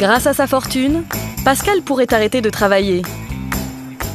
[0.00, 1.04] Grâce à sa fortune,
[1.44, 3.02] Pascal pourrait arrêter de travailler.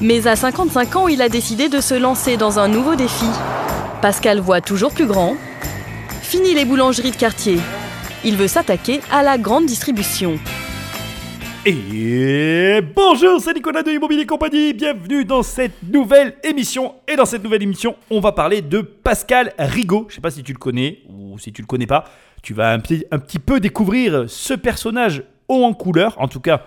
[0.02, 3.28] Mais à 55 ans, il a décidé de se lancer dans un nouveau défi.
[4.02, 5.36] Pascal voit toujours plus grand.
[6.24, 7.60] Fini les boulangeries de quartier.
[8.24, 10.40] Il veut s'attaquer à la grande distribution.
[11.68, 14.74] Et bonjour, c'est Nicolas de Immobilier Compagnie.
[14.74, 16.96] Bienvenue dans cette nouvelle émission.
[17.08, 20.08] Et dans cette nouvelle émission, on va parler de Pascal Rigaud.
[20.10, 22.06] Je sais pas si tu le connais ou si tu le connais pas.
[22.42, 26.16] Tu vas un petit peu découvrir ce personnage haut en couleur.
[26.20, 26.64] En tout cas,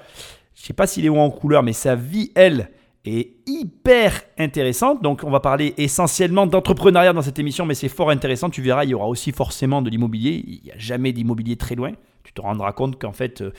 [0.55, 2.70] je sais pas s'il est haut en couleur, mais sa vie, elle,
[3.04, 5.02] est hyper intéressante.
[5.02, 8.51] Donc, on va parler essentiellement d'entrepreneuriat dans cette émission, mais c'est fort intéressant.
[8.51, 10.45] Tu verras, il y aura aussi forcément de l'immobilier.
[10.46, 11.92] Il n'y a jamais d'immobilier très loin.
[12.24, 13.52] Tu te rendras compte qu'en fait, euh,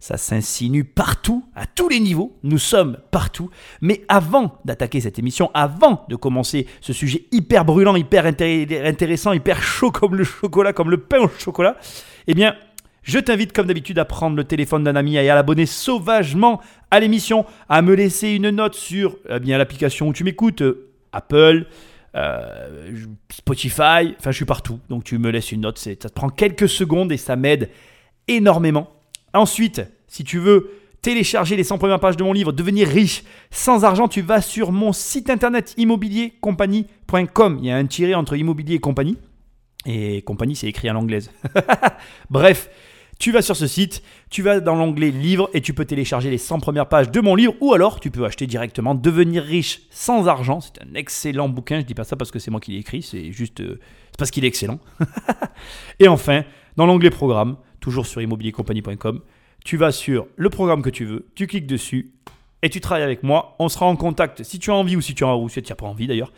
[0.00, 2.36] ça s'insinue partout, à tous les niveaux.
[2.42, 3.50] Nous sommes partout.
[3.80, 9.32] Mais avant d'attaquer cette émission, avant de commencer ce sujet hyper brûlant, hyper intér- intéressant,
[9.32, 11.76] hyper chaud comme le chocolat, comme le pain au chocolat,
[12.26, 12.54] eh bien,
[13.02, 17.00] je t'invite comme d'habitude à prendre le téléphone d'un ami et à l'abonner sauvagement à
[17.00, 21.66] l'émission, à me laisser une note sur eh bien l'application où tu m'écoutes, euh, Apple,
[22.16, 24.80] euh, Spotify, enfin je suis partout.
[24.88, 27.70] Donc tu me laisses une note, ça te prend quelques secondes et ça m'aide
[28.28, 28.90] énormément.
[29.32, 30.70] Ensuite, si tu veux
[31.02, 34.72] télécharger les 100 premières pages de mon livre, devenir riche sans argent, tu vas sur
[34.72, 37.58] mon site internet immobiliercompagnie.com.
[37.60, 39.16] Il y a un tiré entre immobilier et compagnie.
[39.86, 41.30] Et compagnie, c'est écrit à l'anglaise.
[42.30, 42.68] Bref,
[43.20, 46.38] tu vas sur ce site, tu vas dans l'onglet livre et tu peux télécharger les
[46.38, 50.26] 100 premières pages de mon livre ou alors tu peux acheter directement Devenir riche sans
[50.26, 50.60] argent.
[50.60, 51.80] C'est un excellent bouquin.
[51.80, 53.78] Je dis pas ça parce que c'est moi qui l'ai écrit, c'est juste euh,
[54.18, 54.80] parce qu'il est excellent.
[56.00, 56.44] et enfin,
[56.76, 59.20] dans l'onglet programme, toujours sur immobiliercompagnie.com,
[59.66, 62.12] tu vas sur le programme que tu veux, tu cliques dessus
[62.62, 63.54] et tu travailles avec moi.
[63.58, 65.70] On sera en contact si tu as envie ou si tu as ou si tu
[65.70, 66.32] n'as pas envie d'ailleurs.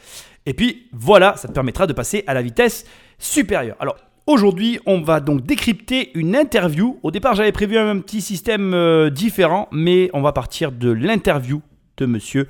[0.47, 2.87] Et puis voilà, ça te permettra de passer à la vitesse
[3.21, 3.77] supérieure.
[3.79, 3.97] Alors
[4.27, 6.99] aujourd'hui, on va donc décrypter une interview.
[7.03, 11.63] Au départ, j'avais prévu un petit système euh, différent, mais on va partir de l'interview
[11.97, 12.49] de monsieur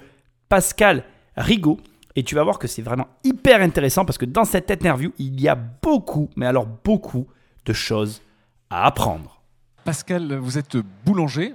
[0.49, 1.05] Pascal
[1.37, 1.79] Rigaud.
[2.15, 5.41] Et tu vas voir que c'est vraiment hyper intéressant parce que dans cette interview, il
[5.41, 7.27] y a beaucoup, mais alors beaucoup
[7.65, 8.21] de choses
[8.69, 9.41] à apprendre.
[9.85, 10.77] Pascal, vous êtes
[11.07, 11.55] boulanger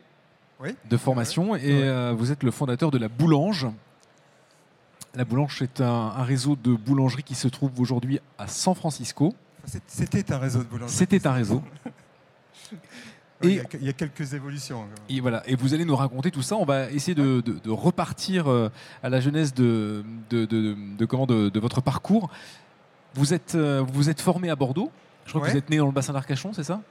[0.59, 0.71] Oui.
[0.89, 3.67] de formation et euh, vous êtes le fondateur de la Boulange.
[5.15, 5.87] La Boulange, c'est un,
[6.17, 9.33] un réseau de boulangeries qui se trouve aujourd'hui à San Francisco.
[9.87, 10.93] C'était un réseau de boulangerie.
[10.95, 11.61] C'était un réseau.
[13.43, 14.85] Et- il, y a, il y a quelques évolutions.
[15.09, 15.43] Et voilà.
[15.47, 16.55] Et vous allez nous raconter tout ça.
[16.55, 18.71] On va essayer de, de- de repartir euh,
[19.03, 20.03] à la jeunesse de,
[21.07, 22.31] comment, de, votre parcours.
[23.13, 24.91] Vous êtes, euh, vous êtes formé à Bordeaux.
[25.25, 26.81] Je crois que vous êtes né dans le bassin d'Arcachon, c'est ça?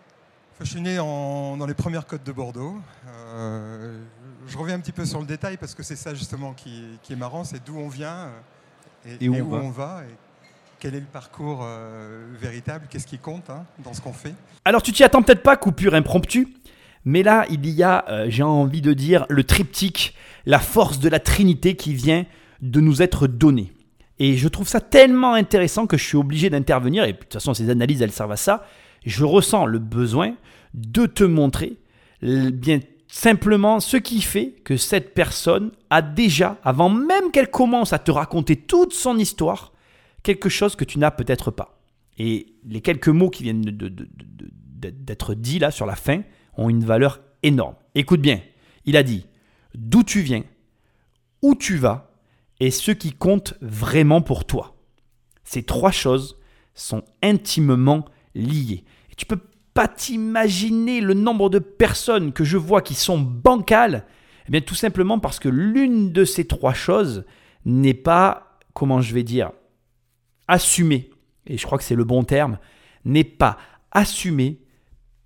[0.60, 2.76] Je suis né en- dans les premières côtes de Bordeaux.
[3.08, 4.00] Euh,
[4.46, 7.12] je reviens un petit peu sur le détail parce que c'est ça justement qui, qui
[7.12, 8.28] est marrant, c'est d'où on vient
[9.04, 9.58] et, Et où on va.
[9.58, 10.14] on va et
[10.78, 14.34] quel est le parcours euh, véritable, qu'est-ce qui compte hein, dans ce qu'on fait?
[14.64, 16.48] Alors tu t'y attends peut-être pas, coupure impromptue,
[17.04, 20.14] mais là il y a, euh, j'ai envie de dire, le triptyque,
[20.44, 22.26] la force de la Trinité qui vient
[22.62, 23.72] de nous être donnée.
[24.18, 27.54] Et je trouve ça tellement intéressant que je suis obligé d'intervenir, et de toute façon
[27.54, 28.66] ces analyses elles servent à ça,
[29.04, 30.34] je ressens le besoin
[30.74, 31.76] de te montrer
[32.22, 37.98] bien simplement ce qui fait que cette personne a déjà, avant même qu'elle commence à
[37.98, 39.72] te raconter toute son histoire,
[40.26, 41.78] quelque chose que tu n'as peut-être pas.
[42.18, 46.22] Et les quelques mots qui viennent d'être dits là sur la fin
[46.56, 47.76] ont une valeur énorme.
[47.94, 48.40] Écoute bien,
[48.86, 49.26] il a dit
[49.76, 50.42] d'où tu viens,
[51.42, 52.10] où tu vas
[52.58, 54.74] et ce qui compte vraiment pour toi.
[55.44, 56.38] Ces trois choses
[56.74, 58.04] sont intimement
[58.34, 58.84] liées.
[59.16, 59.40] Tu peux
[59.74, 64.06] pas t'imaginer le nombre de personnes que je vois qui sont bancales.
[64.48, 67.24] Eh bien, tout simplement parce que l'une de ces trois choses
[67.64, 69.52] n'est pas, comment je vais dire,
[70.48, 71.10] assumée,
[71.46, 72.58] et je crois que c'est le bon terme,
[73.04, 73.58] n'est pas
[73.92, 74.58] assumée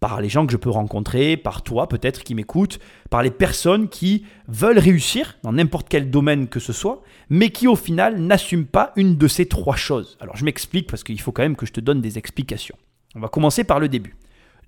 [0.00, 2.78] par les gens que je peux rencontrer, par toi peut-être qui m'écoutes,
[3.10, 7.68] par les personnes qui veulent réussir dans n'importe quel domaine que ce soit, mais qui
[7.68, 10.16] au final n'assument pas une de ces trois choses.
[10.20, 12.76] Alors je m'explique parce qu'il faut quand même que je te donne des explications.
[13.14, 14.16] On va commencer par le début.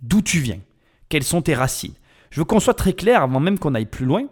[0.03, 0.61] D'où tu viens?
[1.09, 1.95] Quelles sont tes racines?
[2.31, 4.25] Je veux qu'on soit très clair avant même qu'on aille plus loin.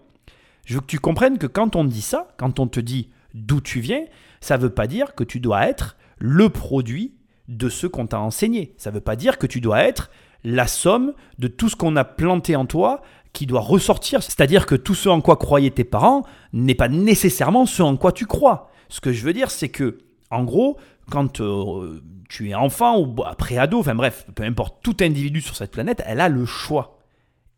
[0.67, 3.61] Je veux que tu comprennes que quand on dit ça, quand on te dit d'où
[3.61, 4.05] tu viens,
[4.41, 7.14] ça ne veut pas dire que tu dois être le produit
[7.49, 8.75] de ce qu'on t'a enseigné.
[8.78, 10.11] Ça ne veut pas dire que tu dois être
[10.44, 13.02] la somme de tout ce qu'on a planté en toi
[13.32, 14.22] qui doit ressortir.
[14.22, 18.12] C'est-à-dire que tout ce en quoi croyaient tes parents n'est pas nécessairement ce en quoi
[18.12, 18.70] tu crois.
[18.88, 19.99] Ce que je veux dire, c'est que,
[20.31, 20.78] en gros,
[21.11, 25.56] quand euh, tu es enfant ou après ado, enfin bref, peu importe, tout individu sur
[25.56, 26.99] cette planète, elle a le choix.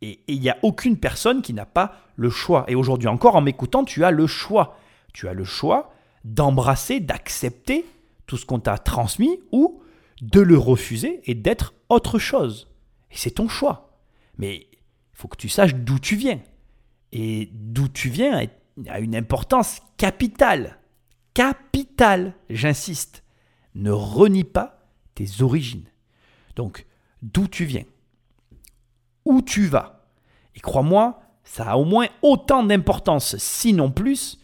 [0.02, 2.64] Et il n'y a aucune personne qui n'a pas le choix.
[2.68, 4.76] Et aujourd'hui encore, en m'écoutant, tu as le choix.
[5.12, 5.92] Tu as le choix
[6.24, 7.84] d'embrasser, d'accepter
[8.26, 9.82] tout ce qu'on t'a transmis ou
[10.20, 12.68] de le refuser et d'être autre chose.
[13.10, 13.98] Et c'est ton choix.
[14.38, 14.78] Mais il
[15.12, 16.40] faut que tu saches d'où tu viens.
[17.12, 18.46] Et d'où tu viens
[18.88, 20.78] a une importance capitale.
[21.34, 23.22] Capitale, j'insiste.
[23.74, 25.88] Ne renie pas tes origines.
[26.56, 26.86] Donc,
[27.22, 27.84] d'où tu viens,
[29.24, 30.06] où tu vas.
[30.54, 34.40] Et crois-moi, ça a au moins autant d'importance, sinon plus,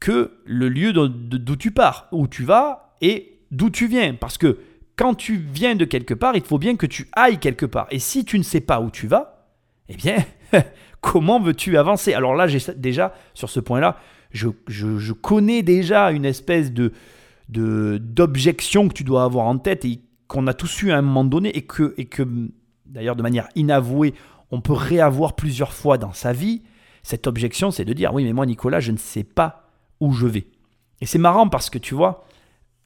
[0.00, 4.14] que le lieu d'où tu pars, où tu vas et d'où tu viens.
[4.14, 4.58] Parce que
[4.96, 7.86] quand tu viens de quelque part, il faut bien que tu ailles quelque part.
[7.90, 9.48] Et si tu ne sais pas où tu vas,
[9.88, 10.16] eh bien,
[11.00, 12.14] comment veux-tu avancer?
[12.14, 12.46] Alors là,
[12.76, 13.98] déjà, sur ce point-là,
[14.30, 16.92] je, je, connais déjà une espèce de
[17.48, 21.24] d'objection que tu dois avoir en tête et qu'on a tous eu à un moment
[21.24, 22.26] donné et que, et que
[22.86, 24.14] d'ailleurs de manière inavouée,
[24.50, 26.62] on peut réavoir plusieurs fois dans sa vie,
[27.02, 29.68] cette objection, c'est de dire, oui, mais moi, Nicolas, je ne sais pas
[30.00, 30.46] où je vais.
[31.02, 32.24] Et c'est marrant parce que, tu vois,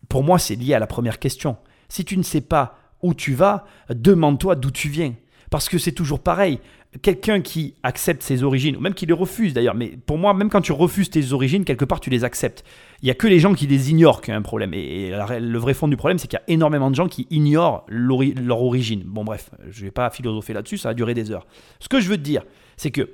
[0.08, 1.56] pour moi, c'est lié à la première question.
[1.88, 5.14] Si tu ne sais pas où tu vas, demande-toi d'où tu viens.
[5.50, 6.58] Parce que c'est toujours pareil.
[7.02, 10.48] Quelqu'un qui accepte ses origines, ou même qui les refuse d'ailleurs, mais pour moi, même
[10.48, 12.64] quand tu refuses tes origines, quelque part, tu les acceptes.
[13.02, 14.72] Il n'y a que les gens qui les ignorent qui ont un problème.
[14.72, 17.84] Et, le vrai fond du problème, c'est qu'il y a énormément de gens qui ignorent
[17.88, 19.02] leur origine.
[19.04, 21.46] Bon, bref, je ne vais pas philosopher là-dessus, ça va durer des heures.
[21.80, 22.42] Ce que je veux te dire,
[22.76, 23.10] c'est que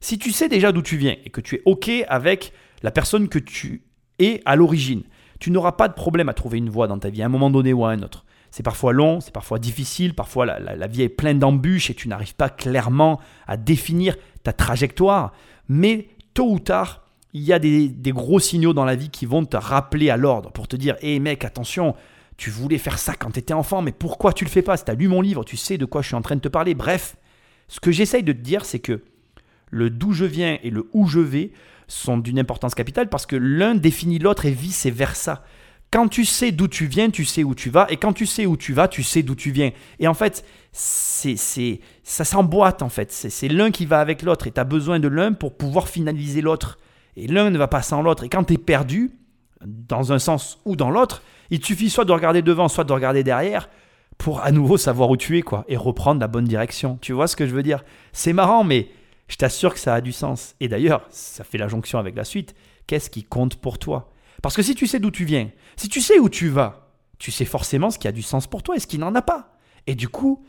[0.00, 3.28] si tu sais déjà d'où tu viens et que tu es OK avec la personne
[3.28, 3.84] que tu
[4.18, 5.02] es à l'origine,
[5.40, 7.50] tu n'auras pas de problème à trouver une voie dans ta vie à un moment
[7.50, 8.24] donné ou à un autre.
[8.50, 12.36] C'est parfois long, c'est parfois difficile, parfois la, vie est pleine d'embûches et tu n'arrives
[12.36, 15.32] pas clairement à définir ta trajectoire.
[15.68, 17.02] Mais tôt ou tard,
[17.32, 20.52] il y a des, gros signaux dans la vie qui vont te rappeler à l'ordre
[20.52, 21.96] pour te dire Hé mec, attention,
[22.36, 24.76] tu voulais faire ça quand tu étais enfant, mais pourquoi tu le fais pas?
[24.76, 26.40] Si tu as lu mon livre, tu sais de quoi je suis en train de
[26.40, 26.74] te parler.
[26.74, 27.16] Bref,
[27.66, 29.02] ce que j'essaye de te dire, c'est que
[29.70, 31.50] le d'où je viens et le où je vais
[31.86, 35.44] sont d'une importance capitale parce que l'un définit l'autre et vice-versa.
[35.90, 38.46] Quand tu sais d'où tu viens, tu sais où tu vas, et quand tu sais
[38.46, 39.70] où tu vas, tu sais d'où tu viens.
[40.00, 43.12] Et en fait, c'est, c'est, ça s'emboîte en fait.
[43.12, 45.88] C'est, c'est l'un qui va avec l'autre, et tu as besoin de l'un pour pouvoir
[45.88, 46.78] finaliser l'autre.
[47.16, 48.24] Et l'un ne va pas sans l'autre.
[48.24, 49.12] Et quand tu es perdu,
[49.64, 53.22] dans un sens ou dans l'autre, il suffit soit de regarder devant, soit de regarder
[53.22, 53.68] derrière
[54.18, 56.98] pour à nouveau savoir où tu es quoi et reprendre la bonne direction.
[57.00, 57.84] Tu vois ce que je veux dire?
[58.12, 58.88] C'est marrant mais
[59.28, 60.54] je t'assure que ça a du sens.
[60.60, 62.54] Et d'ailleurs, ça fait la jonction avec la suite.
[62.86, 64.12] Qu'est-ce qui compte pour toi?
[64.42, 67.30] Parce que si tu sais d'où tu viens, si tu sais où tu vas, tu
[67.30, 69.56] sais forcément ce qui a du sens pour toi et ce qui n'en a pas.
[69.86, 70.44] Et du coup,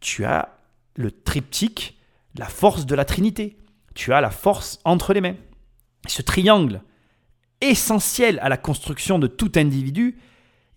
[0.00, 0.58] tu as
[0.94, 1.98] le triptyque,
[2.36, 3.56] la force de la Trinité
[3.94, 5.36] tu as la force entre les mains.
[6.06, 6.82] Ce triangle,
[7.60, 10.18] essentiel à la construction de tout individu,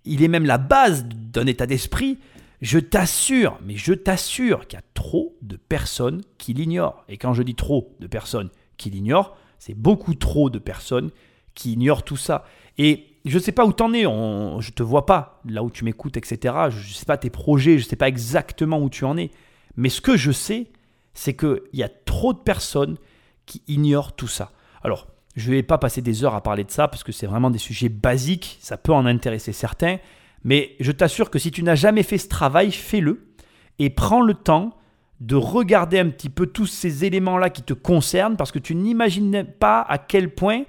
[0.04, 2.20] il est même la base d'un état d'esprit.
[2.66, 7.06] Je t'assure, mais je t'assure qu'il y a trop de personnes qui l'ignorent.
[7.08, 11.12] Et quand je dis trop de personnes qui l'ignorent, c'est beaucoup trop de personnes
[11.54, 12.44] qui ignorent tout ça.
[12.80, 15.70] Et je ne sais pas où t'en es, je ne te vois pas là où
[15.70, 16.56] tu m'écoutes, etc.
[16.72, 19.30] Je ne sais pas tes projets, je ne sais pas exactement où tu en es.
[19.78, 20.72] Mais ce que je sais,
[21.14, 22.98] c'est qu'il y a trop de personnes
[23.46, 24.52] qui ignorent tout ça.
[24.82, 27.28] Alors, je ne vais pas passer des heures à parler de ça parce que c'est
[27.28, 30.00] vraiment des sujets basiques, ça peut en intéresser certains,
[30.46, 33.34] mais je t'assure que si tu n'as jamais fait ce travail, fais-le
[33.80, 34.78] et prends le temps
[35.20, 39.44] de regarder un petit peu tous ces éléments-là qui te concernent parce que tu n'imagines
[39.44, 40.64] pas à quel point,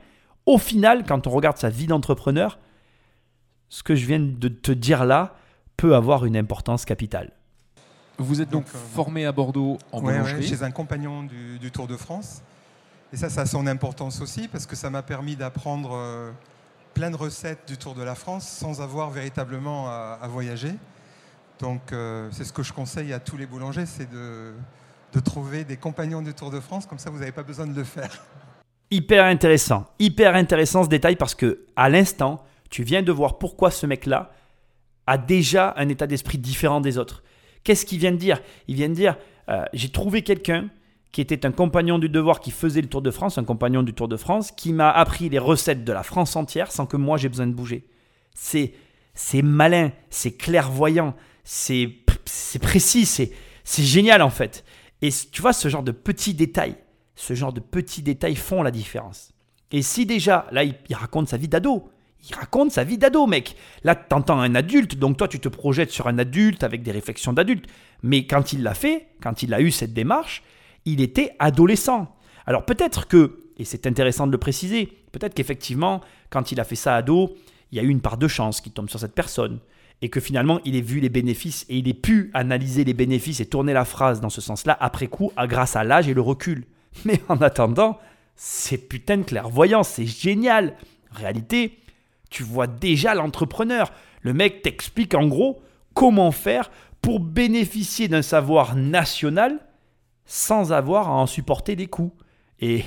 [0.46, 2.58] au final, quand on regarde sa vie d'entrepreneur,
[3.69, 5.34] ce que je viens de te dire là
[5.76, 7.32] peut avoir une importance capitale.
[8.17, 11.98] Vous êtes donc, euh, formé à Bordeaux en boulangerie Chez un compagnon du, Tour de
[11.98, 12.41] France.
[13.12, 16.32] Et ça, ça a son importance aussi parce que ça m'a permis d'apprendre euh,
[16.96, 20.72] plein de recettes du Tour de la France sans avoir véritablement à, voyager.
[21.60, 24.55] Donc euh, c'est ce que je conseille à tous les boulangers, c'est de,
[25.12, 27.76] de trouver des compagnons du Tour de France, comme ça vous n'avez pas besoin de
[27.76, 28.24] le faire.
[28.91, 33.70] Hyper intéressant, hyper intéressant ce détail parce que à l'instant, tu viens de voir pourquoi
[33.70, 34.32] ce mec-là
[35.06, 37.22] a déjà un état d'esprit différent des autres.
[37.62, 38.41] Qu'est-ce qu'il vient de dire?
[38.69, 39.19] Il vient de dire,
[39.50, 40.70] euh, j'ai trouvé quelqu'un
[41.17, 43.94] qui était un compagnon du devoir qui faisait le Tour de France, un compagnon du
[43.94, 47.17] Tour de France, qui m'a appris les recettes de la France entière sans que moi
[47.17, 47.87] j'ai besoin de bouger.
[48.35, 48.75] C'est
[49.15, 51.91] c'est malin, c'est clairvoyant, c'est
[52.27, 53.32] c'est précis, c'est
[53.65, 54.63] c'est génial en fait.
[55.01, 56.77] Et tu vois ce genre de petits détails,
[57.15, 59.32] ce genre de petits détails font la différence.
[59.73, 61.89] Et si déjà là il raconte sa vie d'ado,
[62.29, 63.56] il raconte sa vie d'ado, mec.
[63.85, 67.32] Là, t'entends un adulte, donc toi, tu te projettes sur un adulte avec des réflexions
[67.32, 67.67] d'adulte.
[68.03, 70.43] Mais quand il l'a fait, quand il a eu cette démarche,
[70.86, 72.16] il était adolescent.
[72.46, 76.00] Alors peut-être que, et c'est intéressant de le préciser, peut-être qu'effectivement,
[76.31, 77.36] quand il a fait ça ado,
[77.70, 79.58] il y a eu une part de chance qui tombe sur cette personne.
[80.02, 83.40] Et que finalement, il ait vu les bénéfices et il ait pu analyser les bénéfices
[83.40, 86.66] et tourner la phrase dans ce sens-là après coup, grâce à l'âge et le recul.
[87.05, 87.98] Mais en attendant,
[88.36, 90.74] c'est putain de clairvoyant, c'est génial.
[91.14, 91.78] En réalité,
[92.31, 93.90] tu vois déjà l'entrepreneur.
[94.20, 95.62] Le mec t'explique en gros
[95.94, 99.60] comment faire pour bénéficier d'un savoir national
[100.26, 102.12] sans avoir à en supporter des coûts.
[102.60, 102.82] Et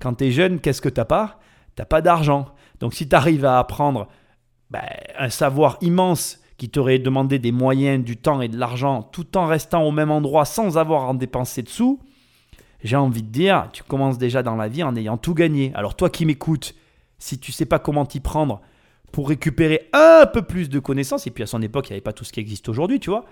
[0.00, 1.38] quand tu es jeune, qu'est-ce que t'as pas?
[1.74, 2.46] T'as pas d'argent.
[2.80, 4.08] Donc si tu arrives à apprendre
[4.70, 4.82] ben,
[5.18, 9.46] un savoir immense qui t'aurait demandé des moyens, du temps et de l'argent, tout en
[9.46, 12.00] restant au même endroit sans avoir à en dépenser dessous,
[12.82, 15.72] j'ai envie de dire, tu commences déjà dans la vie en ayant tout gagné.
[15.74, 16.74] Alors toi qui m'écoutes,
[17.18, 18.60] si tu sais pas comment t'y prendre
[19.12, 22.02] pour récupérer un peu plus de connaissances, et puis à son époque, il n'y avait
[22.02, 23.24] pas tout ce qui existe aujourd'hui, tu vois,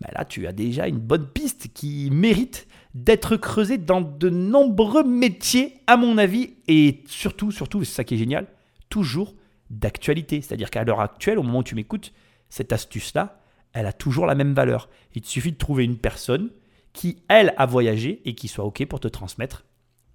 [0.00, 5.04] ben là, tu as déjà une bonne piste qui mérite d'être creusée dans de nombreux
[5.04, 8.46] métiers, à mon avis, et surtout, surtout, c'est ça qui est génial,
[8.88, 9.34] toujours
[9.68, 10.40] d'actualité.
[10.40, 12.12] C'est-à-dire qu'à l'heure actuelle, au moment où tu m'écoutes,
[12.48, 13.40] cette astuce-là,
[13.72, 14.88] elle a toujours la même valeur.
[15.14, 16.50] Il te suffit de trouver une personne
[16.92, 19.64] qui, elle, a voyagé et qui soit OK pour te transmettre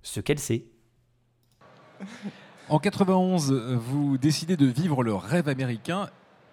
[0.01, 0.65] ce qu'elle sait.
[2.67, 6.09] En 91, vous décidez de vivre le rêve américain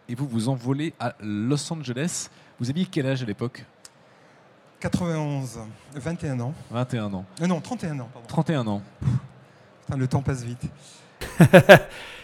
[0.08, 2.28] et vous vous envolez à Los Angeles.
[2.62, 3.64] Vous aviez quel âge à l'époque
[4.78, 5.58] 91,
[5.96, 6.54] 21 ans.
[6.70, 7.24] 21 ans.
[7.40, 8.08] Euh, non, 31 ans.
[8.12, 8.28] Pardon.
[8.28, 8.82] 31 ans.
[9.80, 10.70] Putain, le temps passe vite.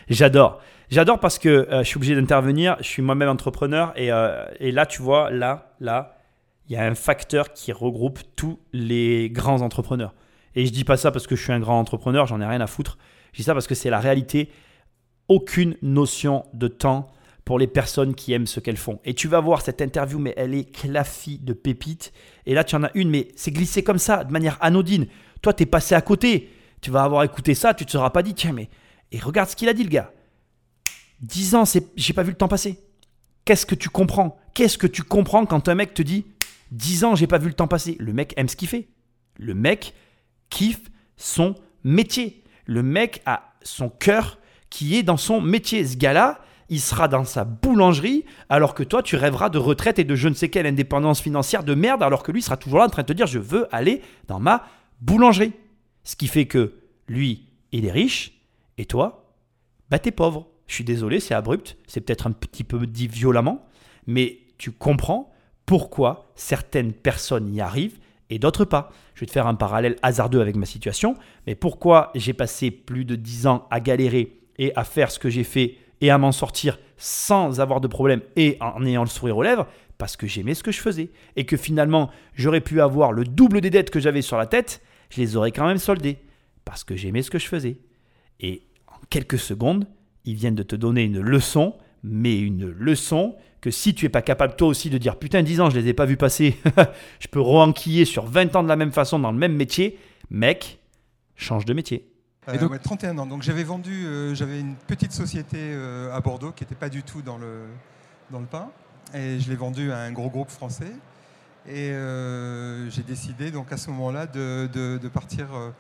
[0.09, 0.61] J'adore.
[0.91, 2.77] J'adore parce que euh, je suis obligé d'intervenir.
[2.79, 6.21] Je suis moi-même entrepreneur et, euh, et là, tu vois, là, là,
[6.69, 10.15] il y a un facteur qui regroupe tous les grands entrepreneurs.
[10.55, 12.61] Et je dis pas ça parce que je suis un grand entrepreneur, j'en ai rien
[12.61, 12.97] à foutre.
[13.33, 14.53] Je dis ça parce que c'est la réalité.
[15.27, 17.11] Aucune notion de temps
[17.49, 19.01] pour les personnes qui aiment ce qu'elles font.
[19.07, 22.13] Et tu vas voir cette interview, mais elle est claffie de pépites.
[22.45, 25.07] Et là, tu en as une, mais c'est glissé comme ça, de manière anodine.
[25.41, 26.51] Toi, tu es passé à côté.
[26.83, 28.69] Tu vas avoir écouté ça, tu te seras pas dit, tiens, mais.
[29.13, 30.13] Et regarde ce qu'il a dit, le gars.
[31.23, 32.79] 10 ans, c'est, j'ai pas vu le temps passer.
[33.47, 34.39] Qu'est-ce que tu comprends?
[34.53, 36.27] Qu'est-ce que tu comprends quand un mec te dit
[36.73, 37.97] 10 ans, j'ai pas vu le temps passer?
[37.99, 38.89] Le mec aime ce qu'il fait.
[39.39, 39.95] Le mec
[40.51, 40.83] kiffe
[41.17, 42.45] son métier.
[42.67, 44.39] Le mec a son cœur
[44.69, 45.87] qui est dans son métier.
[45.87, 50.05] Ce gars-là, il sera dans sa boulangerie, alors que toi, tu rêveras de retraite et
[50.05, 52.85] de je ne sais quelle indépendance financière de merde, alors que lui sera toujours là
[52.85, 54.65] en train de te dire je veux aller dans ma
[55.01, 55.53] boulangerie.
[56.05, 56.75] Ce qui fait que
[57.09, 58.41] lui, il est riche,
[58.77, 59.35] et toi,
[59.91, 60.49] bah t'es pauvre.
[60.67, 63.67] Je suis désolé, c'est abrupt, c'est peut-être un petit peu dit violemment,
[64.07, 65.33] mais tu comprends
[65.65, 67.99] pourquoi certaines personnes y arrivent
[68.31, 68.93] et d'autres pas.
[69.15, 73.05] Je vais te faire un parallèle hasardeux avec ma situation, mais pourquoi j'ai passé plus
[73.05, 76.33] de 10 ans à galérer et à faire ce que j'ai fait et à m'en
[76.33, 79.67] sortir sans avoir de problème et en ayant le sourire aux lèvres
[79.99, 83.61] parce que j'aimais ce que je faisais et que finalement j'aurais pu avoir le double
[83.61, 86.19] des dettes que j'avais sur la tête, je les aurais quand même soldées
[86.65, 87.79] parce que j'aimais ce que je faisais.
[88.41, 89.87] Et en quelques secondes,
[90.25, 94.23] ils viennent de te donner une leçon, mais une leçon que si tu es pas
[94.23, 96.57] capable toi aussi de dire putain 10 ans je les ai pas vus passer,
[97.21, 99.99] je peux re-enquiller sur 20 ans de la même façon dans le même métier,
[100.31, 100.79] mec,
[101.35, 102.09] change de métier.
[102.49, 103.27] Euh, Et donc- ouais, 31 ans.
[103.27, 107.03] Donc j'avais vendu, euh, j'avais une petite société euh, à Bordeaux qui n'était pas du
[107.03, 107.65] tout dans le,
[108.31, 108.71] dans le pain.
[109.15, 110.93] Et je l'ai vendue à un gros groupe français.
[111.67, 115.71] Et euh, j'ai décidé donc à ce moment-là de, de- de partir euh,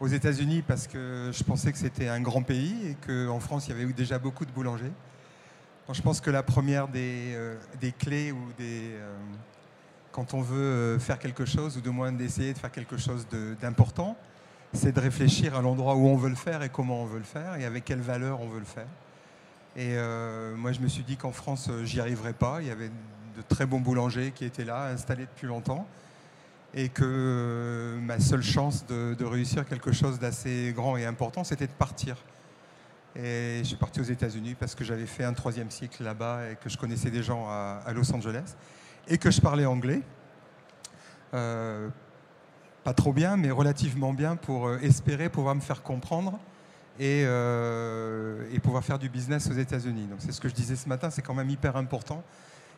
[0.00, 3.76] aux États-Unis parce que je pensais que c'était un grand pays et qu'en France il
[3.78, 4.92] y avait déjà beaucoup de boulangers.
[5.86, 9.14] Donc, je pense que la première des, euh, des clés ou des euh,
[10.12, 13.26] quand on veut euh, faire quelque chose ou de moins d'essayer de faire quelque chose
[13.60, 14.16] d'important,
[14.72, 17.24] c'est de réfléchir à l'endroit où on veut le faire et comment on veut le
[17.24, 18.86] faire et avec quelle valeur on veut le faire.
[19.76, 22.62] Et euh, moi, je me suis dit qu'en France, euh, j'y arriverais pas.
[22.62, 25.86] Il y avait de très bons boulangers qui étaient là, installés depuis longtemps.
[26.72, 31.66] Et que euh, ma seule chance de, réussir quelque chose d'assez grand et important, c'était
[31.66, 32.16] de partir.
[33.14, 36.56] Et je suis parti aux États-Unis parce que j'avais fait un troisième cycle là-bas et
[36.56, 38.56] que je connaissais des gens à, Los Angeles
[39.08, 40.02] et que je parlais anglais.
[42.86, 46.38] Pas trop bien, mais relativement bien pour euh, espérer pouvoir me faire comprendre
[47.00, 50.06] et, euh, et pouvoir faire du business aux États-Unis.
[50.08, 52.22] Donc c'est ce que je disais ce matin, c'est quand même hyper important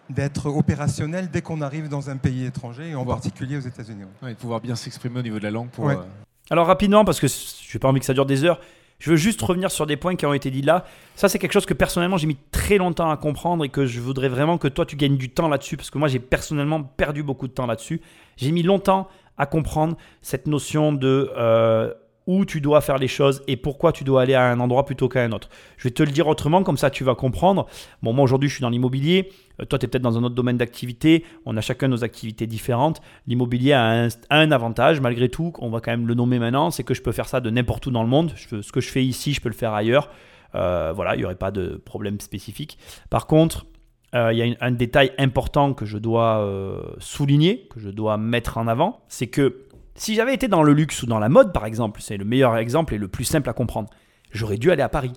[0.09, 4.05] d'être opérationnel dès qu'on arrive dans un pays étranger et en particulier aux États-Unis.
[4.05, 4.29] ouais.
[4.29, 5.85] Ouais, de pouvoir bien s'exprimer au niveau de la langue pour.
[5.85, 5.95] Ouais.
[5.97, 6.03] euh,
[6.49, 7.35] Alors rapidement, parce que je
[7.75, 8.61] n'ai pas envie que ça dure des heures,
[9.00, 10.87] je veux juste revenir sur des points qui ont été dits là.
[11.17, 14.00] Ça, c'est quelque chose que personnellement, j'ai mis très longtemps à comprendre et que je
[14.00, 17.23] voudrais vraiment que toi, tu gagnes du temps là-dessus, parce que moi, j'ai personnellement perdu
[17.23, 18.00] beaucoup de temps là-dessus.
[18.38, 21.92] J'ai mis longtemps à comprendre cette notion de euh,
[22.28, 25.09] où tu dois faire les choses et pourquoi tu dois aller à un endroit plutôt
[25.09, 25.49] qu'à un autre.
[25.78, 27.66] Je vais te le dire autrement, comme ça tu vas comprendre.
[28.02, 29.30] Bon, moi aujourd'hui je suis dans l'immobilier,
[29.61, 32.47] Euh, toi tu es peut-être dans un autre domaine d'activité, on a chacun nos activités
[32.47, 33.00] différentes.
[33.26, 36.95] L'immobilier a un, avantage malgré tout, on va quand même le nommer maintenant, c'est que
[36.95, 38.33] je peux faire ça de n'importe où dans le monde.
[38.37, 40.11] Je ce que je fais ici, je peux le faire ailleurs.
[40.54, 42.78] Euh, voilà, il n'y aurait pas de problème spécifique.
[43.11, 43.66] Par contre,
[44.15, 48.17] euh, il y a un détail important que je dois euh, souligner, que je dois
[48.17, 51.53] mettre en avant, c'est que si j'avais été dans le luxe ou dans la mode,
[51.53, 53.91] par exemple, c'est le meilleur exemple et le plus simple à comprendre,
[54.31, 55.12] j'aurais dû aller à Paris.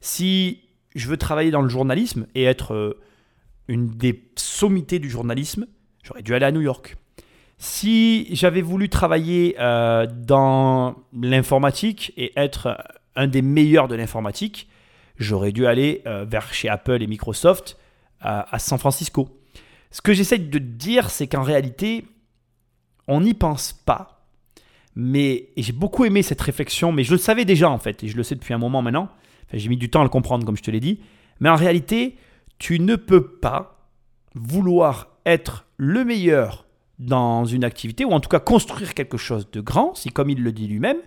[0.00, 0.60] Si
[0.94, 2.98] je veux travailler dans le journalisme et être euh,
[3.66, 5.66] une des sommités du journalisme,
[6.02, 6.96] j'aurais dû aller à New York.
[7.58, 12.78] Si j'avais voulu travailler dans l'informatique et être
[13.16, 14.68] un des meilleurs de l'informatique,
[15.16, 17.76] j'aurais dû aller vers chez Apple et Microsoft
[18.20, 19.28] à, San Francisco.
[19.90, 22.04] Ce que j'essaie de dire, c'est qu'en réalité,
[23.06, 24.26] on n'y pense pas.
[24.94, 28.16] Mais j'ai beaucoup aimé cette réflexion, mais je le savais déjà en fait, et je
[28.16, 29.08] le sais depuis un moment maintenant.
[29.52, 31.00] J'ai mis du temps à le comprendre, comme je te l'ai dit.
[31.40, 32.16] Mais en réalité,
[32.58, 33.88] tu ne peux pas
[34.34, 36.66] vouloir être le meilleur
[36.98, 40.42] dans une activité, ou en tout cas construire quelque chose de grand, si comme il
[40.42, 40.98] le dit lui-même,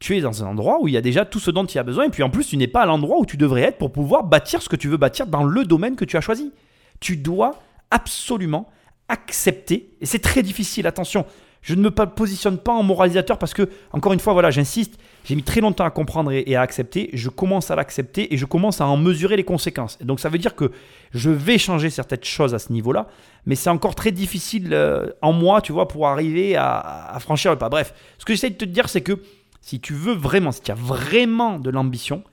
[0.00, 1.82] tu es dans un endroit où il y a déjà tout ce dont tu as
[1.82, 3.92] besoin, et puis en plus, tu n'es pas à l'endroit où tu devrais être pour
[3.92, 6.52] pouvoir bâtir ce que tu veux bâtir dans le domaine que tu as choisi.
[6.98, 8.68] Tu dois absolument
[9.08, 11.26] accepter, et c'est très difficile, attention,
[11.62, 15.34] je ne me positionne pas en moralisateur parce que, encore une fois, voilà, j'insiste, j'ai
[15.34, 18.80] mis très longtemps à comprendre et, à accepter, je commence à l'accepter et je commence
[18.80, 19.98] à en mesurer les conséquences.
[20.00, 20.72] Donc ça veut dire que
[21.12, 23.08] je vais changer certaines choses à ce niveau-là,
[23.44, 27.58] mais c'est encore très difficile euh, en moi, tu vois, pour arriver à franchir le
[27.58, 27.68] pas.
[27.68, 29.20] Bref, ce que j'essaie de te dire, c'est que
[29.60, 32.24] si tu veux vraiment, si tu as vraiment de l'ambition,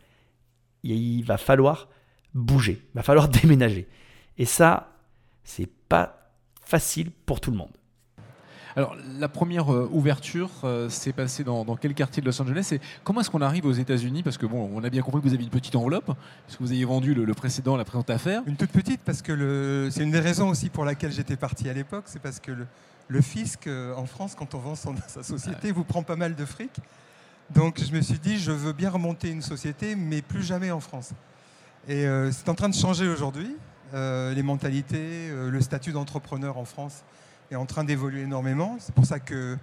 [0.84, 1.90] il va falloir
[2.34, 3.88] bouger, il va falloir déménager.
[4.38, 4.94] Et ça,
[5.44, 6.32] c'est pas
[6.64, 7.72] facile pour tout le monde.
[8.78, 12.82] Alors, la première euh, ouverture euh, s'est passée dans, quel quartier de Los Angeles Et
[13.04, 14.22] comment est-ce qu'on arrive aux États-Unis?
[14.22, 16.12] Parce que, bon, on a bien compris que vous avez une petite enveloppe,
[16.46, 18.44] puisque vous avez vendu le, précédent, la présente affaire.
[18.46, 21.74] Une toute petite, parce que c'est une des raisons aussi pour laquelle j'étais parti à
[21.74, 22.52] l'époque, c'est parce que
[23.08, 24.76] le, fisc euh, en France, quand on vend
[25.08, 26.70] sa société, vous prend pas mal de fric.
[27.54, 30.80] Donc, je me suis dit, je veux bien remonter une société, mais plus jamais en
[30.80, 31.12] France.
[31.88, 33.56] Et c'est en train de changer aujourd'hui.
[33.94, 37.04] les mentalités, le statut d'entrepreneur en France
[37.50, 38.76] est en train d'évoluer énormément.
[38.80, 39.58] C'est pour ça que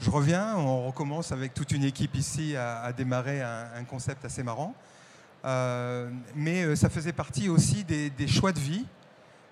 [0.00, 4.74] je reviens, on recommence avec toute une équipe ici à, démarrer un, concept assez marrant.
[5.44, 8.84] Euh, mais euh, ça faisait partie aussi des, choix de vie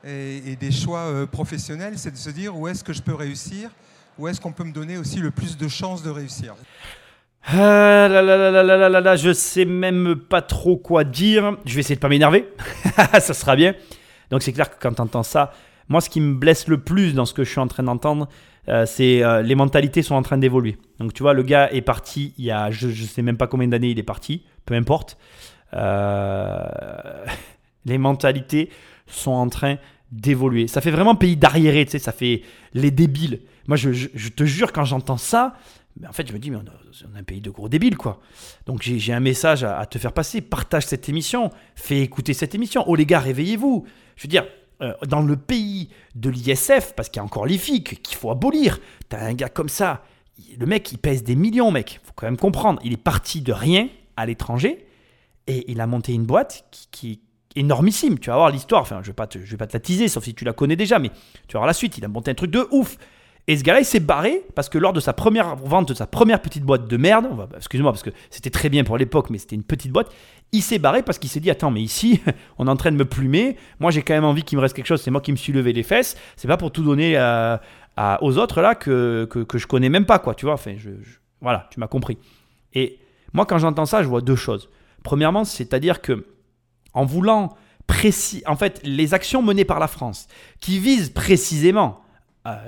[0.05, 3.71] et, des choix euh, professionnels, c'est de se dire où est-ce que je peux réussir,
[4.19, 6.55] où est-ce qu'on peut me donner aussi le plus de chances de réussir?
[7.51, 11.57] Ah je sais même pas trop quoi dire.
[11.65, 12.49] Je vais essayer de pas m'énerver,
[13.21, 13.75] ça sera bien.
[14.31, 15.53] Donc c'est clair que quand tu entends ça,
[15.89, 18.29] moi, ce qui me blesse le plus dans ce que je suis en train d'entendre,
[18.69, 20.77] euh, c'est euh, les mentalités sont en train d'évoluer.
[20.99, 23.69] Donc, tu vois, le gars est parti il y a, je sais même pas combien
[23.69, 25.17] d'années il est parti, peu importe.
[25.75, 27.25] Euh,
[27.87, 28.69] les mentalités
[29.07, 29.77] sont en train
[30.13, 30.69] d'évoluer.
[30.69, 32.43] Ça fait vraiment pays d'arriéré, tu sais, ça fait
[32.75, 33.41] les débiles.
[33.67, 35.55] Moi, je, te jure, quand j'entends ça,
[36.07, 38.21] en fait, je me dis, mais on a, un pays de gros débiles, quoi.
[38.67, 40.41] Donc, j'ai un message à, te faire passer.
[40.41, 41.51] Partage cette émission.
[41.75, 42.85] Fais écouter cette émission.
[42.87, 43.87] Oh, les gars, réveillez-vous.
[44.17, 44.47] Je veux dire,
[44.81, 48.79] euh, dans le pays de l'ISF, parce qu'il y a encore l'IFIC qu'il faut abolir,
[49.09, 50.05] t'as un gars comme ça,
[50.57, 53.53] le mec il pèse des millions, mec, faut quand même comprendre, il est parti de
[53.53, 54.87] rien à l'étranger
[55.49, 57.21] et il a monté une boîte qui, est
[57.57, 58.21] énormissime.
[58.21, 60.07] Tu vas voir l'histoire, enfin je vais pas te, je vais pas te la teaser,
[60.07, 61.09] sauf si tu la connais déjà, mais
[61.49, 61.99] tu vas voir la suite.
[61.99, 62.99] Il a monté un truc de ouf.
[63.49, 66.07] Et ce gars-là, il s'est barré parce que lors de sa première vente de sa
[66.07, 69.57] première petite boîte de merde, excuse-moi parce que c'était très bien pour l'époque, mais c'était
[69.57, 70.13] une petite boîte,
[70.53, 72.21] il s'est barré parce qu'il s'est dit Attends, mais ici,
[72.59, 73.57] on est en train de me plumer.
[73.81, 75.01] Moi, j'ai quand même envie qu'il me reste quelque chose.
[75.01, 76.15] C'est moi qui me suis levé les fesses.
[76.37, 77.17] C'est pas pour tout donner
[78.21, 80.35] aux autres là que, que, je connais même pas, quoi.
[80.35, 80.75] Tu vois, enfin,
[81.41, 82.19] voilà, tu m'as compris.
[82.75, 82.99] Et
[83.33, 84.69] moi, quand j'entends ça, je vois deux choses.
[85.03, 86.27] Premièrement, c'est-à-dire que
[86.93, 87.57] en voulant
[87.87, 90.29] précis, en fait, les actions menées par la France
[90.61, 92.03] qui visent précisément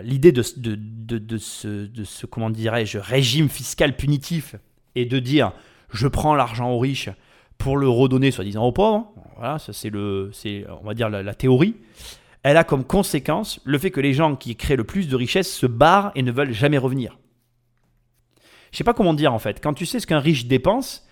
[0.03, 4.57] l'idée de, de, ce, de ce, comment dirais-je, régime fiscal punitif
[4.95, 5.53] et de dire
[5.93, 7.11] je prends l'argent aux riches
[7.59, 11.35] pour le redonner soi-disant aux pauvres, voilà, ça c'est le, c'est on va dire la,
[11.35, 11.77] théorie,
[12.43, 15.53] elle a comme conséquence le fait que les gens qui créent le plus de richesses
[15.53, 17.19] se barrent et ne veulent jamais revenir.
[18.73, 19.61] Je sais pas comment dire en fait.
[19.63, 21.07] Quand tu sais ce qu'un riche dépense,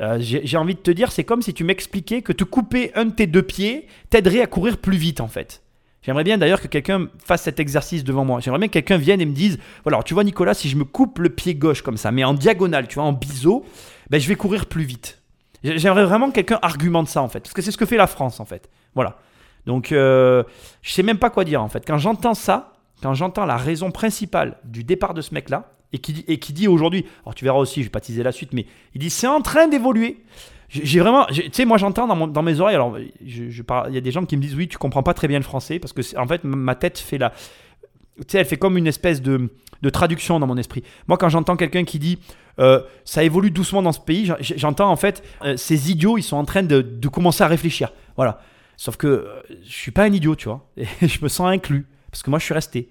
[0.00, 3.06] euh, j'ai envie de te dire, c'est comme si tu m'expliquais que te couper un
[3.06, 5.62] de tes deux pieds t'aiderait à courir plus vite en fait.
[6.02, 8.40] J'aimerais bien d'ailleurs que quelqu'un fasse cet exercice devant moi.
[8.40, 10.84] J'aimerais bien que quelqu'un vienne et me dise voilà, tu vois, Nicolas, si je me
[10.84, 13.64] coupe le pied gauche comme ça, mais en diagonale, tu vois, en biseau,
[14.08, 15.20] ben, je vais courir plus vite.
[15.62, 17.40] J'aimerais vraiment que quelqu'un argumente ça, en fait.
[17.40, 18.70] Parce que c'est ce que fait la France, en fait.
[18.94, 19.18] Voilà.
[19.66, 20.42] Donc, euh,
[20.80, 21.84] je sais même pas quoi dire, en fait.
[21.86, 26.24] Quand j'entends ça, quand j'entends la raison principale du départ de ce mec-là, et qui,
[26.28, 28.66] et qui dit aujourd'hui, alors tu verras aussi, je vais pas teaser la suite, mais
[28.94, 30.22] il dit c'est en train d'évoluer.
[30.70, 34.24] J'ai vraiment, tu sais, moi j'entends dans, mes oreilles, alors il y a des gens
[34.24, 36.44] qui me disent oui, tu comprends pas très bien le français, parce que en fait
[36.44, 39.50] ma tête fait la, tu sais, elle fait comme une espèce de,
[39.92, 40.84] traduction dans mon esprit.
[41.08, 42.20] Moi quand j'entends quelqu'un qui dit
[42.60, 46.36] euh, ça évolue doucement dans ce pays, j'entends en fait euh, ces idiots, ils sont
[46.36, 47.92] en train de, commencer à réfléchir.
[48.14, 48.40] Voilà.
[48.76, 50.68] Sauf que euh, je suis pas un idiot, tu vois,
[51.02, 52.90] je me sens inclus, parce que moi je suis resté.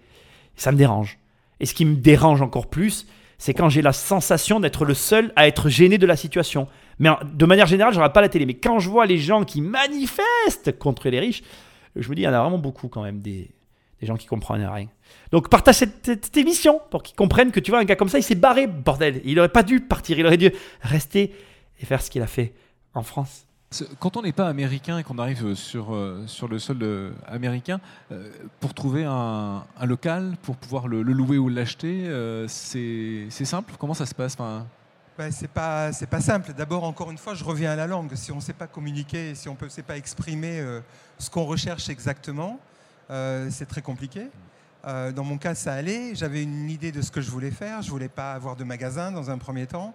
[0.57, 1.17] Ça me dérange.
[1.61, 5.31] Et ce qui me dérange encore plus, c'est quand j'ai la sensation d'être le seul
[5.37, 6.67] à être gêné de la situation.
[6.99, 8.45] Mais de manière générale, je regarde pas la télé.
[8.45, 11.43] Mais quand je vois les gens qui manifestent contre les riches,
[11.95, 13.49] je me dis, il y en a vraiment beaucoup quand même, des,
[14.01, 14.87] gens qui comprennent rien.
[15.31, 18.23] Donc partage cette, émission pour qu'ils comprennent que tu vois, un gars comme ça, il
[18.23, 19.21] s'est barré, bordel.
[19.25, 21.33] Il n'aurait pas dû partir, il aurait dû rester
[21.79, 22.53] et faire ce qu'il a fait
[22.93, 23.45] en France.
[23.99, 27.79] Quand on n'est pas américain et qu'on arrive sur, euh, sur le sol euh, américain,
[28.11, 28.27] euh,
[28.59, 32.09] pour trouver un, local, pour pouvoir le, louer ou l'acheter,
[32.47, 33.75] c'est simple?
[33.77, 34.35] Comment ça se passe?
[35.19, 36.53] Ben, c'est pas c'est pas simple.
[36.53, 38.15] D'abord, encore une fois, je reviens à la langue.
[38.15, 40.79] Si on ne sait pas communiquer, si on ne sait pas exprimer euh,
[41.17, 42.57] ce qu'on recherche exactement,
[43.11, 44.27] euh, c'est très compliqué.
[44.85, 46.15] Euh, dans mon cas, ça allait.
[46.15, 47.81] J'avais une idée de ce que je voulais faire.
[47.81, 49.93] Je voulais pas avoir de magasin dans un premier temps.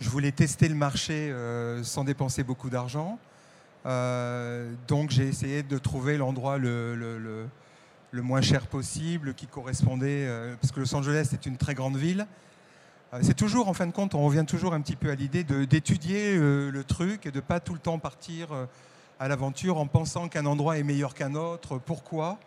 [0.00, 1.32] Je voulais tester le marché
[1.84, 3.16] sans dépenser beaucoup d'argent.
[3.84, 10.28] Donc, j'ai essayé de trouver l'endroit le, le- moins cher possible, qui correspondait,
[10.60, 12.26] parce que Los Angeles est une très grande ville.
[13.14, 15.44] Euh, C'est toujours, en fin de compte, on revient toujours un petit peu à l'idée
[15.44, 18.66] d'étudier euh, le truc et de pas tout le temps partir euh,
[19.18, 21.78] à l'aventure en pensant qu'un endroit est meilleur qu'un autre.
[21.78, 22.38] Pourquoi?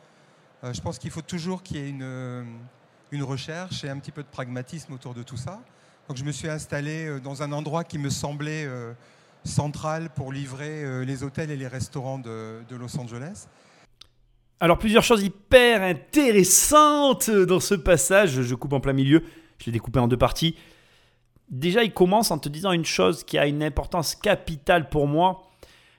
[0.63, 4.24] Euh, Je pense qu'il faut toujours qu'il y ait une, recherche et un petit peu
[4.24, 5.60] de pragmatisme autour de tout ça.
[6.08, 8.67] Donc je me suis installé dans un endroit qui me semblait
[9.43, 13.47] central pour livrer les hôtels et les restaurants de, de Los Angeles.
[14.62, 19.24] Alors plusieurs choses hyper intéressantes dans ce passage, je coupe en plein milieu,
[19.62, 20.56] je l'ai découpé en deux parties.
[21.50, 25.43] Déjà, il commence en te disant une chose qui a une importance capitale pour moi,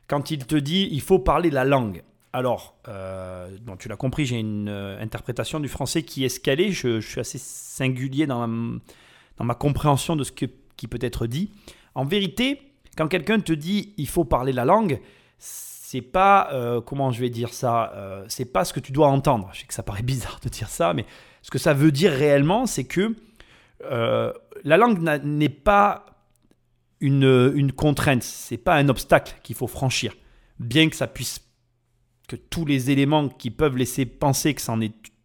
[0.09, 2.03] quand il te dit il faut parler la langue.
[2.33, 6.73] Alors, euh, bon, tu l'as compris, j'ai une euh, interprétation du français qui est escalée,
[6.73, 10.49] je, suis assez singulier dans ma, compréhension de ce qui
[10.89, 11.51] peut être dit.
[11.95, 12.63] En vérité,
[12.97, 15.01] quand quelqu'un te dit il faut parler la langue,
[15.37, 17.93] c'est pas euh, comment je vais dire ça,
[18.29, 19.51] c'est pas ce que tu dois entendre.
[19.53, 21.05] Je sais que ça paraît bizarre de dire ça, mais
[21.43, 23.15] ce que ça veut dire réellement, c'est que
[23.85, 24.33] euh,
[24.65, 26.07] la langue n'est pas
[27.01, 30.15] une, contrainte, c'est pas un obstacle qu'il faut franchir,
[30.59, 31.41] bien que ça puisse
[32.29, 34.63] que tous les éléments qui peuvent laisser penser que,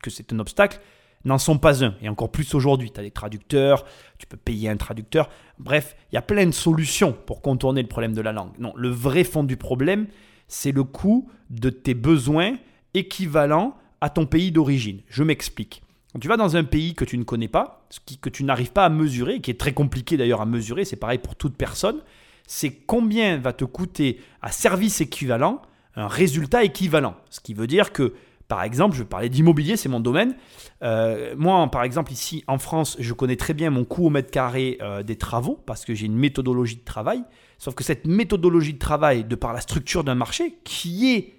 [0.02, 0.80] que c'est un obstacle
[1.26, 1.96] n'en sont pas un.
[2.02, 3.86] Et encore plus aujourd'hui, tu as des traducteurs,
[4.17, 5.30] tu peux payer un traducteur.
[5.60, 8.58] Bref, il y a plein de solutions pour contourner le problème de la langue.
[8.60, 10.08] Non, le vrai fond du problème,
[10.48, 12.56] c'est le coût de tes besoins
[12.93, 15.02] équivalents à ton pays d'origine.
[15.10, 15.84] Je m'explique.
[16.19, 18.71] Tu vas dans un pays que tu ne connais pas, ce qui, que tu n'arrives
[18.71, 22.01] pas à mesurer, qui est très compliqué d'ailleurs à mesurer, c'est pareil pour toute personne,
[22.47, 25.62] c'est combien va te coûter à service équivalent
[25.97, 27.15] un résultat équivalent.
[27.30, 28.13] Ce qui veut dire que,
[28.47, 30.36] par exemple, je parler d'immobilier, c'est mon domaine.
[30.84, 34.32] Euh, moi, par exemple, ici en France, je connais très bien mon coût au mètre
[34.32, 37.23] carré euh, des travaux parce que j'ai une méthodologie de travail.
[37.58, 41.37] Sauf que cette méthodologie de travail, de par la structure d'un marché, qui est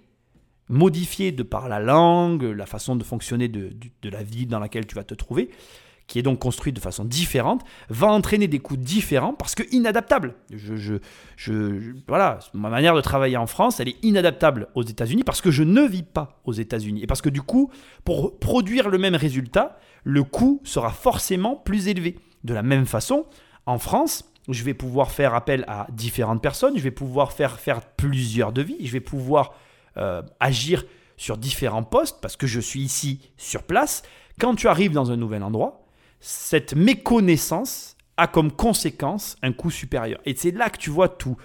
[0.69, 4.59] modifiée de par la langue, la façon de fonctionner de, de- de la ville dans
[4.59, 5.51] laquelle tu vas te trouver,
[6.07, 10.35] qui est donc construite de façon différente, va entraîner des coûts différents parce que inadaptable.
[10.51, 10.95] Je, je,
[11.37, 15.41] je- je- voilà, ma manière de travailler en France, elle est inadaptable aux États-Unis parce
[15.43, 17.71] que je ne vis pas aux États-Unis et parce que du coup,
[18.05, 22.17] pour produire le même résultat, le coût sera forcément plus élevé.
[22.45, 23.27] De la même façon,
[23.67, 27.83] en France, je vais pouvoir faire appel à différentes personnes, je vais pouvoir faire faire
[27.83, 29.53] plusieurs devis, je vais pouvoir
[29.99, 30.85] euh, agir
[31.17, 34.03] sur différents postes parce que je suis ici sur place.
[34.39, 35.85] Quand tu arrives dans un nouvel endroit,
[36.21, 40.21] cette méconnaissance a comme conséquence un coût supérieur.
[40.25, 41.37] Et c'est là que tu vois tout.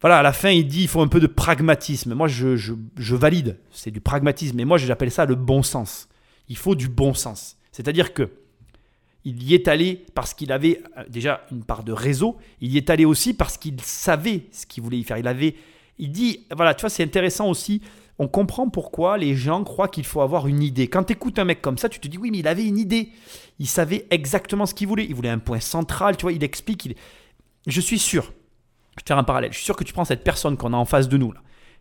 [0.00, 2.14] Voilà, à la fin, il dit il faut un peu de pragmatisme.
[2.14, 4.58] Moi, je, je- valide, c'est du pragmatisme.
[4.60, 6.08] Et moi, j'appelle ça le bon sens.
[6.48, 7.58] Il faut du bon sens.
[7.72, 8.30] C'est-à-dire que
[9.26, 12.38] il y est allé parce qu'il avait euh, déjà une part de réseau.
[12.62, 15.18] Il y est allé aussi parce qu'il savait ce qu'il voulait y faire.
[15.18, 15.54] Il avait,
[16.00, 17.82] il dit, voilà, tu vois, c'est intéressant aussi.
[18.18, 20.88] On comprend pourquoi les gens croient qu'il faut avoir une idée.
[20.88, 22.78] Quand tu écoutes un mec comme ça, tu te dis oui, mais il avait une
[22.78, 23.10] idée.
[23.58, 25.06] Il savait exactement ce qu'il voulait.
[25.06, 26.96] Il voulait un point central, tu vois, il explique.
[27.66, 29.52] Je suis sûr, je vais faire un parallèle.
[29.52, 31.32] Je suis sûr que tu prends cette personne qu'on a en face de nous,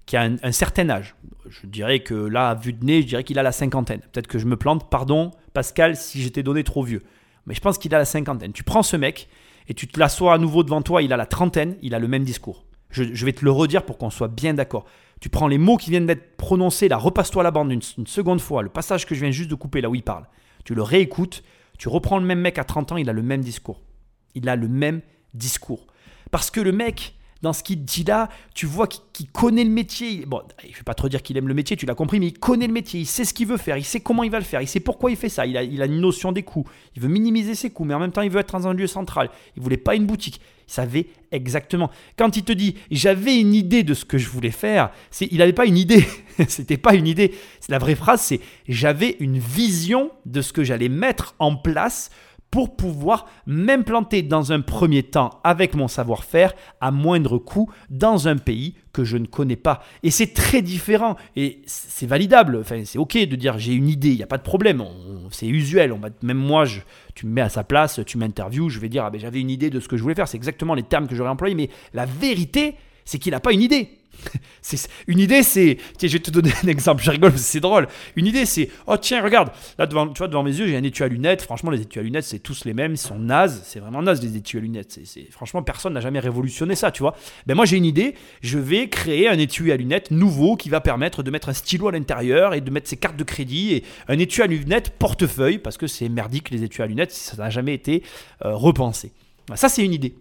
[0.06, 1.16] qui a un, un certain âge.
[1.50, 4.02] Je dirais que là, à vue de nez, je dirais qu'il a la cinquantaine.
[4.12, 7.04] Peut-être que je me plante, pardon, Pascal, si j'étais donné trop vieux.
[7.48, 8.54] Mais je pense qu'il a la cinquantaine.
[8.54, 9.28] Tu prends ce mec
[9.68, 12.08] et tu te l'assois à nouveau devant toi, il a la trentaine, il a le
[12.08, 12.66] même discours.
[12.90, 14.86] Je, vais te le redire pour qu'on soit bien d'accord.
[15.22, 18.42] Tu prends les mots qui viennent d'être prononcés, là, repasse-toi la bande une, une seconde
[18.42, 20.26] fois, le passage que je viens juste de couper, là où il parle.
[20.66, 21.44] Tu le réécoutes,
[21.78, 23.82] tu reprends le même mec à 30 ans, il a le même discours.
[24.34, 25.02] Il a le même
[25.34, 25.88] discours.
[26.32, 30.26] Parce que le mec, dans ce qu'il dit là, tu vois qu'il connaît le métier.
[30.26, 32.40] Bon, je vais pas trop dire qu'il aime le métier, tu l'as compris, mais il
[32.40, 34.46] connaît le métier, il sait ce qu'il veut faire, il sait comment il va le
[34.46, 36.66] faire, il sait pourquoi il fait ça, il a, il a une notion des coûts,
[36.96, 38.88] il veut minimiser ses coûts, mais en même temps il veut être dans un lieu
[38.88, 39.30] central.
[39.56, 41.90] Il voulait pas une boutique, il savait exactement.
[42.18, 45.38] Quand il te dit j'avais une idée de ce que je voulais faire, c'est il
[45.38, 46.06] n'avait pas une idée,
[46.48, 47.34] c'était pas une idée.
[47.62, 52.10] C'est la vraie phrase, c'est j'avais une vision de ce que j'allais mettre en place
[52.52, 58.38] pour pouvoir m'implanter dans un premier temps avec mon savoir-faire à moindre coût dans un
[58.38, 59.84] pays que je ne connais pas.
[60.02, 62.58] Et c'est très différent et c'est validable.
[62.60, 64.84] Enfin, c'est ok de dire j'ai une idée, il n'y a pas de problème.
[65.32, 65.94] C'est usuel.
[65.94, 66.80] On même moi, je,
[67.14, 69.52] tu me mets à sa place, tu m'interviews, je vais dire ah ben, j'avais une
[69.52, 70.28] idée de ce que je voulais faire.
[70.28, 71.56] C'est exactement les termes que j'aurais employés.
[71.56, 73.99] Mais la vérité, c'est qu'il n'a pas une idée.
[75.08, 75.78] une idée, c'est.
[75.98, 77.88] Tiens, je vais te donner un exemple, je rigole, c'est drôle.
[78.16, 80.84] Une idée, c'est Oh, tiens, regarde, là, devant, tu vois, devant mes yeux, j'ai un
[80.84, 81.42] étui à lunettes.
[81.42, 83.62] Franchement, les étuis à lunettes, c'est tous les mêmes, ils sont nazes.
[83.66, 85.00] C'est vraiment naze, les étuis à lunettes.
[85.04, 87.16] C'est, franchement, personne n'a jamais révolutionné ça, tu vois.
[87.46, 88.16] Ben, moi, j'ai une idée.
[88.42, 91.88] Je vais créer un étui à lunettes nouveau qui va permettre de mettre un stylo
[91.88, 95.58] à l'intérieur et de mettre ses cartes de crédit et un étui à lunettes portefeuille,
[95.58, 98.04] parce que c'est merdique, les étuis à lunettes, ça n'a jamais été
[98.46, 99.12] euh, repensé.
[99.56, 100.14] Ça, c'est une idée.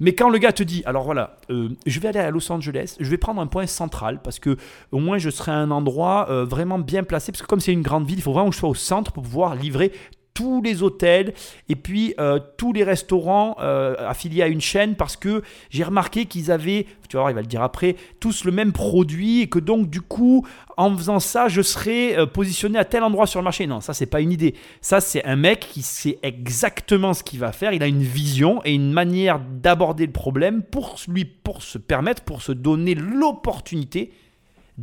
[0.00, 2.96] Mais quand le gars te dit, alors voilà, euh, je vais aller à Los Angeles,
[2.98, 4.56] je vais prendre un point central parce que
[4.92, 7.82] au moins je serai un endroit euh, vraiment bien placé parce que comme c'est une
[7.82, 9.92] grande ville, il faut vraiment que je sois au centre pour pouvoir livrer
[10.34, 11.34] tous les hôtels
[11.68, 16.26] et puis euh, tous les restaurants euh, affiliés à une chaîne parce que j'ai remarqué
[16.26, 19.48] qu'ils avaient, tu vas voir, il va le dire après, tous le même produit et
[19.48, 23.40] que donc du coup, en faisant ça, je serais euh, positionné à tel endroit sur
[23.40, 23.66] le marché.
[23.66, 24.54] Non, ça c'est pas une idée.
[24.80, 27.72] Ça c'est un mec qui sait exactement ce qu'il va faire.
[27.72, 32.22] Il a une vision et une manière d'aborder le problème pour lui, pour se permettre,
[32.22, 34.12] pour se donner l'opportunité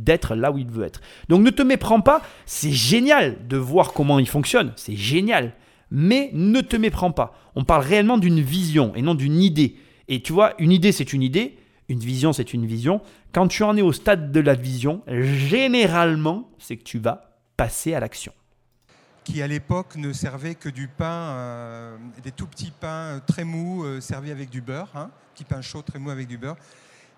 [0.04, 1.00] d'être là où il veut être.
[1.28, 5.54] Donc ne te méprends pas, c'est génial de voir comment il fonctionne, c'est génial.
[5.90, 7.34] Mais ne te méprends pas.
[7.54, 9.76] On parle réellement d'une vision et non d'une idée.
[10.08, 11.56] Et tu vois, une idée c'est une idée,
[11.88, 13.00] une vision c'est une vision.
[13.32, 17.94] Quand tu en es au stade de la vision, généralement, c'est que tu vas passer
[17.94, 18.32] à l'action
[19.28, 23.84] qui à l'époque ne servait que du pain, euh, des tout petits pains très mous
[23.84, 26.56] euh, servis avec du beurre, hein, petit pain chaud très mou avec du beurre.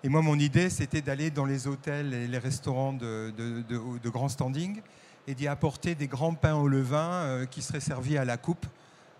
[0.03, 4.81] Et moi, mon idée, c'était d'aller dans les hôtels et les restaurants de, grand standing
[5.27, 8.65] et d'y apporter des grands pains au levain euh, qui seraient servis à la coupe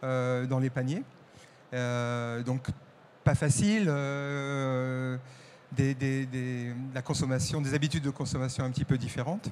[0.04, 1.04] euh, dans les paniers.
[1.74, 2.65] Euh, donc,
[3.24, 3.86] pas facile.
[5.78, 9.52] Des, la consommation, des habitudes de consommation un petit peu différentes.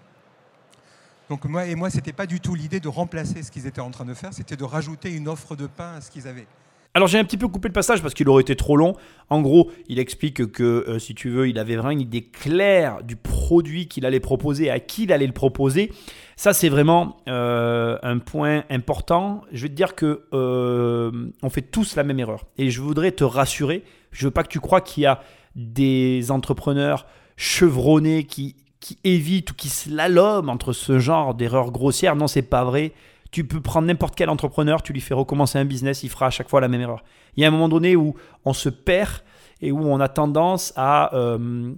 [1.29, 3.91] Donc moi et moi, c'était pas du tout l'idée de remplacer ce qu'ils étaient en
[3.91, 6.47] train de faire, c'était de rajouter une offre de pain à ce qu'ils avaient.
[6.95, 8.93] Alors j'ai un petit peu coupé le passage parce qu'il aurait été trop long.
[9.29, 13.03] En gros, il explique que euh, si tu veux, il avait vraiment une idée claire
[13.03, 15.91] du produit qu'il allait proposer, à qui il allait le proposer.
[16.35, 19.41] Ça c'est vraiment euh, un point important.
[19.51, 21.11] Je vais te dire que euh,
[21.43, 22.45] on fait tous la même erreur.
[22.57, 23.83] Et je voudrais te rassurer.
[24.11, 25.21] Je veux pas que tu crois qu'il y a
[25.55, 27.05] des entrepreneurs
[27.37, 28.55] chevronnés qui
[29.03, 32.15] évitent ou qui slaloment entre ce genre d'erreurs grossières.
[32.15, 32.93] Non, c'est pas vrai.
[33.31, 36.29] Tu peux prendre n'importe quel entrepreneur, tu lui fais recommencer un business, il fera à
[36.29, 37.03] chaque fois la même erreur.
[37.35, 38.15] Il y a un moment donné où
[38.45, 39.21] on se perd
[39.61, 41.73] et où on a tendance à euh,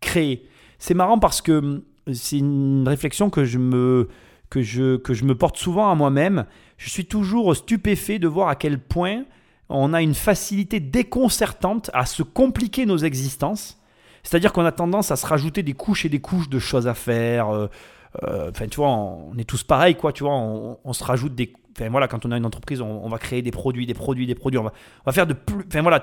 [0.00, 0.48] créer.
[0.78, 1.82] C'est marrant parce que hum,
[2.12, 4.08] c'est une réflexion que je me,
[4.50, 6.46] que je, que je me porte souvent à moi-même.
[6.78, 9.24] Je suis toujours stupéfait de voir à quel point
[9.68, 13.80] on a une facilité déconcertante à se compliquer nos existences.
[14.22, 16.94] C'est-à-dire qu'on a tendance à se rajouter des couches et des couches de choses à
[16.94, 17.68] faire, euh, euh,
[18.22, 20.12] enfin, tu vois, on, est tous pareils, quoi.
[20.12, 21.52] Tu vois, on, se rajoute des.
[21.76, 24.34] Enfin, voilà, quand on a une entreprise, on, va créer des produits, des produits, des
[24.34, 24.58] produits.
[24.58, 24.72] On va,
[25.04, 25.64] va faire de plus.
[25.66, 26.02] Enfin, voilà.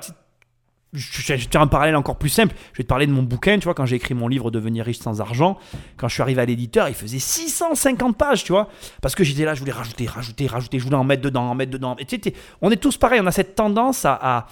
[0.94, 2.54] Je, vais un parallèle encore plus simple.
[2.74, 3.58] Je vais te parler de mon bouquin.
[3.58, 5.58] Tu vois, quand j'ai écrit mon livre Devenir riche sans argent,
[5.98, 8.70] quand je suis arrivé à l'éditeur, il faisait 650 pages, tu vois.
[9.02, 10.78] Parce que j'étais là, je voulais rajouter, rajouter, rajouter.
[10.78, 11.96] Je voulais en mettre dedans, en mettre dedans.
[11.98, 13.22] Et tu sais, on est tous pareils.
[13.22, 14.46] On a cette tendance à,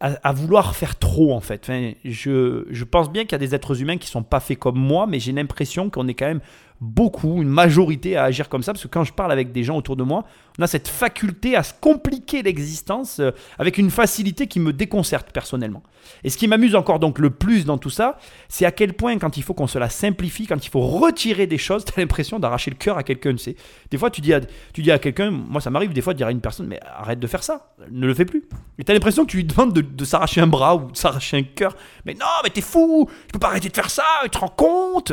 [0.00, 1.62] à, vouloir faire trop en fait.
[1.64, 4.58] Enfin, je, je, pense bien qu'il y a des êtres humains qui sont pas faits
[4.58, 6.40] comme moi, mais j'ai l'impression qu'on est quand même
[6.84, 9.76] beaucoup, une majorité à agir comme ça, parce que quand je parle avec des gens
[9.76, 10.24] autour de moi,
[10.58, 15.32] on a cette faculté à se compliquer l'existence euh, avec une facilité qui me déconcerte
[15.32, 15.82] personnellement.
[16.22, 18.18] Et ce qui m'amuse encore donc le plus dans tout ça,
[18.48, 21.46] c'est à quel point quand il faut qu'on se la simplifie, quand il faut retirer
[21.46, 23.34] des choses, tu as l'impression d'arracher le cœur à quelqu'un.
[23.34, 23.56] Tu.
[23.90, 24.40] Des fois, tu dis à,
[24.72, 26.78] tu dis à quelqu'un, moi ça m'arrive des fois de dire à une personne, mais
[26.84, 28.44] arrête de faire ça, ne le fais plus.
[28.78, 31.38] Et tu as l'impression que tu lui demandes de, s'arracher un bras ou de s'arracher
[31.38, 31.76] un cœur.
[32.04, 34.48] Mais non, mais t'es fou, je peux pas arrêter de faire ça, tu te rends
[34.48, 35.12] compte?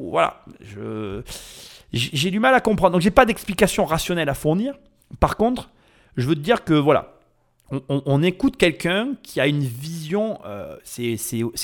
[0.00, 0.44] Voilà,
[1.92, 2.92] j'ai du mal à comprendre.
[2.92, 4.74] Donc j'ai pas d'explication rationnelle à fournir.
[5.20, 5.70] Par contre,
[6.16, 7.14] je veux te dire que voilà,
[7.88, 11.16] on, écoute quelqu'un qui a une vision, euh, c'est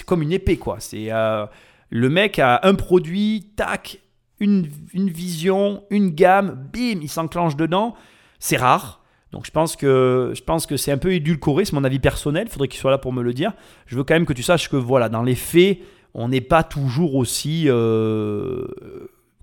[0.07, 0.77] comme une épée quoi.
[0.81, 1.47] C'est euh,
[1.91, 4.01] le mec a un produit, tac,
[4.41, 7.95] une, une vision, une gamme, bim, il s'enclenche dedans.
[8.39, 9.03] C'est rare.
[9.33, 12.49] Donc je pense que je pense que c'est un peu édulcoré, c'est mon avis personnel.
[12.49, 13.53] Faudrait qu'il soit là pour me le dire.
[13.87, 15.79] Je veux quand même que tu saches que voilà, dans les faits,
[16.19, 18.67] on n'est pas toujours aussi euh,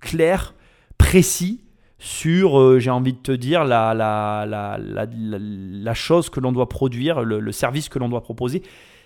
[0.01, 0.53] clair,
[0.97, 1.61] précis
[1.99, 7.21] sur, euh, j'ai envie de te dire, la, la, la, chose que l'on doit produire,
[7.23, 8.61] le, service que l'on doit proposer.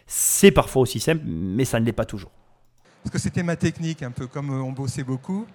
[0.08, 2.32] C'est parfois aussi simple, mais ça ne l'est pas toujours.
[3.04, 5.46] Parce que c'était ma technique, un peu comme on bossait beaucoup.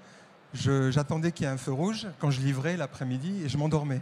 [0.55, 4.01] J'attendais qu'il y ait un feu rouge quand je livrais l'après-midi et je m'endormais.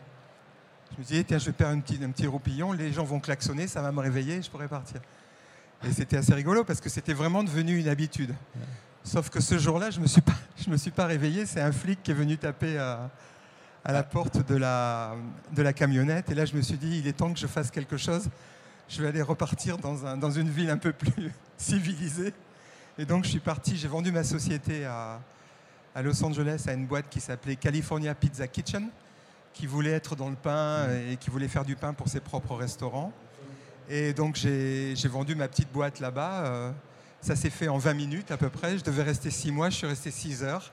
[0.92, 3.20] Je me disais, tiens, je vais faire un petit, un petit roupillon, les gens vont
[3.20, 5.00] klaxonner, ça va me réveiller, je pourrais partir.
[5.84, 8.34] Et c'était assez rigolo parce que c'était vraiment devenu une habitude.
[9.04, 11.60] Sauf que ce jour-là, je ne me, suis pas, je me suis pas réveillé, c'est
[11.60, 13.10] un flic qui est venu taper à,
[13.84, 15.16] la porte de la,
[15.52, 16.30] de la camionnette.
[16.30, 18.28] Et là, je me suis dit, il est temps que je fasse quelque chose.
[18.88, 22.32] Je vais aller repartir dans, un, dans une ville un peu plus civilisée.
[22.98, 25.20] Et donc, je suis parti, j'ai vendu ma société à,
[25.94, 28.88] à Los Angeles à une boîte qui s'appelait California Pizza Kitchen,
[29.52, 32.54] qui voulait être dans le pain et qui voulait faire du pain pour ses propres
[32.54, 33.12] restaurants.
[33.88, 36.46] Et donc j'ai vendu ma petite boîte là-bas.
[36.46, 36.70] Euh,
[37.20, 38.78] ça s'est fait en 20 minutes à peu près.
[38.78, 40.72] Je devais rester 6 mois, je suis resté 6 heures.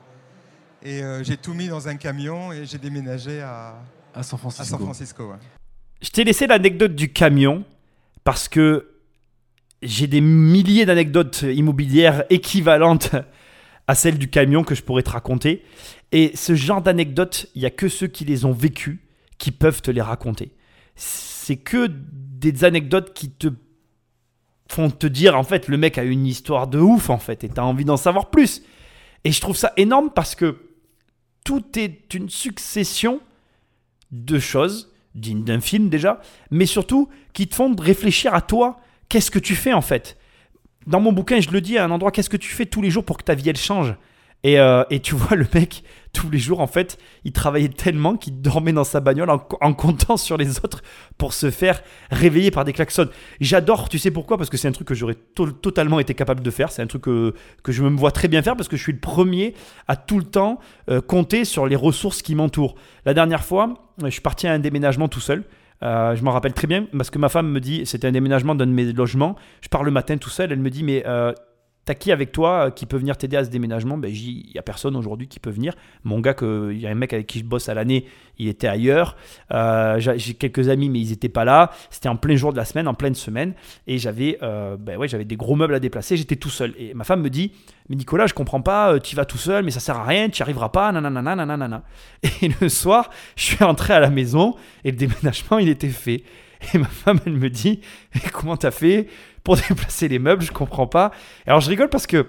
[0.84, 3.76] Et euh, j'ai tout mis dans un camion et j'ai déménagé à,
[4.14, 4.78] À San à Francisco.
[4.78, 5.30] San Francisco.
[5.30, 5.38] ouais.
[6.02, 7.66] Je t'ai laissé l'anecdote du camion
[8.24, 8.90] parce que
[9.82, 13.12] j'ai des milliers d'anecdotes immobilières équivalentes
[13.88, 15.64] à celle du camion que je pourrais te raconter.
[16.12, 19.02] Et ce genre d'anecdotes, il n'y a que ceux qui les ont vécues
[19.38, 20.52] qui peuvent te les raconter.
[21.50, 23.48] C'est que des anecdotes qui te
[24.70, 27.50] font te dire, en fait, le mec a une histoire de ouf, en fait, et
[27.50, 28.62] tu as envie d'en savoir plus.
[29.24, 30.58] Et je trouve ça énorme parce que
[31.44, 33.20] tout est une succession
[34.12, 39.32] de choses, dignes d'un film déjà, mais surtout qui te font réfléchir à toi, qu'est-ce
[39.32, 40.20] que tu fais en fait?
[40.86, 42.92] Dans mon bouquin, je le dis à un endroit, qu'est-ce que tu fais tous les
[42.92, 43.96] jours pour que ta vie elle change?
[44.44, 48.18] Et, euh, et tu vois, le mec, tous les jours, en fait, il travaillait tellement
[48.18, 50.82] qu'il dormait dans sa bagnole en, comptant sur les autres
[51.18, 53.10] pour se faire réveiller par des klaxons.
[53.40, 54.38] J'adore, tu sais pourquoi?
[54.38, 56.72] Parce que c'est un truc que j'aurais to- totalement été capable de faire.
[56.72, 58.94] C'est un truc que, que je me vois très bien faire parce que je suis
[58.94, 59.54] le premier
[59.88, 62.76] à tout le temps euh, compter sur les ressources qui m'entourent.
[63.06, 65.44] La dernière fois, je suis à un déménagement tout seul.
[65.82, 68.56] Euh, je m'en rappelle très bien parce que ma femme me dit, c'était un déménagement
[68.56, 69.36] d'un de mes logements.
[69.62, 70.52] Je pars le matin tout seul.
[70.52, 71.34] Elle me dit, mais euh,
[71.90, 73.98] t'as qui avec toi euh, qui peut venir t'aider à ce déménagement?
[73.98, 75.74] Ben, il n'y a personne aujourd'hui qui peut venir.
[76.04, 78.06] Mon gars, il y a un mec avec qui je bosse à l'année,
[78.38, 79.18] il était ailleurs.
[79.52, 81.72] Euh, j'ai quelques amis, mais ils n'étaient pas là.
[81.90, 83.56] C'était en plein jour de la semaine, en pleine semaine.
[83.88, 86.16] Et j'avais euh, ben j'avais des gros meubles à déplacer.
[86.16, 86.76] J'étais tout seul.
[86.78, 87.54] Et ma femme me dit,
[87.90, 90.42] mais Nicolas, je comprends pas, tu vas tout seul, mais ça sert à rien, tu
[90.42, 91.84] n'y arriveras pas, nanana, nanana.
[92.44, 96.24] Et le soir, je suis rentré à la maison et le déménagement, il était fait.
[96.74, 97.80] Et ma femme, elle me dit,
[98.34, 99.08] comment t'as fait?
[99.44, 101.12] Pour déplacer les meubles Je comprends pas.
[101.46, 102.28] Alors je rigole parce que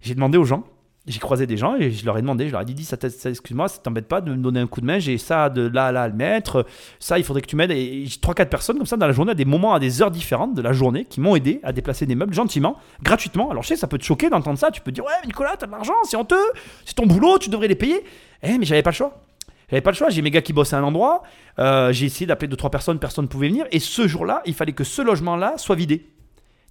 [0.00, 0.64] j'ai demandé aux gens,
[1.06, 3.30] j'ai croisé des gens et je leur ai demandé, je leur ai dit, ça, ça,
[3.30, 5.86] excuse-moi, ça t'embête pas de me donner un coup de main, j'ai ça de là
[5.86, 6.64] à là à le mettre,
[7.00, 7.72] ça il faudrait que tu m'aides.
[7.72, 10.10] Et j'ai 3-4 personnes comme ça dans la journée, à des moments, à des heures
[10.10, 13.50] différentes de la journée, qui m'ont aidé à déplacer des meubles gentiment, gratuitement.
[13.50, 15.66] Alors je sais, ça peut te choquer d'entendre ça, tu peux dire, ouais, Nicolas, t'as
[15.66, 16.36] de l'argent, c'est honteux,
[16.84, 18.04] c'est ton boulot, tu devrais les payer.
[18.44, 19.22] Eh, mais j'avais pas le choix.
[19.70, 21.22] J'avais pas le choix, j'ai mes gars qui bossaient à un endroit,
[21.58, 24.52] euh, j'ai essayé d'appeler deux trois personnes, personne ne pouvait venir, et ce jour-là, il
[24.52, 26.11] fallait que ce logement-là soit vidé.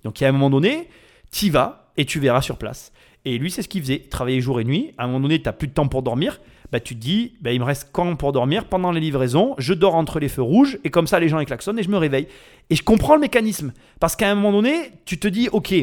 [0.03, 0.87] Donc il y a un moment donné,
[1.31, 2.91] tu vas et tu verras sur place.
[3.25, 4.93] Et lui, c'est ce qu'il faisait, il travaillait jour et nuit.
[4.97, 6.39] À un moment donné, tu n'as plus de temps pour dormir.
[6.71, 8.65] Bah, tu te dis, bah, il me reste quand pour dormir?
[8.65, 11.77] Pendant les livraisons, je dors entre les feux rouges, et comme ça, les gens klaxonnent
[11.77, 12.27] et je me réveille.
[12.69, 13.73] Et je comprends le mécanisme.
[13.99, 15.73] Parce qu'à un moment donné, tu te dis, ok,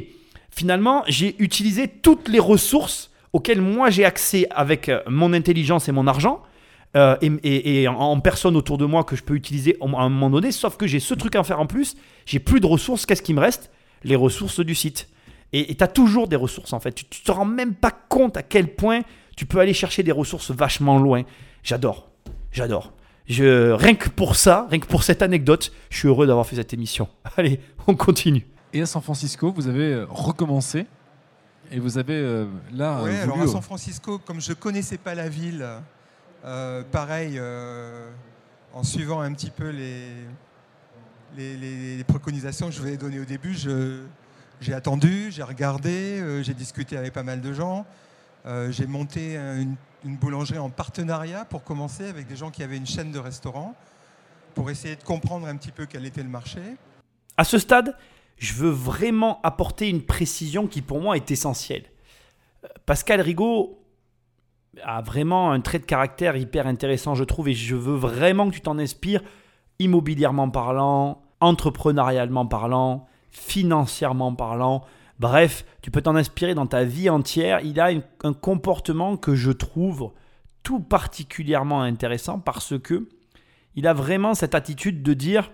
[0.50, 5.92] finalement, j'ai utilisé toutes les ressources auxquelles moi j'ai accès avec euh, mon intelligence et
[5.92, 6.42] mon argent.
[6.96, 10.50] euh, et, en, personne autour de moi que je peux utiliser à un moment donné,
[10.50, 13.35] sauf que j'ai ce truc à faire en plus, j'ai plus de ressources, qu'est-ce qui
[13.35, 13.70] me reste?
[14.04, 15.08] Les ressources du site.
[15.52, 18.37] Et tu as toujours des ressources en fait, tu, tu te rends même pas compte
[18.37, 19.00] à quel point
[19.34, 21.22] tu peux aller chercher des ressources vachement loin.
[21.62, 22.11] J'adore,
[22.52, 22.92] j'adore.
[23.26, 26.56] Je, rien que pour ça, rien que pour cette anecdote, je suis heureux d'avoir fait
[26.56, 27.08] cette émission.
[27.37, 28.46] Allez, on continue.
[28.72, 30.87] Et à San Francisco, vous avez euh, recommencé
[31.70, 35.14] et vous avez euh, là Ouais, euh, alors à San Francisco, comme je connaissais pas
[35.14, 35.66] la ville,
[36.44, 38.11] euh, pareil, euh,
[38.72, 40.06] en suivant un petit peu les,
[41.36, 43.56] les, préconisations que je vous ai données au début,
[44.60, 47.86] j'ai attendu, j'ai regardé, euh, j'ai discuté avec pas mal de gens.
[48.46, 52.62] Euh, j'ai monté un- une, une boulangerie en partenariat pour commencer avec des gens qui
[52.62, 53.74] avaient une chaîne de restaurants
[54.54, 56.60] pour essayer de comprendre un petit peu quel était le marché.
[57.36, 57.96] À ce stade,
[58.38, 61.84] je veux vraiment apporter une précision qui pour moi est essentielle.
[62.86, 63.78] Pascal Rigaud
[64.82, 68.54] a vraiment un trait de caractère hyper intéressant, je trouve, et je veux vraiment que
[68.54, 69.22] tu t'en inspires,
[69.78, 74.84] immobilièrement parlant, entrepreneurialement parlant, financièrement parlant.
[75.18, 77.61] Bref, tu peux t'en inspirer dans ta vie entière.
[77.61, 77.90] Il a
[78.22, 80.12] un comportement que je trouve
[80.62, 83.09] tout particulièrement intéressant parce que
[83.74, 85.53] il a vraiment cette attitude de dire,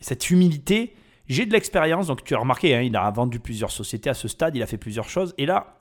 [0.00, 0.94] cette humilité,
[1.28, 4.26] j'ai de l'expérience, donc tu as remarqué, hein, il a vendu plusieurs sociétés à ce
[4.26, 5.78] stade, il a fait plusieurs choses, et là,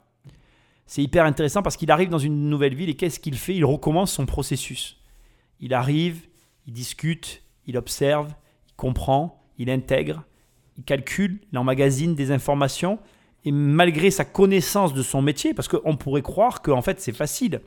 [0.86, 3.55] c'est hyper intéressant parce qu'il arrive dans une nouvelle ville et qu'est-ce qu'il fait?
[3.55, 4.97] Il recommence son processus.
[5.59, 6.28] Il arrive,
[6.66, 8.34] il discute, il observe,
[8.67, 10.24] il comprend, il intègre,
[10.78, 12.97] il calcule, il emmagasine des informations,
[13.45, 17.13] et malgré sa connaissance de son métier, parce qu'on pourrait croire que en fait c'est
[17.13, 17.61] facile.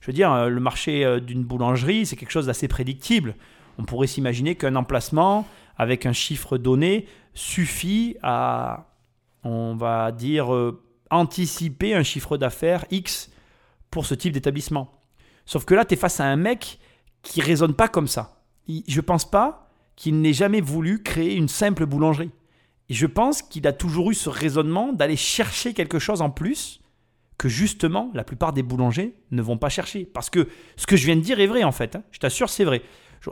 [0.00, 3.34] Je veux dire, euh, le marché euh, d'une boulangerie, c'est quelque chose d'assez prédictible.
[3.78, 5.44] On pourrait s'imaginer qu'un emplacement
[5.76, 8.92] avec un chiffre donné suffit à,
[9.42, 10.80] on va dire, euh,
[11.10, 13.30] anticiper un chiffre d'affaires X
[13.90, 15.00] pour ce type d'établissement.
[15.46, 16.78] Sauf que là, tu es face à un mec
[17.22, 18.37] qui raisonne pas comme ça.
[18.68, 22.30] Je pense pas qu'il n'ait jamais voulu créer une simple boulangerie.
[22.88, 26.80] Je pense qu'il a toujours eu ce raisonnement d'aller chercher quelque chose en plus
[27.36, 30.04] que justement la plupart des boulangers ne vont pas chercher.
[30.04, 31.96] Parce que ce que je viens de dire est vrai en fait.
[31.96, 32.02] hein.
[32.10, 32.82] Je t'assure, c'est vrai.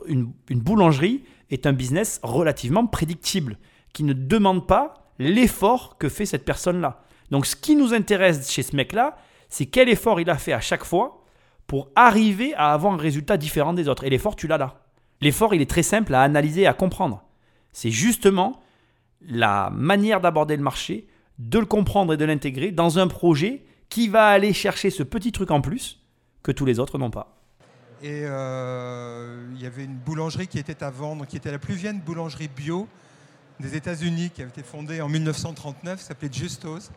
[0.06, 3.58] Une, une boulangerie est un business relativement prédictible,
[3.92, 7.02] qui ne demande pas l'effort que fait cette personne-là.
[7.30, 9.16] Donc ce qui nous intéresse chez ce mec-là,
[9.48, 11.24] c'est quel effort il a fait à chaque fois
[11.66, 14.04] pour arriver à avoir un résultat différent des autres.
[14.04, 14.85] Et l'effort, tu l'as là.
[15.20, 17.22] L'effort, il est très simple à analyser et à comprendre.
[17.72, 18.60] C'est justement
[19.26, 21.06] la manière d'aborder le marché,
[21.38, 25.32] de le comprendre et de l'intégrer dans un projet qui va aller chercher ce petit
[25.32, 26.00] truc en plus
[26.42, 27.36] que tous les autres n'ont pas.
[28.02, 31.74] Et euh, il y avait une boulangerie qui était à vendre, qui était la plus
[31.74, 32.86] vieille boulangerie bio
[33.58, 36.90] des États-Unis, qui avait été fondée en 1939, qui s'appelait Justos.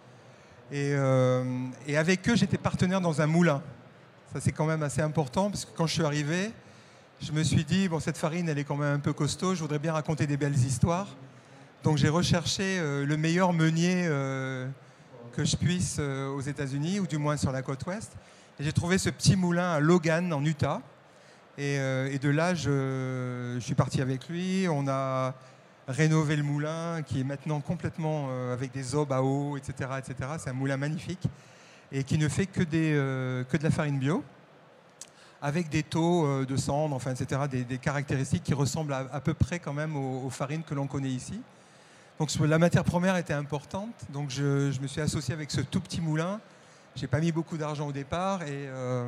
[0.74, 3.61] Euh, et avec eux, j'étais partenaire dans un moulin.
[4.34, 6.51] Ça, c'est quand même assez important, parce que quand je suis arrivé,
[7.22, 9.59] je me suis dit, bon, cette farine, elle est quand même un peu costaud, je
[9.59, 11.07] voudrais bien raconter des belles histoires.
[11.84, 14.67] Donc j'ai recherché euh, le meilleur meunier euh,
[15.34, 18.13] que je puisse euh, aux États-Unis, ou du moins sur la côte ouest.
[18.59, 20.82] Et j'ai trouvé ce petit moulin à Logan, en Utah.
[21.57, 24.67] Et, de là, je, suis parti avec lui.
[24.70, 25.34] On a
[25.89, 29.89] rénové le moulin, qui est maintenant complètement avec des aubes à eau, etc.
[29.97, 30.30] etc.
[30.38, 31.28] C'est un moulin magnifique
[31.91, 34.24] et qui ne fait que de la farine bio,
[35.41, 37.41] avec des taux euh, de cendre, enfin, etc.
[37.49, 41.41] Des, caractéristiques qui ressemblent à, peu près quand même aux, farines que l'on connaît ici.
[42.19, 46.01] Donc la matière première était importante, donc je, me suis associé avec ce tout petit
[46.01, 46.41] moulin.
[46.95, 49.07] J'ai pas mis beaucoup d'argent au départ et, euh,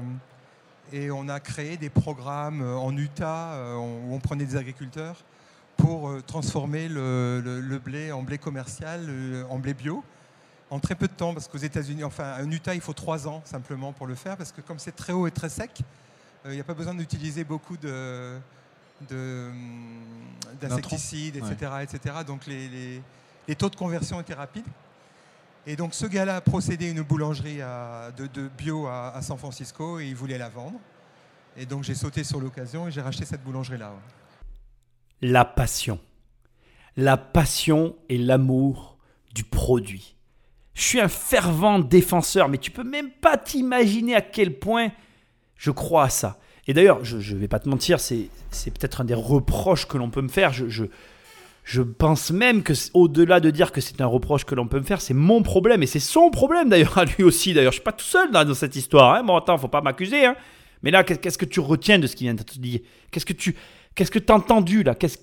[0.94, 5.18] et on a créé des programmes euh, en Utah où on prenait des agriculteurs
[5.76, 9.10] pour transformer le, le- blé en blé commercial,
[9.50, 10.04] en blé bio,
[10.70, 13.42] en très peu de temps, parce qu'aux États-Unis, enfin en Utah, il faut trois ans
[13.46, 15.82] simplement pour le faire, parce que comme c'est très haut et très sec,
[16.46, 18.38] il n'y a pas besoin d'utiliser beaucoup de,
[19.10, 20.04] de, hum,
[20.60, 22.16] d'insecticides, etc., etc.
[22.26, 23.02] Donc les, les-
[23.48, 24.66] les taux de conversion étaient rapides.
[25.68, 29.38] Et donc ce gars-là a procédé une boulangerie à- de, de bio à, à San
[29.38, 30.80] Francisco et il voulait la vendre.
[31.58, 33.90] Et donc j'ai sauté sur l'occasion et j'ai racheté cette boulangerie-là.
[33.92, 35.30] ouais.
[35.30, 36.00] La passion.
[36.98, 38.98] La passion et l'amour
[39.34, 40.16] du produit.
[40.74, 44.90] Je suis un fervent défenseur, mais tu peux même pas t'imaginer à quel point
[45.62, 46.40] je crois à ça.
[46.66, 48.30] Et d'ailleurs, je ne vais pas te mentir, c'est
[48.66, 50.52] peut-être un des reproches que l'on peut me faire.
[50.52, 50.66] Je,
[51.64, 54.84] je, pense même que, au-delà de dire que c'est un reproche que l'on peut me
[54.84, 55.84] faire, c'est mon problème.
[55.84, 57.54] Et c'est son problème d'ailleurs, à lui aussi.
[57.54, 59.14] D'ailleurs, je suis pas tout seul là, dans cette histoire.
[59.14, 59.24] Hein.
[59.24, 60.26] Bon, attends, faut pas m'accuser.
[60.26, 60.36] Hein.
[60.82, 62.80] Mais là, qu'est- qu'est-ce que tu retiens de ce qu'il vient de te dire
[63.12, 63.56] Qu'est-ce que tu
[63.94, 64.96] qu'est-ce que as entendu là?
[64.96, 65.20] Qu'est-ce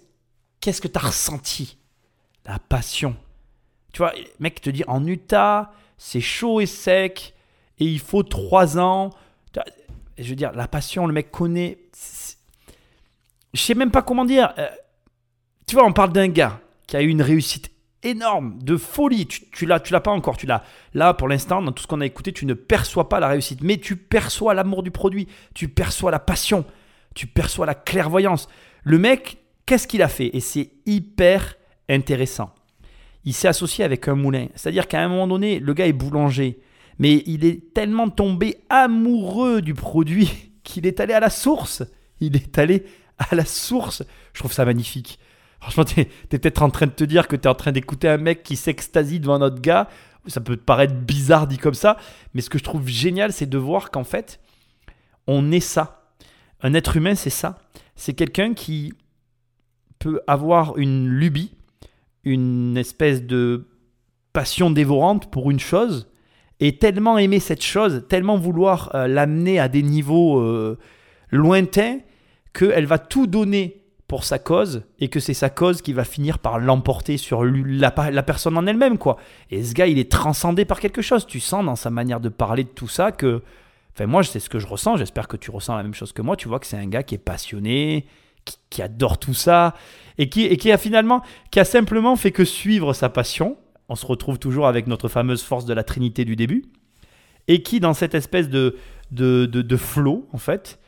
[0.60, 1.78] qu'est-ce que tu as ressenti?
[2.46, 3.16] La passion.
[3.92, 7.34] Tu vois, le mec te dit en Utah, c'est chaud et sec,
[7.80, 9.10] et il faut trois ans.
[10.18, 11.78] Je veux dire, la passion, le mec connaît.
[13.54, 14.52] Je sais même pas comment dire.
[14.58, 14.68] Euh,
[15.66, 17.70] Tu vois, on parle d'un gars qui a eu une réussite
[18.02, 19.26] énorme, de folie.
[19.26, 20.36] Tu, tu l'as, tu l'as pas encore.
[20.36, 20.62] Tu l'as.
[20.94, 23.62] Là, pour l'instant, dans tout ce qu'on a écouté, tu ne perçois pas la réussite,
[23.62, 25.28] mais tu perçois l'amour du produit.
[25.54, 26.64] Tu perçois la passion.
[27.14, 28.48] Tu perçois la clairvoyance.
[28.82, 30.30] Le mec, qu'est-ce qu'il a fait?
[30.34, 31.56] Et c'est hyper
[31.88, 32.54] intéressant.
[33.24, 34.46] Il s'est associé avec un moulin.
[34.54, 36.60] C'est-à-dire qu'à un moment donné, le gars est boulanger.
[36.98, 40.30] Mais il est tellement tombé amoureux du produit
[40.64, 41.82] qu'il est allé à la source.
[42.20, 42.84] Il est allé
[43.18, 44.02] à la source.
[44.32, 45.18] Je trouve ça magnifique.
[45.60, 48.08] Franchement, tu es, peut-être en train de te dire que tu es en train d'écouter
[48.08, 49.88] un mec qui s'extasie devant notre gars.
[50.26, 51.96] Ça peut te paraître bizarre dit comme ça.
[52.34, 54.40] Mais ce que je trouve génial, c'est de voir qu'en fait,
[55.26, 56.12] on est ça.
[56.60, 57.58] Un être humain, c'est ça.
[57.96, 58.92] C'est quelqu'un qui
[59.98, 61.54] peut avoir une lubie,
[62.24, 63.68] une espèce de
[64.32, 66.08] passion dévorante pour une chose,
[66.60, 70.78] et tellement aimer cette chose, tellement vouloir euh, l'amener à des niveaux euh,
[71.30, 71.98] lointains,
[72.52, 76.38] qu'elle va tout donner pour sa cause, et que c'est sa cause qui va finir
[76.38, 78.96] par l'emporter sur la, personne en elle-même.
[78.96, 79.18] quoi.
[79.50, 81.26] Et ce gars, il est transcendé par quelque chose.
[81.26, 83.42] Tu sens dans sa manière de parler de tout ça que...
[83.94, 84.96] Enfin, moi, c'est ce que je ressens.
[84.96, 86.36] J'espère que tu ressens la même chose que moi.
[86.36, 88.06] Tu vois que c'est un gars qui est passionné,
[88.46, 89.74] qui, qui adore tout ça,
[90.16, 93.58] et qui, et qui a finalement, qui a simplement fait que suivre sa passion.
[93.88, 96.64] On se retrouve toujours avec notre fameuse force de la Trinité du début,
[97.46, 98.76] et qui, dans cette espèce de,
[99.10, 100.78] de, de, flow, en fait,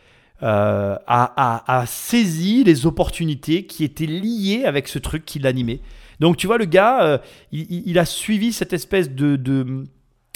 [0.42, 5.80] euh, a, a- a saisi les opportunités qui étaient liées avec ce truc qui l'animait.
[6.18, 7.18] Donc, tu vois, le gars, euh,
[7.52, 9.84] il a suivi cette espèce de, de,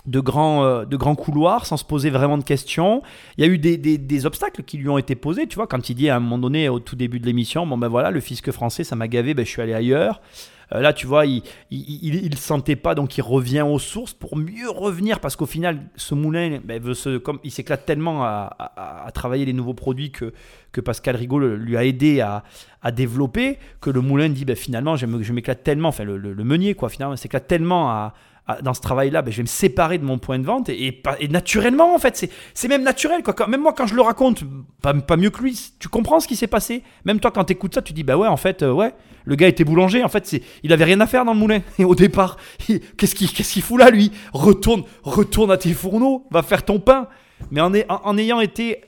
[0.06, 3.02] de grands, euh, de grands couloirs sans se poser vraiment de questions.
[3.36, 5.66] Il y a eu des, des- des obstacles qui lui ont été posés, tu vois,
[5.66, 8.10] quand il dit à un moment donné, au tout début de l'émission, bon ben voilà,
[8.10, 10.22] le fisc français, ça m'a gavé, ben, je suis allé ailleurs.
[10.72, 14.70] Euh, là, tu vois, il il sentait pas, donc il revient aux sources pour mieux
[14.70, 16.82] revenir, parce qu'au final, ce moulin, ben,
[17.44, 20.32] il s'éclate tellement à, travailler les nouveaux produits que,
[20.72, 22.42] que Pascal Rigaud lui a aidé à,
[22.92, 26.88] développer, que le moulin dit, ben, finalement, je m'éclate tellement, enfin le, le- meunier, quoi,
[26.88, 28.14] finalement, s'éclate tellement à-
[28.62, 31.94] dans ce travail-là, ben, je vais me séparer de mon point de vente et, naturellement
[31.94, 33.34] en fait, c'est, même naturel quoi.
[33.46, 34.44] Même moi quand je le raconte,
[34.82, 36.82] pas, pas mieux que lui, tu comprends ce qui s'est passé.
[37.06, 38.92] Même toi quand tu écoutes ça, tu dis bah ouais en fait euh, ouais,
[39.24, 41.84] le gars était boulanger en fait, il avait rien à faire dans le moulin et
[41.84, 42.36] au départ,
[42.98, 44.12] qu'est-ce qu'il, fout là lui?
[44.34, 47.08] Retourne, retourne à tes fourneaux, va faire ton pain.
[47.50, 48.82] Mais en, en- ayant été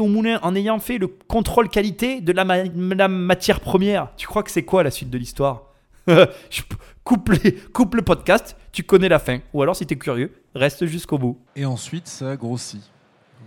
[0.00, 4.26] au moulin, en ayant fait le contrôle qualité de la, ma- la matière première, tu
[4.26, 5.65] crois que c'est quoi la suite de l'histoire?
[7.04, 9.38] coupe, les- coupe le podcast, tu connais la fin.
[9.52, 11.38] Ou alors, si t'es curieux, reste jusqu'au bout.
[11.54, 12.80] Et ensuite, ça a grossi.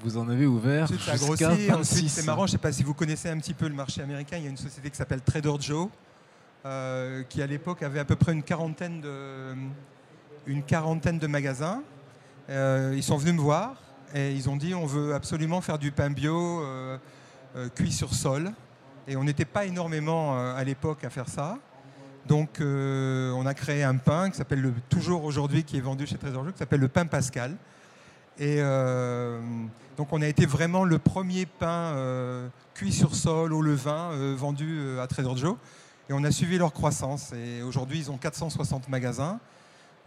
[0.01, 2.09] Vous en avez ouvert jusqu'à Ensuite, 26.
[2.09, 4.37] c'est marrant, je ne sais pas si vous connaissez un petit peu le marché américain.
[4.37, 5.89] Il y a une société qui s'appelle Trader Joe,
[6.65, 9.53] euh, qui à l'époque avait à peu près une quarantaine de,
[10.47, 11.83] une quarantaine de magasins.
[12.49, 13.75] Euh, ils sont venus me voir
[14.15, 16.97] et ils ont dit on veut absolument faire du pain bio euh,
[17.57, 18.51] euh, cuit sur sol.
[19.07, 21.57] Et on n'était pas énormément euh, à l'époque à faire ça.
[22.29, 26.05] Donc euh, on a créé un pain qui s'appelle le toujours aujourd'hui qui est vendu
[26.05, 27.57] chez Trader Joe, qui s'appelle le pain Pascal.
[28.37, 29.41] Et euh,
[29.97, 34.99] donc on a été vraiment le premier pain euh, cuit sur sol au levain vendu
[34.99, 35.55] à Trader Joe.
[36.07, 37.33] Et on a suivi leur croissance.
[37.33, 39.39] Et aujourd'hui, ils ont 460 magasins.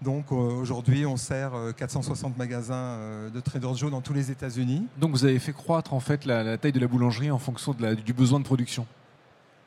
[0.01, 2.99] Donc aujourd'hui, on sert euh, 460 magasins
[3.35, 4.87] de Trader Joe dans tous les États-Unis.
[4.97, 8.13] Donc vous avez fait croître en fait la, taille de la boulangerie en fonction du
[8.13, 8.87] besoin de production.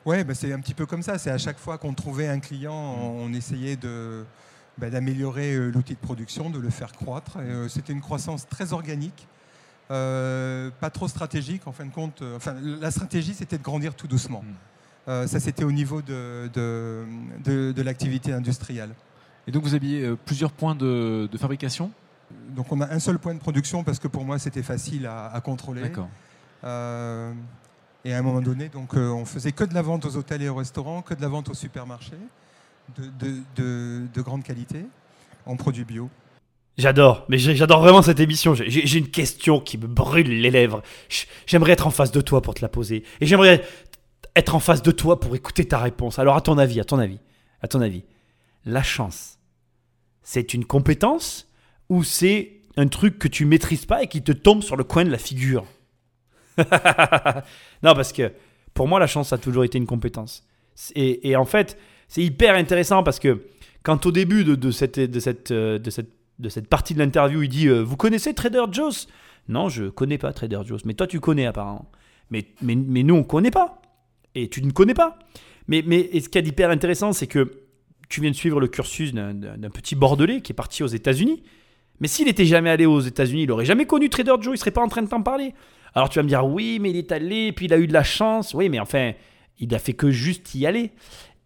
[0.06, 1.18] Ouais, bah, c'est un petit peu comme ça.
[1.18, 4.24] C'est à chaque fois qu'on trouvait un client, on, on essayait de,
[4.78, 7.36] bah, d'améliorer euh, l'outil de production, de le faire croître.
[7.38, 9.26] Et, euh, c'était une croissance très organique,
[9.90, 12.22] euh, pas trop stratégique en fin de compte.
[12.36, 14.42] Enfin, la stratégie, c'était de grandir tout doucement.
[14.42, 14.54] Mm.
[15.08, 17.04] Euh, ça, c'était au niveau de, de,
[17.44, 18.90] de- de l'activité industrielle.
[19.48, 21.90] Et donc vous aviez plusieurs points de, de fabrication?
[22.50, 25.26] Donc, on a un seul point de production parce que pour moi, c'était facile à,
[25.32, 25.82] à contrôler.
[25.82, 26.08] D'accord.
[28.04, 30.42] Et à un moment donné, donc, euh, on faisait que de la vente aux hôtels
[30.42, 32.12] et aux restaurants, que de la vente aux supermarchés,
[32.96, 34.86] de, de- de- de grande qualité,
[35.44, 36.08] en produits bio.
[36.78, 38.54] J'adore, mais j'adore vraiment cette émission.
[38.54, 40.82] J'ai- une question qui me brûle les lèvres.
[41.46, 43.02] J'aimerais être en face de toi pour te la poser.
[43.20, 43.64] Et j'aimerais
[44.36, 46.18] être en face de toi pour écouter ta réponse.
[46.18, 47.18] Alors, à ton avis, à ton avis,
[47.62, 48.04] à ton avis,
[48.66, 49.38] la chance,
[50.22, 51.48] c'est une compétence
[51.88, 55.04] ou c'est un truc que tu maîtrises pas et qui te tombe sur le coin
[55.04, 55.64] de la figure?
[57.82, 58.32] Non, parce que
[58.74, 60.44] pour moi, la chance, a toujours été une compétence.
[60.94, 61.78] Et, en fait,
[62.08, 63.46] c'est hyper intéressant parce que
[63.82, 67.42] quand au début de, cette, de, cette, euh, de, cette, de cette partie de l'interview,
[67.42, 69.06] il dit euh, Vous connaissez Trader Joe's?
[69.48, 70.84] Non, je connais pas Trader Joe's.
[70.84, 71.90] Mais toi, tu connais apparemment.
[72.30, 73.80] Mais, mais, mais nous, on connaît pas.
[74.34, 75.18] Et tu ne connais pas.
[75.68, 77.62] Mais, mais et ce qui est d'hyper intéressant, c'est que
[78.08, 79.34] tu viens de suivre le cursus d'un-
[79.70, 81.42] petit Bordelais qui est parti aux États-Unis.
[82.00, 84.70] Mais s'il n'était jamais allé aux États-Unis, il aurait jamais connu Trader Joe, il serait
[84.70, 85.54] pas en train de t'en parler.
[85.96, 87.92] Alors tu vas me dire, oui, mais il est allé, puis il a eu de
[87.94, 88.52] la chance.
[88.52, 89.12] Oui, mais enfin,
[89.58, 90.92] il a fait que juste y aller.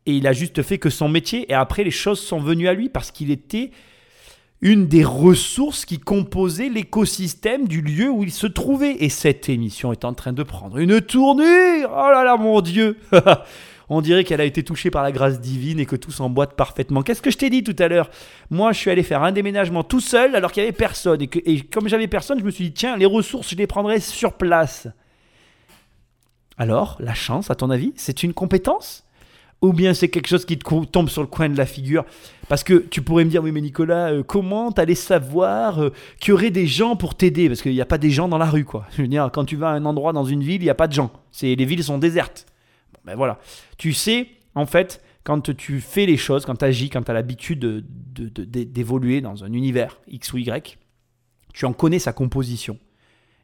[0.06, 1.48] Et il a juste fait que son métier.
[1.52, 3.70] Et après, les choses sont venues à lui parce qu'il était
[4.60, 8.96] une des ressources qui composaient l'écosystème du lieu où il se trouvait.
[8.98, 11.88] Et cette émission est en train de prendre une tournure.
[11.92, 12.98] Oh là là, mon Dieu
[13.92, 17.02] On dirait qu'elle a été touchée par la grâce divine et que tout s'emboîte parfaitement.
[17.02, 18.08] Qu'est-ce que je t'ai dit tout à l'heure?
[18.48, 21.20] Moi, je suis allé faire un déménagement tout seul alors qu'il n'y avait personne.
[21.20, 23.66] Et, que, et comme j'avais personne, je me suis dit, tiens, les ressources, je les
[23.66, 24.86] prendrai sur place.
[26.56, 29.04] Alors, la chance, à ton avis, c'est une compétence?
[29.60, 32.04] Ou bien c'est quelque chose qui te tombe sur le coin de la figure?
[32.48, 36.30] Parce que tu pourrais me dire, oui, mais Nicolas, euh, comment t'allais savoir euh, qu'il
[36.30, 37.48] y aurait des gens pour t'aider?
[37.48, 38.86] Parce qu'il n'y a pas des gens dans la rue, quoi.
[38.96, 40.74] Je veux dire, quand tu vas à un endroit dans une ville, il n'y a
[40.76, 41.10] pas de gens.
[41.32, 42.46] C'est, les villes sont désertes.
[43.04, 43.38] Ben voilà.
[43.78, 47.14] Tu sais, en fait, quand tu fais les choses, quand tu agis, quand tu as
[47.14, 50.78] l'habitude de- de- de- de- d'évoluer dans un univers X ou Y,
[51.52, 52.78] tu en connais sa composition.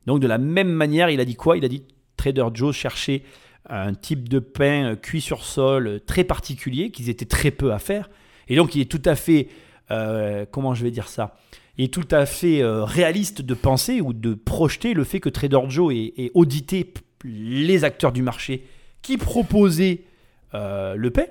[0.06, 1.56] Donc de la même manière, il a dit quoi?
[1.56, 1.82] Il a dit
[2.16, 3.22] Trader Joe cherchait
[3.68, 7.72] un type de pain euh, cuit sur sol euh, très particulier, qu'ils étaient très peu
[7.72, 8.08] à faire.
[8.48, 9.48] Et donc il est tout à fait,
[9.90, 11.36] euh, comment je vais dire ça?
[11.78, 15.60] Il est tout à fait réaliste de penser ou de projeter le fait que Trader
[15.68, 16.90] Joe ait, audité
[17.22, 18.64] les acteurs du marché
[19.06, 20.00] qui proposaient
[20.54, 21.26] euh, le pain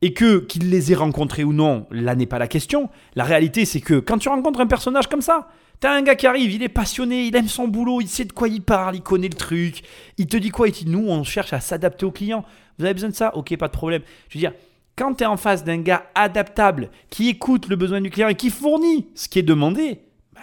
[0.00, 2.88] et que qu'il les ait rencontrés ou non, là n'est pas la question.
[3.14, 5.48] La réalité, c'est que quand tu rencontres un personnage comme ça,
[5.80, 8.32] t'as un gars qui arrive, il est passionné, il aime son boulot, il sait de
[8.32, 9.82] quoi il parle, il connaît le truc,
[10.16, 12.44] il te dit quoi Il nous, on cherche à s'adapter aux clients.
[12.78, 13.36] Vous avez besoin de ça?
[13.36, 14.02] Ok, pas de problème.
[14.30, 14.52] Je veux dire,
[14.96, 18.34] quand tu es en face d'un gars adaptable, qui écoute le besoin du client et
[18.34, 20.00] qui fournit ce qui est demandé,
[20.32, 20.40] bah,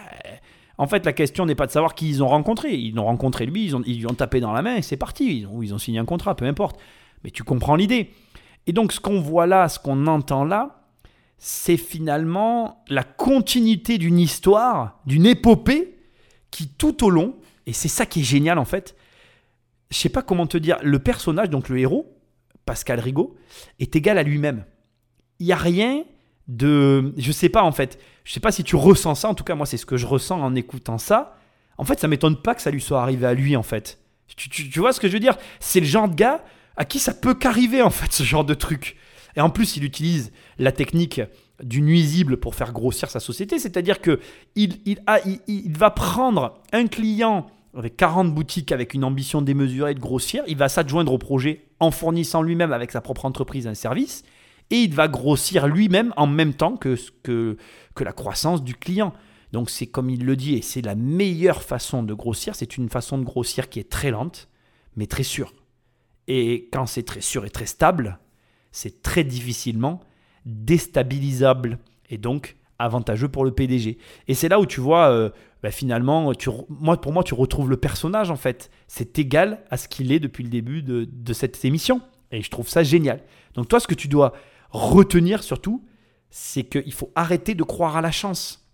[0.78, 2.76] en fait, la question n'est pas de savoir qui ils ont rencontré.
[2.76, 5.40] Ils l'ont rencontré lui, ils, lui ont tapé dans la main et c'est parti.
[5.40, 6.80] Ils ont, ils ont signé un contrat, peu importe.
[7.24, 8.12] Mais tu comprends l'idée.
[8.68, 10.86] Et donc, ce qu'on voit là, ce qu'on entend là,
[11.38, 15.98] c'est finalement la continuité d'une histoire, d'une épopée
[16.52, 18.96] qui tout au long, et c'est ça qui est génial en fait,
[19.92, 22.18] je sais pas comment te dire, le personnage, donc le héros,
[22.66, 23.36] Pascal Rigaud,
[23.80, 24.66] est égal à lui-même.
[25.40, 26.04] Il n'y a rien
[26.48, 27.14] de...
[27.18, 29.56] Je sais pas en fait, je sais pas si tu ressens ça, en tout cas
[29.56, 31.38] moi c'est ce que je ressens en écoutant ça.
[31.78, 34.00] En fait ça m'étonne pas que ça lui soit arrivé à lui en fait.
[34.36, 35.38] Tu, tu- tu vois ce que je veux dire?
[35.60, 36.44] C'est le genre de gars
[36.78, 38.96] à qui ça peut qu'arriver en fait ce genre de truc.
[39.36, 41.22] Et en plus il utilise la technique
[41.64, 44.20] du nuisible pour faire grossir sa société, c'est-à-dire que
[44.56, 47.46] il, il, a, il, il va prendre un client
[47.78, 51.92] avec 40 boutiques avec une ambition démesurée de grossir, il va s'adjoindre au projet en
[51.92, 54.24] fournissant lui-même avec sa propre entreprise un service,
[54.72, 57.58] et il va grossir lui-même en même temps que, que,
[58.04, 59.14] la croissance du client.
[59.52, 62.90] Donc c'est comme il le dit, et c'est la meilleure façon de grossir, c'est une
[62.90, 64.50] façon de grossir qui est très lente,
[64.96, 65.54] mais très sûre.
[66.28, 68.20] Et quand c'est très sûr et très stable,
[68.72, 70.02] c'est très difficilement
[70.46, 73.98] déstabilisable et donc avantageux pour le PDG.
[74.28, 75.30] Et c'est là où tu vois, euh,
[75.64, 76.32] bah, finalement,
[76.70, 78.70] moi, pour moi, tu retrouves le personnage en fait.
[78.88, 82.02] C'est égal à ce qu'il est depuis le début de, de cette émission.
[82.32, 83.22] Et je trouve ça génial.
[83.54, 84.34] Donc toi, ce que tu dois
[84.72, 85.86] retenir surtout,
[86.30, 88.68] c'est qu'il faut arrêter de croire à la chance.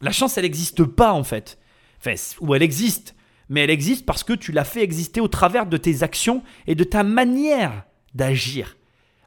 [0.00, 1.58] La chance, elle n'existe pas en fait.
[1.98, 3.14] Enfin, ou elle existe,
[3.48, 6.74] mais elle existe parce que tu l'as fait exister au travers de tes actions et
[6.74, 8.76] de ta manière d'agir.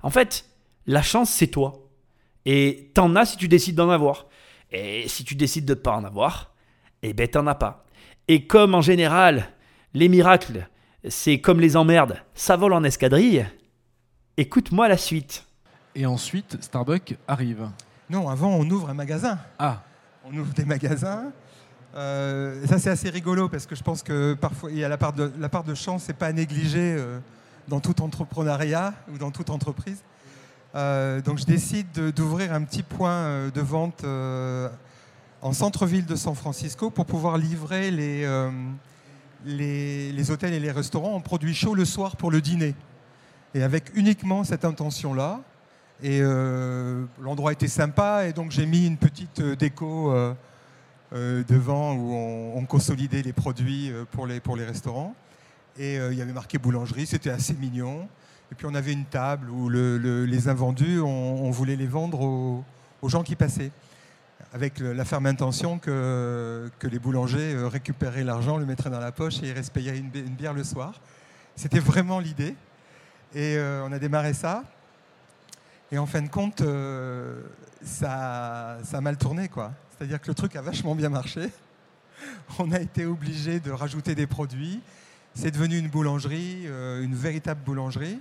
[0.02, 0.46] En fait,
[0.86, 1.90] la chance, c'est toi.
[2.46, 4.28] Et t'en as si tu décides d'en avoir.
[4.72, 6.54] Et si tu décides de ne pas en avoir,
[7.04, 7.86] eh ben t'en as pas.
[8.28, 9.50] Et comme en général,
[9.94, 10.68] les miracles,
[11.08, 13.46] c'est comme les emmerdes, ça vole en escadrille,
[14.38, 15.46] écoute-moi la suite.
[15.96, 17.68] Et ensuite, Starbucks arrive.
[18.10, 19.38] Non, avant, on ouvre un magasin.
[19.60, 19.82] Ah,
[20.26, 21.32] On ouvre des magasins.
[21.96, 24.98] Euh, ça, c'est assez rigolo parce que je pense que parfois, il y a la
[24.98, 27.20] part de, la part de chance, c'est pas à négliger euh,
[27.68, 30.04] dans tout entrepreneuriat ou dans toute entreprise.
[30.76, 34.04] Euh, donc, je décide de- d'ouvrir un petit point euh, de vente
[35.44, 38.26] en centre-ville de San Francisco pour pouvoir livrer les,
[39.46, 42.76] les, les hôtels et les restaurants en produits chauds le soir pour le dîner.
[43.54, 45.42] Et avec uniquement cette intention-là.
[46.02, 50.34] Et euh, l'endroit était sympa, et donc j'ai mis une petite euh, déco euh,
[51.48, 55.16] devant où on, on consolidait les produits pour les, restaurants.
[55.78, 58.08] Et il y avait marqué boulangerie, c'était assez mignon.
[58.52, 61.88] Et puis on avait une table où le- le- les invendus, on, on voulait les
[61.88, 62.64] vendre aux,
[63.10, 63.72] gens qui passaient.
[64.54, 69.48] Avec la ferme intention que, les boulangers récupéraient l'argent, le mettraient dans la poche et
[69.48, 71.00] iraient se payer une, bi- une bière le soir.
[71.56, 72.56] C'était vraiment l'idée.
[73.36, 74.64] Et on a démarré ça.
[75.94, 77.40] Et en fin de compte, euh,
[77.86, 79.48] ça, a mal tourné.
[79.48, 79.74] quoi.
[79.92, 81.52] C'est-à-dire que le truc a vachement bien marché.
[82.58, 84.82] On a été obligé de rajouter des produits.
[85.36, 88.20] C'est devenu une boulangerie, euh, une véritable boulangerie.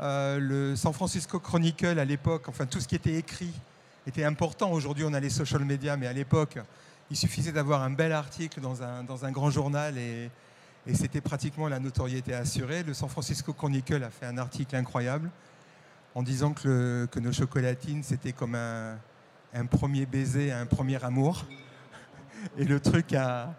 [0.00, 3.54] Euh, le San Francisco Chronicle, à l'époque, enfin tout ce qui était écrit
[4.04, 4.72] était important.
[4.72, 6.58] Aujourd'hui, on a les social media, mais à l'époque,
[7.08, 10.28] il suffisait d'avoir un bel article dans un, dans un grand journal et
[10.92, 12.82] c'était pratiquement la notoriété assurée.
[12.82, 15.30] Le San Francisco Chronicle a fait un article incroyable
[16.14, 18.96] en disant que, le- que nos chocolatines, c'était comme un,
[19.54, 21.46] un premier baiser, un premier amour.
[22.58, 23.54] Et le truc a,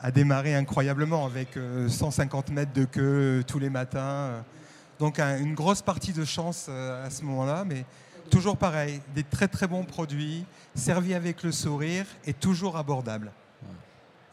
[0.00, 3.98] a démarré incroyablement avec euh, 150 mètres de queue euh, tous les matins.
[4.00, 4.40] euh.
[4.98, 7.84] Donc un- une grosse partie de chance euh, à ce moment-là, mais
[8.30, 13.30] toujours pareil, des très très bons produits, servis avec le sourire et toujours abordables.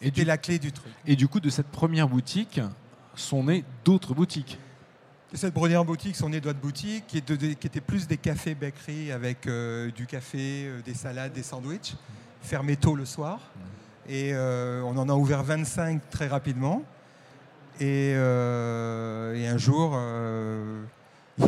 [0.02, 0.92] et du, la clé du truc.
[1.06, 2.60] et du coup, de cette première boutique
[3.16, 4.58] sont nées d'autres boutiques.
[5.34, 9.12] Et Cette première boutique, son née d'autres boutiques, qui, de- étaient plus des cafés bakeries
[9.12, 11.96] avec euh, du café, euh, des salades, des sandwichs,
[12.42, 13.40] fermés tôt le soir.
[14.08, 16.84] Et euh, on en a ouvert 25 très rapidement.
[17.80, 19.98] Et, un jour,
[21.40, 21.46] il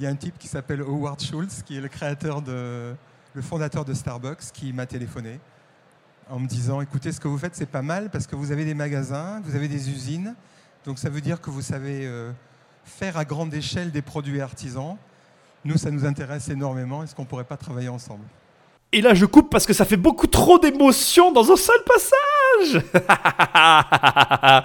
[0.00, 2.94] y, a- un type qui s'appelle Howard Schultz, qui est le créateur de,
[3.34, 5.38] le fondateur de Starbucks, qui m'a téléphoné
[6.30, 8.64] en me disant écoutez, ce que vous faites, c'est pas mal parce que vous avez
[8.66, 10.34] des magasins, vous avez des usines,
[10.84, 12.06] donc ça veut dire que vous savez
[12.88, 14.96] faire à grande échelle des produits artisans.
[15.64, 17.02] Nous, ça nous intéresse énormément.
[17.02, 18.24] Est-ce qu'on pourrait pas travailler ensemble?
[18.90, 22.82] Et là, je coupe parce que ça fait beaucoup trop d'émotions dans un seul passage.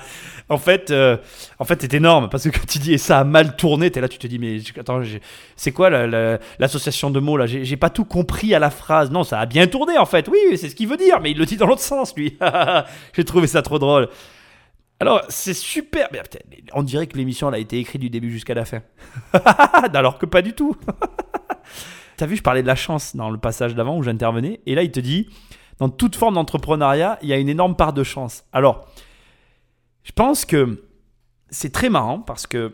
[0.50, 1.18] en fait, euh,
[1.60, 4.00] en fait, c'est énorme parce que quand tu dis et ça a mal tourné, t'es
[4.00, 5.02] là, tu te dis mais attends,
[5.58, 7.48] c'est quoi la- la- l'association de mots là?
[7.48, 9.12] J'ai pas tout compris à la phrase.
[9.12, 10.30] Non, ça a bien tourné en fait.
[10.30, 12.38] Oui, c'est ce qu'il veut dire, mais il le dit dans l'autre sens lui.
[13.14, 14.08] j'ai trouvé ça trop drôle.
[15.04, 16.08] Alors, c'est super.
[16.72, 18.82] On dirait que l'émission a été écrite du début jusqu'à la fin.
[19.94, 20.78] Alors que pas du tout.
[22.16, 24.62] T'as vu, je parlais de la chance dans le passage d'avant où j'intervenais.
[24.66, 25.28] Et là, il te dit,
[25.80, 28.46] dans toute forme d'entrepreneuriat, il y a une énorme part de chance.
[28.54, 28.88] Alors,
[30.06, 30.86] je pense que
[31.50, 32.74] c'est très marrant parce que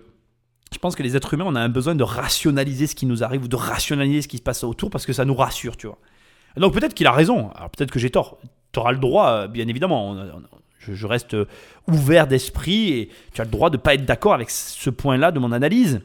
[0.71, 3.23] je pense que les êtres humains, on a un besoin de rationaliser ce qui nous
[3.23, 5.87] arrive ou de rationaliser ce qui se passe autour parce que ça nous rassure, tu
[5.87, 5.97] vois.
[6.57, 8.37] Donc peut-être qu'il a raison, alors peut-être que j'ai tort.
[8.71, 10.15] Tu auras le droit, euh, bien évidemment.
[10.79, 11.35] Je, reste
[11.87, 15.31] ouvert d'esprit et tu as le droit de ne pas être d'accord avec ce point-là
[15.31, 16.01] de mon analyse.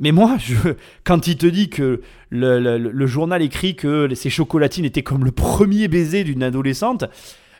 [0.00, 0.36] Mais moi,
[1.04, 2.00] quand il te dit que
[2.30, 7.04] le, journal écrit que ces chocolatines étaient comme le premier baiser d'une adolescente,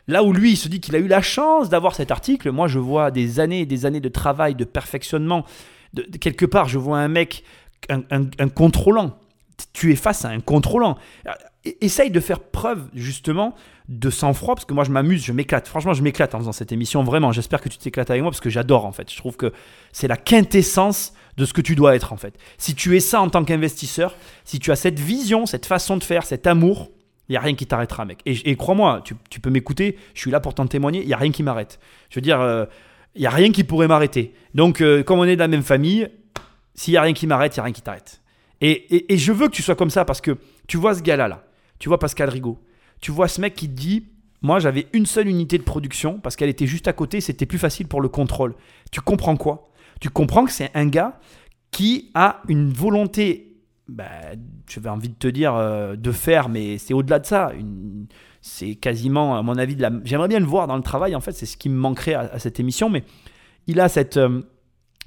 [0.07, 2.67] là où lui, il se dit qu'il a eu la chance d'avoir cet article, moi,
[2.67, 5.45] je vois des années et des années de travail, de perfectionnement.
[5.93, 7.43] De, quelque part, je vois un mec,
[7.89, 9.17] un contrôlant.
[9.73, 10.97] Tu es face à un contrôlant
[11.81, 13.55] essaye de faire preuve justement
[13.89, 15.67] de sang-froid parce que moi je m'amuse, je m'éclate.
[15.67, 17.03] Franchement, je m'éclate en faisant cette émission.
[17.03, 19.11] Vraiment, j'espère que tu t'éclates avec moi parce que j'adore en fait.
[19.11, 19.53] Je trouve que
[19.91, 22.37] c'est la quintessence de ce que tu dois être en fait.
[22.57, 26.03] Si tu es ça en tant qu'investisseur, si tu as cette vision, cette façon de
[26.03, 26.89] faire, cet amour,
[27.29, 28.19] il n'y a rien qui t'arrêtera, mec.
[28.25, 31.31] Et, crois-moi, tu, peux m'écouter, je suis là pour t'en témoigner, il n'y a rien
[31.31, 31.79] qui m'arrête.
[32.09, 32.65] Je veux dire, euh,
[33.15, 34.33] il n'y a rien qui pourrait m'arrêter.
[34.53, 36.07] Donc, euh, comme on est de la même famille,
[36.73, 38.21] s'il n'y a rien qui m'arrête, il n'y a rien qui t'arrête.
[38.61, 40.37] Et, et, je veux que tu sois comme ça parce que
[40.67, 41.43] tu vois ce gars-là, là.
[41.79, 42.59] Tu vois Pascal Rigaud.
[43.01, 44.05] Tu vois ce mec qui dit
[44.41, 47.59] Moi, j'avais une seule unité de production parce qu'elle était juste à côté, c'était plus
[47.59, 48.55] facile pour le contrôle.
[48.91, 49.71] Tu comprends quoi?
[49.99, 51.19] Tu comprends que c'est un gars
[51.71, 53.57] qui a une volonté,
[53.87, 54.05] bah,
[54.67, 57.51] j'avais envie de te dire, euh, de faire, mais c'est au-delà de ça.
[58.41, 61.45] c'est quasiment, à mon avis, j'aimerais bien le voir dans le travail, en fait, c'est
[61.45, 63.03] ce qui me manquerait à, cette émission, mais
[63.67, 64.17] il a cette.
[64.17, 64.41] Euh,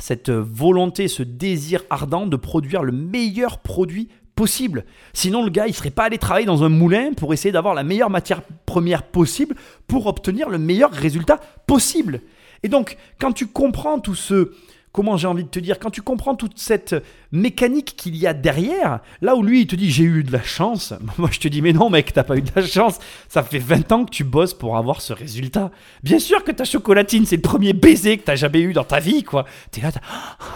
[0.01, 4.09] cette volonté, ce désir ardent de produire le meilleur produit
[4.41, 4.87] possible.
[5.13, 7.83] Sinon, le gars, il serait pas allé travailler dans un moulin pour essayer d'avoir la
[7.83, 9.55] meilleure matière première possible
[9.87, 12.23] pour obtenir le meilleur résultat possible.
[12.63, 14.53] Et donc, quand tu comprends tout ce,
[14.93, 16.97] comment j'ai envie de te dire, quand tu comprends toute cette
[17.33, 20.43] mécanique qu'il y a derrière, là où lui il te dit j'ai eu de la
[20.43, 23.43] chance, moi je te dis mais non mec, t'as pas eu de la chance, ça
[23.43, 25.71] fait 20 ans que tu bosses pour avoir ce résultat.
[26.03, 29.01] Bien sûr que ta chocolatine c'est le premier baiser que t'as jamais eu dans ta
[29.01, 29.45] vie quoi.
[29.71, 29.91] T'es là,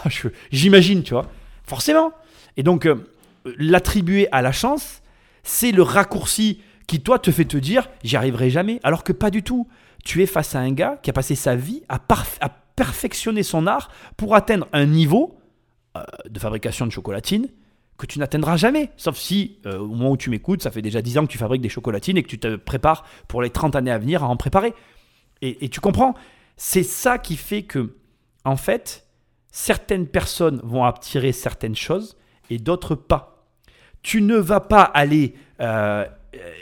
[0.51, 1.27] j'imagine tu vois,
[1.67, 2.13] forcément.
[2.57, 2.95] Et donc euh,
[3.57, 5.03] l'attribuer à la chance,
[5.43, 8.81] c'est le raccourci qui, toi, te fait te dire j'y arriverai jamais.
[8.83, 9.69] Alors que pas du tout.
[10.05, 11.99] Tu es face à un gars qui a passé sa vie à,
[12.77, 15.39] perfectionner son art pour atteindre un niveau
[15.97, 17.49] euh, de fabrication de chocolatine
[17.97, 18.91] que tu n'atteindras jamais.
[18.97, 21.39] Sauf si, euh, au moment où tu m'écoutes, ça fait déjà 10 ans que tu
[21.39, 24.29] fabriques des chocolatines et que tu te prépares pour les 30 années à venir à
[24.29, 24.75] en préparer.
[25.41, 26.15] Et, et tu comprends
[26.57, 27.97] C'est ça qui fait que,
[28.45, 29.07] en fait,
[29.53, 32.17] certaines personnes vont attirer certaines choses
[32.51, 33.34] et d'autres pas
[34.05, 36.05] tu ne vas pas aller euh,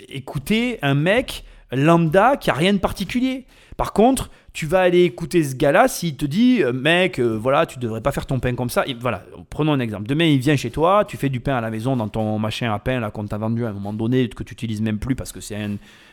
[0.09, 3.45] écouter un mec lambda qui a rien de particulier.
[3.77, 7.67] Par contre, tu vas aller écouter ce gars-là s'il te dit, euh, mec, euh, voilà,
[7.67, 8.85] tu devrais pas faire ton pain comme ça.
[8.87, 10.07] Et voilà, prenons un exemple.
[10.07, 12.73] Demain, il vient chez toi, tu fais du pain à la maison dans ton machin
[12.73, 15.17] à pain là qu'on t'a vendu à un moment donné que tu utilises même plus
[15.17, 15.59] parce que c'est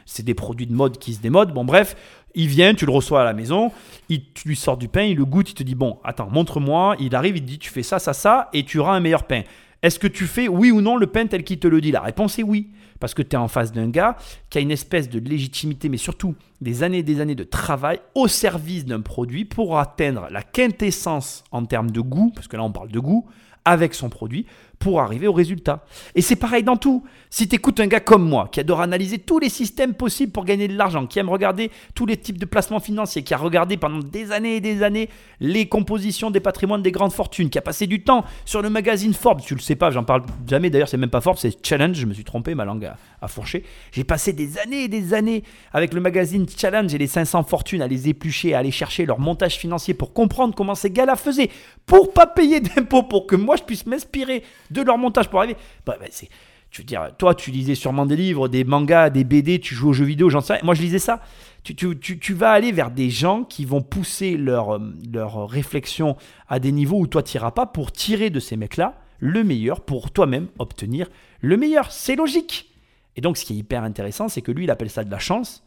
[0.05, 1.53] c'est des produits de mode qui se démodent.
[1.53, 1.95] Bon, bref,
[2.34, 3.71] il vient, tu le reçois à la maison,
[4.07, 6.95] il, tu lui sors du pain, il le goûte, il te dit, bon, attends, montre-moi.
[6.99, 9.25] Il arrive, il te dit, tu fais ça, ça, ça, et tu auras un meilleur
[9.25, 9.43] pain.
[9.82, 12.01] Est-ce que tu fais oui ou non le pain tel qu'il te le dit La
[12.01, 12.69] réponse est oui.
[12.99, 14.17] Parce que tu es en face d'un gars
[14.49, 18.01] qui a une espèce de légitimité, mais surtout des années et des années de travail
[18.13, 22.63] au service d'un produit pour atteindre la quintessence en termes de goût, parce que là
[22.63, 23.25] on parle de goût,
[23.63, 24.45] avec son produit,
[24.80, 25.86] pour arriver au résultat.
[26.15, 27.05] Et c'est pareil dans tout.
[27.32, 30.45] Si tu écoutes un gars comme moi, qui adore analyser tous les systèmes possibles pour
[30.45, 33.77] gagner de l'argent, qui aime regarder tous les types de placements financiers, qui a regardé
[33.77, 35.09] pendant des années et des années
[35.39, 39.13] les compositions des patrimoines des grandes fortunes, qui a passé du temps sur le magazine
[39.13, 41.95] Forbes, tu le sais pas, j'en parle jamais d'ailleurs, c'est même pas Forbes, c'est Challenge,
[41.95, 42.89] je me suis trompé, ma langue
[43.21, 43.63] a, fourché.
[43.91, 47.84] J'ai passé des années et des années avec le magazine Challenge et les 500 fortunes
[47.84, 51.51] à les éplucher, à aller chercher leur montage financier pour comprendre comment ces gars-là faisaient,
[51.86, 55.57] pour pas payer d'impôts, pour que moi je puisse m'inspirer de leur montage pour arriver.
[55.86, 56.27] Bah, bah, c'est,
[56.72, 59.89] tu veux dire, toi, tu lisais sûrement des livres, des mangas, des BD, tu joues
[59.89, 60.61] aux jeux vidéo, j'en sais rien.
[60.63, 61.22] Moi, je lisais ça.
[61.63, 66.15] Tu, vas aller vers des gens qui vont pousser leur, euh, leur réflexion
[66.47, 69.82] à des niveaux où toi, tu n'iras pas pour tirer de ces mecs-là le meilleur
[69.82, 71.09] pour toi-même obtenir
[71.41, 71.91] le meilleur.
[71.91, 72.70] C'est logique.
[73.15, 75.20] Et donc, ce qui est hyper intéressant, c'est que lui, il appelle ça de la
[75.20, 75.63] chance.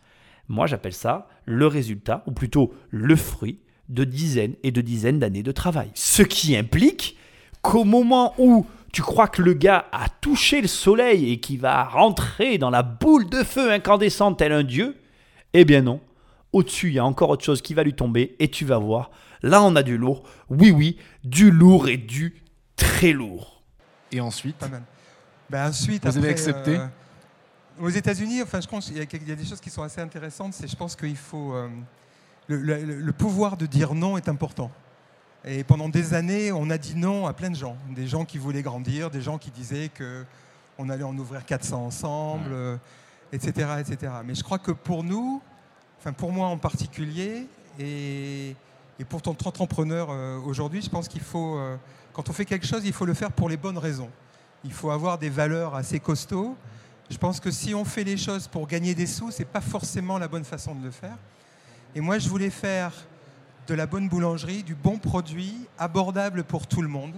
[0.48, 5.42] Moi, j'appelle ça le résultat, ou plutôt le fruit de dizaines et de dizaines d'années
[5.42, 5.90] de travail.
[5.94, 7.16] Ce qui implique
[7.61, 11.84] qu'au moment où tu crois que le gars a touché le soleil et qu'il va
[11.84, 14.97] rentrer dans la boule de feu incandescente tel un dieu?
[15.55, 16.01] Eh bien non.
[16.53, 19.11] Au-dessus, il y a encore autre chose qui va lui tomber et tu vas voir.
[19.43, 20.24] Là, on a du lourd.
[20.51, 22.43] Oui, oui, du lourd et du
[22.76, 23.62] très lourd.
[24.12, 24.57] Et ensuite?
[24.57, 24.82] Pas mal.
[25.49, 26.76] Ben, ensuite, Vous avez accepté?
[26.76, 26.86] euh,
[27.80, 30.53] Aux États-Unis, enfin, je pense qu'il y, a des choses qui sont assez intéressantes.
[30.53, 31.68] C'est, je pense qu'il faut euh,
[32.49, 34.70] le pouvoir de dire non est important.
[35.45, 37.76] Et pendant des années, on a dit non à plein de gens.
[37.90, 40.24] Des gens qui voulaient grandir, des gens qui disaient que
[40.78, 42.78] on allait en ouvrir 400 ensemble,
[43.32, 44.12] etc., etc.
[44.24, 45.43] Mais je crois que pour nous,
[45.99, 47.47] enfin pour moi en particulier,
[47.78, 48.57] et,
[49.09, 50.11] pour ton entrepreneur
[50.47, 51.59] aujourd'hui, je pense qu'il faut,
[52.12, 54.11] quand on fait quelque chose, il faut le faire pour les bonnes raisons.
[54.64, 56.57] Il faut avoir des valeurs assez costauds.
[57.11, 60.18] Je pense que si on fait les choses pour gagner des sous, c'est pas forcément
[60.18, 61.16] la bonne façon de le faire.
[61.95, 62.93] Et moi, je voulais faire
[63.72, 67.14] de la bonne boulangerie, du bon produit, abordable pour tout le monde.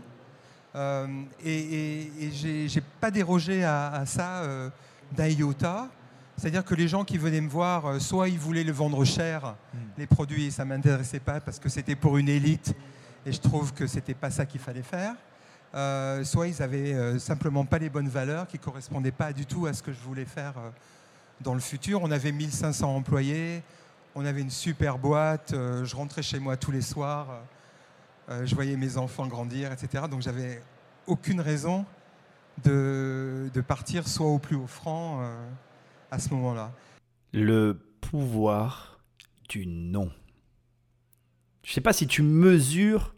[0.77, 1.09] Euh,
[1.45, 4.71] et, et, j'ai pas dérogé à, ça euh,
[5.11, 5.89] d'un iota.
[6.37, 9.57] C'est-à-dire que les gens qui venaient me voir, euh, soit ils voulaient le vendre cher,
[9.75, 9.79] hmm.
[9.99, 12.73] les produits, et ça m'intéressait pas parce que c'était pour une élite,
[13.27, 15.17] et je trouve que c'était pas ça qu'il fallait faire.
[16.25, 19.83] Soit ils avaient simplement pas les bonnes valeurs, qui correspondaient pas du tout à ce
[19.83, 20.55] que je voulais faire
[21.41, 22.01] dans le futur.
[22.05, 23.65] On avait 1500 employés,
[24.15, 27.43] on avait une super boîte, euh, je rentrais chez moi tous les soirs,
[28.29, 30.05] euh, je voyais mes enfants grandir, etc.
[30.11, 30.63] Donc j'avais
[31.07, 31.85] aucune raison
[32.63, 35.49] de, partir soit au plus haut franc euh,
[36.11, 36.73] à ce moment-là.
[37.33, 39.01] Le pouvoir
[39.49, 40.11] du non.
[41.65, 43.15] Je ne sais pas si tu mesures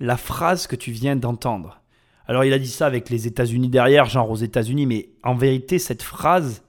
[0.00, 1.80] la phrase que tu viens d'entendre.
[2.26, 5.78] Alors il a dit ça avec les États-Unis derrière, genre aux États-Unis, mais en vérité
[5.78, 6.62] cette phrase,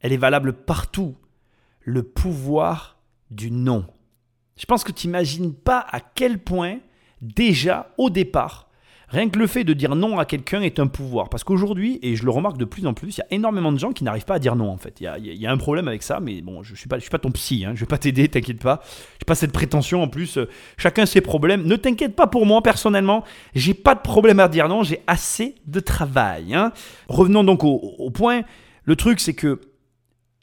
[0.00, 1.14] elle est valable partout.
[1.82, 2.95] Le pouvoir
[3.30, 3.84] du non.
[4.56, 6.78] Je pense que tu n'imagines pas à quel point,
[7.20, 8.66] déjà au départ,
[9.08, 11.28] rien que le fait de dire non à quelqu'un est un pouvoir.
[11.28, 13.78] Parce qu'aujourd'hui, et je le remarque de plus en plus, il y a énormément de
[13.78, 15.00] gens qui n'arrivent pas à dire non en fait.
[15.00, 17.18] Il y a, un problème avec ça, mais bon, je ne suis, pas, suis pas
[17.18, 18.82] ton psy, hein, je ne vais pas t'aider, t'inquiète pas.
[19.20, 21.64] Je pas cette prétention en plus, euh, chacun ses problèmes.
[21.64, 23.24] Ne t'inquiète pas pour moi personnellement,
[23.54, 26.54] j'ai pas de problème à dire non, j'ai assez de travail.
[26.54, 26.72] Hein.
[27.08, 28.42] Revenons donc au point.
[28.84, 29.60] Le truc, c'est que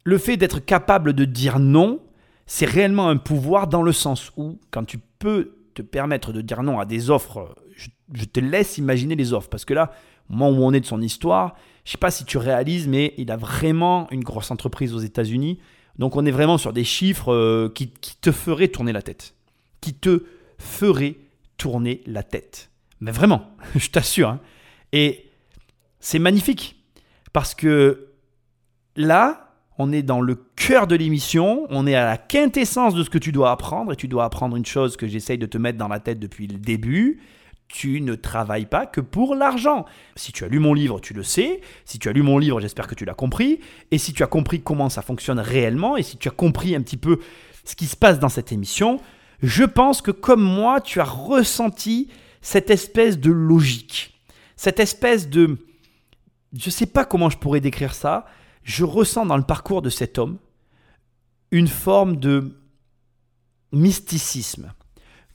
[0.03, 2.01] le fait d'être capable de dire non,
[2.45, 6.63] c'est réellement un pouvoir dans le sens où, quand tu peux te permettre de dire
[6.63, 9.49] non à des offres, je, te laisse imaginer les offres.
[9.49, 9.91] Parce que là,
[10.29, 12.87] au moment où on est de son histoire, je ne sais pas si tu réalises,
[12.87, 15.59] mais il a vraiment une grosse entreprise aux États-Unis.
[15.97, 19.35] Donc on est vraiment sur des chiffres euh, qui, te feraient tourner la tête.
[19.81, 20.25] Qui te
[20.57, 21.15] feraient
[21.57, 22.71] tourner la tête.
[22.99, 24.29] Mais vraiment, je t'assure.
[24.29, 24.39] Hein.
[24.91, 25.29] Et
[25.99, 26.83] c'est magnifique.
[27.31, 28.09] Parce que
[28.95, 29.42] là,
[29.77, 33.17] on est dans le cœur de l'émission, on est à la quintessence de ce que
[33.17, 35.87] tu dois apprendre, et tu dois apprendre une chose que j'essaye de te mettre dans
[35.87, 37.21] la tête depuis le début.
[37.69, 39.85] Tu ne travailles pas que pour l'argent.
[40.15, 41.61] Si tu as lu mon livre, tu le sais.
[41.85, 43.61] Si tu as lu mon livre, j'espère que tu l'as compris.
[43.89, 46.81] Et si tu as compris comment ça fonctionne réellement, et si tu as compris un
[46.81, 47.19] petit peu
[47.63, 48.99] ce qui se passe dans cette émission,
[49.41, 52.09] je pense que comme moi, tu as ressenti
[52.41, 54.19] cette espèce de logique.
[54.55, 55.57] Cette espèce de...
[56.55, 58.27] Je ne sais pas comment je pourrais décrire ça
[58.63, 60.37] je ressens dans le parcours de cet homme
[61.51, 62.57] une forme de
[63.71, 64.73] mysticisme.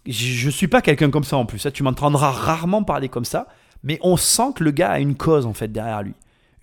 [0.06, 3.46] Je ne suis pas quelqu'un comme ça en plus, tu m'entendras rarement parler comme ça,
[3.82, 6.14] mais on sent que le gars a une cause en fait derrière lui.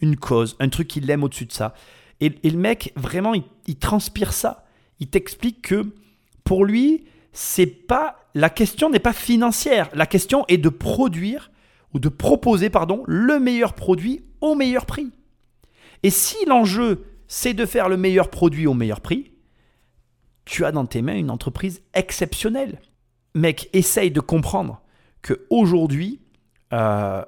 [0.01, 1.73] Une cause, un truc qu'il aime au-dessus de ça.
[2.21, 4.65] Et, le mec, vraiment, il, transpire ça.
[4.99, 5.93] Il t'explique que
[6.43, 9.89] pour lui, c'est pas la question n'est pas financière.
[9.93, 11.51] La question est de produire
[11.93, 15.11] ou de proposer pardon le meilleur produit au meilleur prix.
[16.03, 19.31] Et si l'enjeu, c'est de faire le meilleur produit au meilleur prix,
[20.45, 22.79] tu as dans tes mains une entreprise exceptionnelle.
[23.33, 24.81] Mec, essaye de comprendre
[25.21, 26.21] que aujourd'hui,
[26.71, 27.23] euh,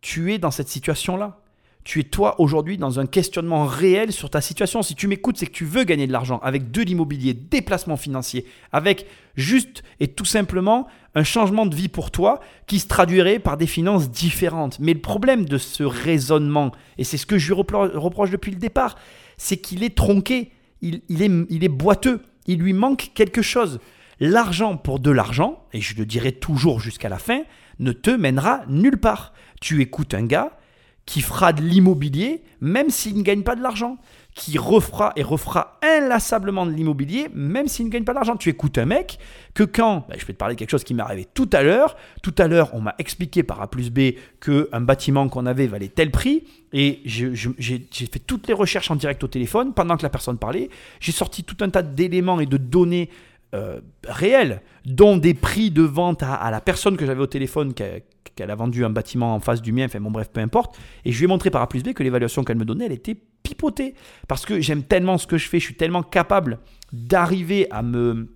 [0.00, 1.40] tu es dans cette situation-là
[1.86, 4.82] tu es toi aujourd'hui dans un questionnement réel sur ta situation.
[4.82, 7.96] Si tu m'écoutes, c'est que tu veux gagner de l'argent avec de l'immobilier, des placements
[7.96, 9.06] financiers, avec
[9.36, 13.68] juste et tout simplement un changement de vie pour toi qui se traduirait par des
[13.68, 14.80] finances différentes.
[14.80, 18.58] Mais le problème de ce raisonnement, et c'est ce que je lui reproche depuis le
[18.58, 18.96] départ,
[19.36, 20.50] c'est qu'il est tronqué,
[20.82, 23.78] il, est, il est boiteux, il lui manque quelque chose.
[24.18, 27.42] L'argent pour de l'argent, et je le dirai toujours jusqu'à la fin,
[27.78, 29.32] ne te mènera nulle part.
[29.60, 30.58] Tu écoutes un gars
[31.06, 33.98] qui fera de l'immobilier même s'il ne gagne pas de l'argent,
[34.34, 38.36] qui refera et refera inlassablement de l'immobilier même s'il ne gagne pas d'argent.
[38.36, 39.18] Tu écoutes un mec
[39.54, 41.62] que quand, bah, je vais te parler de quelque chose qui m'est arrivé tout à
[41.62, 45.66] l'heure, tout à l'heure on m'a expliqué par A plus B qu'un bâtiment qu'on avait
[45.66, 50.02] valait tel prix, et j'ai fait toutes les recherches en direct au téléphone pendant que
[50.02, 50.68] la personne parlait,
[51.00, 53.08] j'ai sorti tout un tas d'éléments et de données
[53.54, 58.50] euh, réels, dont des prix de vente à, la personne que j'avais au téléphone qu'elle
[58.50, 60.76] a vendu un bâtiment en face du mien, enfin bon bref, peu importe.
[61.04, 62.92] Et je lui ai montré par A plus B que l'évaluation qu'elle me donnait, elle
[62.92, 63.94] était pipotée.
[64.26, 66.58] Parce que j'aime tellement ce que je fais, je suis tellement capable
[66.92, 68.34] d'arriver à me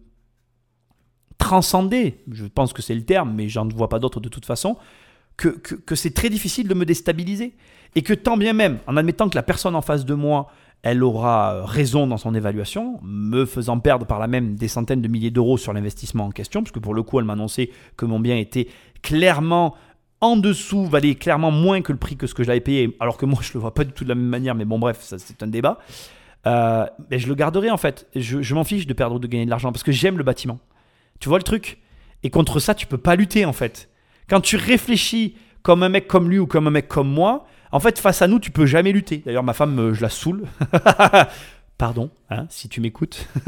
[1.39, 4.77] transcender, je pense que c'est le terme, mais j'en vois pas d'autre de toute façon,
[5.37, 7.55] que, que c'est très difficile de me déstabiliser.
[7.97, 10.53] Et que tant bien même, en admettant que la personne en face de moi,
[10.83, 15.09] elle aura raison dans son évaluation, me faisant perdre par là même des centaines de
[15.09, 18.19] milliers d'euros sur l'investissement en question, puisque pour le coup, elle m'a annoncé que mon
[18.19, 18.69] bien était
[19.03, 19.75] clairement
[20.21, 23.17] en dessous valait clairement moins que le prix que ce que je l'avais payé, alors
[23.17, 24.99] que moi je le vois pas du tout de la même manière, mais bon bref,
[25.01, 25.79] c'est un débat.
[26.47, 28.07] Euh, mais je le garderai en fait.
[28.15, 30.25] Je, je m'en fiche de perdre ou de gagner de l'argent parce que j'aime le
[30.25, 30.59] bâtiment.
[31.19, 31.79] Tu vois le truc?
[32.23, 33.91] Et contre ça, tu peux pas lutter en fait.
[34.29, 37.81] Quand tu réfléchis comme un mec comme lui ou comme un mec comme moi, en
[37.81, 39.23] fait, face à nous, tu peux jamais lutter.
[39.25, 40.45] D'ailleurs, ma femme, euh, je la saoule.
[41.79, 43.27] Pardon, hein, si tu m'écoutes.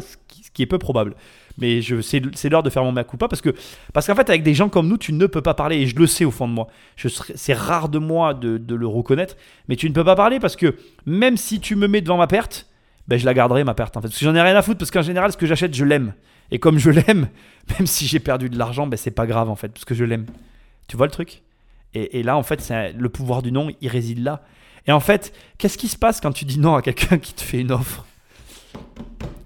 [0.00, 0.16] ce,
[0.52, 1.16] qui, est peu probable.
[1.58, 3.54] Mais c'est, l'heure de faire mon mea parce que
[3.92, 5.96] parce qu'en fait, avec des gens comme nous, tu ne peux pas parler et je
[5.96, 6.68] le sais au fond de moi.
[6.96, 9.36] C'est rare de moi de, de le reconnaître,
[9.68, 12.26] mais tu ne peux pas parler parce que même si tu me mets devant ma
[12.26, 12.68] perte,
[13.08, 14.08] ben je la garderai ma perte en fait.
[14.08, 16.14] Parce que j'en ai rien à foutre parce qu'en général, ce que j'achète, je l'aime.
[16.50, 17.28] Et comme je l'aime,
[17.78, 20.04] même si j'ai perdu de l'argent, ben c'est pas grave en fait parce que je
[20.04, 20.26] l'aime.
[20.88, 21.43] Tu vois le truc?
[21.94, 24.42] Et, là, en fait, c'est le pouvoir du non, il réside là.
[24.86, 27.40] Et en fait, qu'est-ce qui se passe quand tu dis non à quelqu'un qui te
[27.40, 28.04] fait une offre?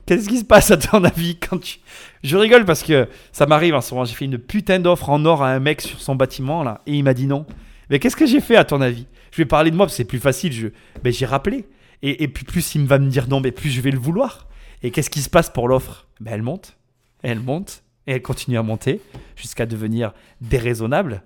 [0.07, 1.79] Qu'est-ce qui se passe à ton avis quand tu...
[2.25, 4.07] Je rigole parce que ça m'arrive en ce moment.
[4.07, 6.95] J'ai fait une putain d'offre en or à un mec sur son bâtiment là et
[6.95, 7.45] il m'a dit non.
[7.91, 9.07] Mais qu'est-ce que j'ai fait à ton avis?
[9.31, 10.53] Je vais parler de moi parce que c'est plus facile.
[10.53, 10.69] Je...
[11.05, 11.67] Ben, j'ai rappelé.
[12.03, 14.49] Et, et puis plus il va me dire non, mais plus je vais le vouloir.
[14.83, 16.09] Et qu'est-ce qui se passe pour l'offre?
[16.21, 16.77] Ben, Elle monte.
[17.23, 17.83] Elle monte.
[18.07, 19.03] Et elle continue à monter
[19.37, 21.23] jusqu'à devenir déraisonnable.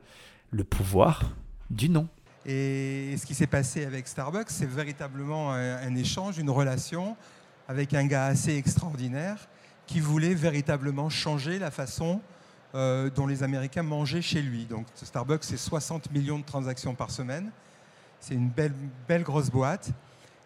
[0.53, 1.31] Le pouvoir
[1.71, 2.09] du non.
[2.45, 7.17] Et ce qui s'est passé avec Starbucks, c'est véritablement un, échange, une relation
[7.69, 9.49] avec un gars assez extraordinaire
[9.87, 12.21] qui voulait véritablement changer la façon
[12.75, 14.67] euh, dont les Américains mangeaient chez lui.
[14.67, 17.51] Donc Starbucks, c'est 60 millions de transactions par semaine.
[18.21, 18.75] C'est une belle,
[19.09, 19.91] belle grosse boîte.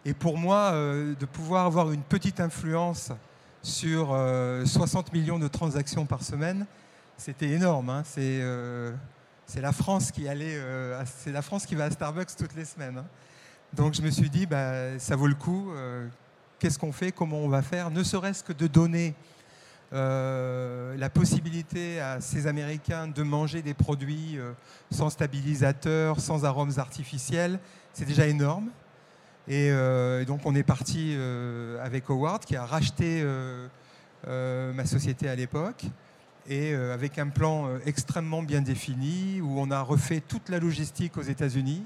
[0.05, 3.11] Et pour moi, euh, de pouvoir avoir une petite influence
[3.61, 6.65] sur euh, 60 millions de transactions par semaine,
[7.17, 7.89] c'était énorme.
[7.89, 8.03] hein.
[8.05, 8.93] C'est euh,
[9.47, 12.65] c'est la France qui allait, euh, c'est la France qui va à Starbucks toutes les
[12.65, 12.97] semaines.
[12.97, 13.05] hein.
[13.73, 15.71] Donc je me suis dit, bah, ça vaut le coup.
[15.71, 16.07] euh,
[16.59, 17.89] Qu'est-ce qu'on fait Comment on va faire?
[17.89, 19.13] Ne serait-ce que de donner
[19.93, 24.37] euh, la possibilité à ces Américains de manger des produits
[24.91, 27.59] sans stabilisateur, sans arômes artificiels,
[27.93, 28.69] c'est déjà énorme.
[29.47, 29.71] Et,
[30.25, 31.15] donc on est parti
[31.81, 33.23] avec Howard qui a racheté
[34.25, 35.85] ma société à l'époque
[36.47, 40.59] et euh, avec un plan euh, extrêmement bien défini où on a refait toute la
[40.59, 41.83] logistique aux États-Unis,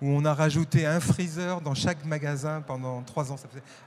[0.00, 3.36] où on a rajouté un freezer dans chaque magasin pendant trois ans.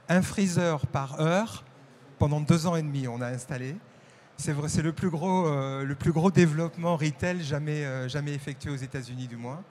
[0.08, 1.64] Un freezer par heure
[2.18, 3.08] pendant deux ans et demi.
[3.08, 3.76] On a installé.
[4.36, 8.70] C'est vrai, c'est le plus gros, euh, le plus gros développement retail jamais, jamais effectué
[8.70, 9.62] aux États-Unis du moins.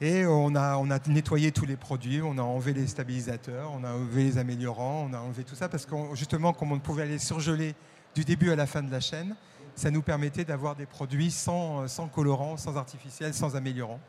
[0.00, 3.84] Et on a, on a nettoyé tous les produits, on a enlevé les stabilisateurs, on
[3.84, 7.02] a enlevé les améliorants, on a enlevé tout ça parce que justement, comme on pouvait
[7.02, 7.74] aller surgeler
[8.14, 9.34] du début à la fin de la chaîne,
[9.74, 14.00] ça nous permettait d'avoir des produits sans, sans colorant, sans artificiel, sans améliorant.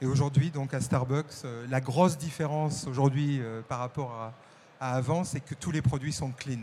[0.00, 4.12] Et aujourd'hui, donc à Starbucks, euh, la grosse différence aujourd'hui euh, par rapport
[4.80, 6.62] à, avant, c'est que tous les produits sont clean.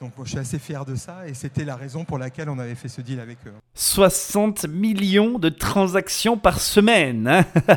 [0.00, 2.74] Donc je suis assez fier de ça et c'était la raison pour laquelle on avait
[2.74, 3.52] fait ce deal avec eux.
[3.74, 7.26] 60 millions de transactions par semaine.
[7.28, 7.44] Hein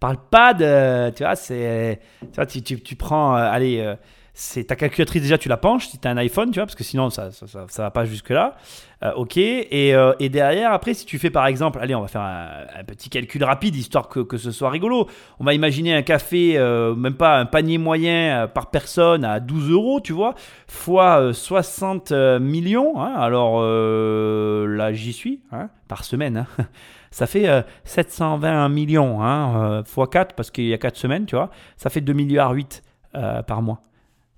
[0.00, 1.10] Parle pas de.
[1.10, 2.00] Tu vois, c'est.
[2.48, 3.36] Tu tu, prends.
[3.36, 3.96] euh, allez, euh,
[4.40, 6.74] c'est ta calculatrice déjà, tu la penches si tu as un iPhone, tu vois, parce
[6.74, 8.56] que sinon ça, ça, ça, va pas jusque-là.
[9.02, 9.36] Euh, ok.
[9.36, 11.78] Et, euh, et derrière, après, si tu fais par exemple.
[11.80, 15.08] Allez, on va faire un, petit calcul rapide histoire que, que ce soit rigolo.
[15.40, 19.70] On va imaginer un café, euh, même pas un panier moyen par personne à 12
[19.70, 20.34] euros, tu vois,
[20.66, 23.00] fois euh, 60 euh, millions.
[23.00, 23.14] hein.
[23.16, 26.46] Alors là, j'y suis, hein, par semaine.
[26.58, 26.64] hein.
[27.10, 31.26] Ça fait euh, 720 millions, hein, euh, fois 4, parce qu'il y a 4 semaines,
[31.26, 31.50] tu vois.
[31.76, 32.82] Ça fait 2 milliards 8
[33.14, 33.80] euh, par mois.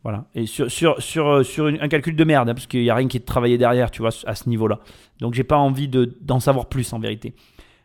[0.02, 0.24] Voilà.
[0.34, 2.94] Et sur, sur, sur, euh, sur un calcul de merde, hein, parce qu'il n'y a
[2.94, 4.80] rien qui est travaillé derrière, tu vois, à ce niveau-là.
[5.18, 7.34] Donc j'ai pas envie de- d'en savoir plus en vérité.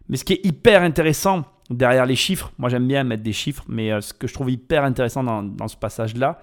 [0.07, 3.65] Mais ce qui est hyper intéressant derrière les chiffres, moi j'aime bien mettre des chiffres,
[3.67, 6.39] mais euh, ce que je trouve hyper intéressant dans, dans ce passage-là,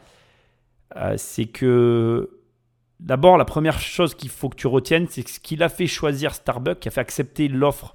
[0.96, 2.28] euh, c'est que
[3.00, 5.86] d'abord la première chose qu'il faut que tu retiennes, c'est que ce qu'il a fait
[5.86, 7.94] choisir Starbucks, qui a fait accepter l'offre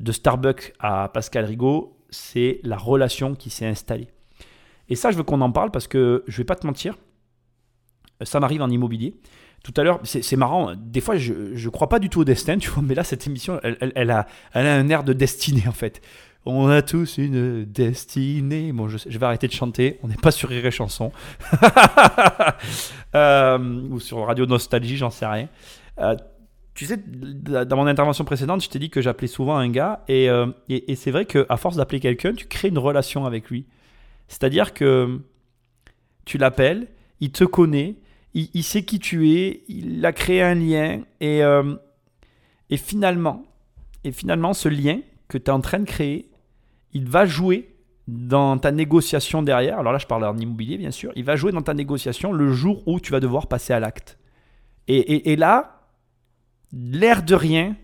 [0.00, 4.08] de Starbucks à Pascal Rigaud, c'est la relation qui s'est installée.
[4.88, 6.96] Et ça, je veux qu'on en parle parce que je vais pas te mentir,
[8.22, 9.14] ça m'arrive en immobilier.
[9.62, 12.58] Tout à l'heure, c'est marrant, des fois je ne crois pas du tout au destin,
[12.58, 13.76] tu vois, mais là, cette émission, elle,
[14.10, 16.00] a, elle a un air de destinée en fait.
[16.44, 18.72] On a tous une destinée.
[18.72, 21.12] Bon, je vais arrêter de chanter, on n'est pas sur Rire et Chanson.
[23.14, 23.58] Euh,
[23.90, 25.46] ou sur Radio Nostalgie, j'en sais rien.
[25.98, 26.16] Euh,
[26.72, 30.30] tu sais, dans mon intervention précédente, je t'ai dit que j'appelais souvent un gars, et,
[30.30, 33.66] euh, et, et c'est vrai qu'à force d'appeler quelqu'un, tu crées une relation avec lui.
[34.28, 35.20] C'est-à-dire que
[36.24, 36.88] tu l'appelles,
[37.20, 37.96] il te connaît,
[38.34, 41.74] il, sait qui tu es, il a créé un lien, et, euh,
[42.70, 43.44] et finalement,
[44.04, 46.30] et finalement, ce lien que tu es en train de créer,
[46.92, 47.68] il va jouer
[48.08, 49.78] dans ta négociation derrière.
[49.78, 51.12] Alors là, je parle en immobilier, bien sûr.
[51.14, 54.18] Il va jouer dans ta négociation le jour où tu vas devoir passer à l'acte.
[54.88, 55.82] Et- et là,
[56.72, 57.76] l'air de rien,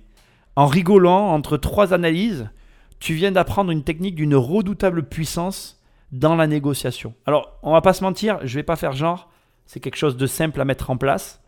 [0.56, 2.50] En rigolant entre trois analyses,
[2.98, 5.77] tu viens d'apprendre une technique d'une redoutable puissance
[6.12, 7.14] dans la négociation.
[7.26, 9.30] Alors, on va pas se mentir, je vais pas faire genre,
[9.66, 11.42] c'est quelque chose de simple à mettre en place.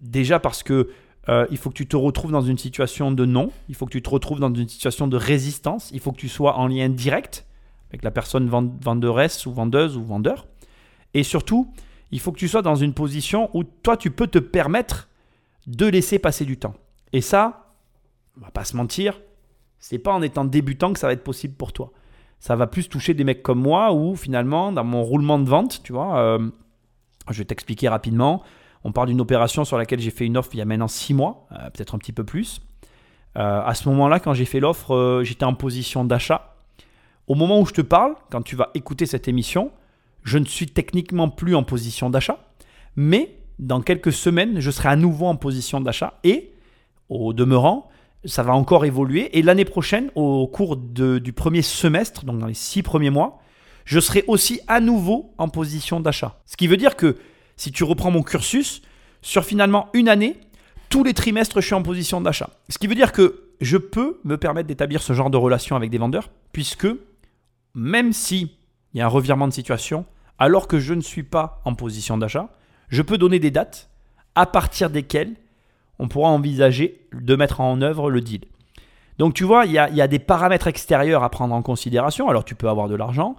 [0.00, 0.90] Déjà parce que
[1.28, 3.90] euh, il faut que tu te retrouves dans une situation de non, il faut que
[3.90, 6.88] tu te retrouves dans une situation de résistance, il faut que tu sois en lien
[6.88, 7.46] direct
[7.90, 10.46] avec la personne venderesse ou vendeuse ou vendeur.
[11.14, 11.72] Et surtout,
[12.10, 15.08] il faut que tu sois dans une position où toi, tu peux te permettre
[15.66, 16.74] de laisser passer du temps.
[17.12, 17.74] Et ça,
[18.36, 19.20] on va pas se mentir,
[19.78, 21.92] c'est pas en étant débutant que ça va être possible pour toi.
[22.38, 25.82] Ça va plus toucher des mecs comme moi où finalement, dans mon roulement de vente,
[25.82, 26.50] tu vois, euh,
[27.30, 28.42] je vais t'expliquer rapidement.
[28.84, 31.14] On parle d'une opération sur laquelle j'ai fait une offre il y a maintenant six
[31.14, 32.60] mois, euh, peut-être un petit peu plus.
[33.36, 36.54] Euh, à ce moment-là, quand j'ai fait l'offre, j'étais en position d'achat.
[37.26, 39.72] Au moment où je te parle, quand tu vas écouter cette émission,
[40.22, 42.38] je ne suis techniquement plus en position d'achat,
[42.94, 46.52] mais dans quelques semaines, je serai à nouveau en position d'achat et,
[47.08, 47.88] au demeurant,
[48.24, 49.36] ça va encore évoluer.
[49.38, 53.40] Et l'année prochaine, au cours du premier semestre, donc dans les six premiers mois,
[53.84, 56.40] je serai aussi à nouveau en position d'achat.
[56.44, 57.16] Ce qui veut dire que
[57.56, 58.82] si tu reprends mon cursus,
[59.22, 60.40] sur finalement une année,
[60.88, 62.50] tous les trimestres, je suis en position d'achat.
[62.68, 65.90] Ce qui veut dire que je peux me permettre d'établir ce genre de relation avec
[65.90, 66.88] des vendeurs, puisque
[67.74, 68.52] même si
[68.92, 70.06] il y a un revirement de situation,
[70.38, 72.50] alors que je ne suis pas en position d'achat,
[72.88, 73.90] je peux donner des dates
[74.34, 75.34] à partir desquelles
[75.98, 78.42] on pourra envisager de mettre en œuvre le deal.
[79.18, 82.28] Donc tu vois, il y, a, des paramètres extérieurs à prendre en considération.
[82.28, 83.36] Alors tu peux avoir de l'argent,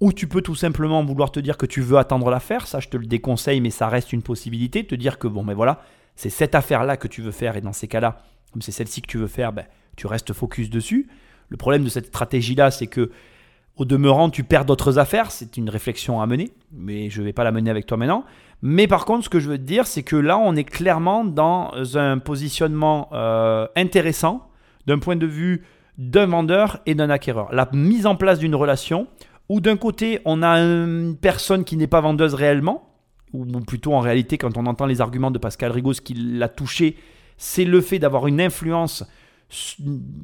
[0.00, 2.66] ou tu peux tout simplement vouloir te dire que tu veux attendre l'affaire.
[2.66, 4.84] Ça, je te le déconseille, mais ça reste une possibilité.
[4.84, 5.82] Te dire que bon, mais voilà,
[6.16, 9.06] c'est cette affaire-là que tu veux faire, et dans ces cas-là, comme c'est celle-ci que
[9.06, 11.08] tu veux faire, ben, tu restes focus dessus.
[11.48, 13.10] Le problème de cette stratégie-là, c'est que
[13.76, 15.30] au demeurant, tu perds d'autres affaires.
[15.30, 18.24] C'est une réflexion à mener, mais je ne vais pas la mener avec toi maintenant.
[18.62, 21.24] Mais par contre, ce que je veux te dire, c'est que là, on est clairement
[21.24, 24.48] dans un positionnement euh, intéressant
[24.86, 25.64] d'un point de vue
[25.98, 27.52] d'un vendeur et d'un acquéreur.
[27.52, 29.06] La mise en place d'une relation
[29.48, 32.88] où d'un côté, on a une personne qui n'est pas vendeuse réellement,
[33.32, 36.48] ou plutôt en réalité, quand on entend les arguments de Pascal Rigaud, ce qui l'a
[36.48, 36.96] touché,
[37.36, 39.04] c'est le fait d'avoir une influence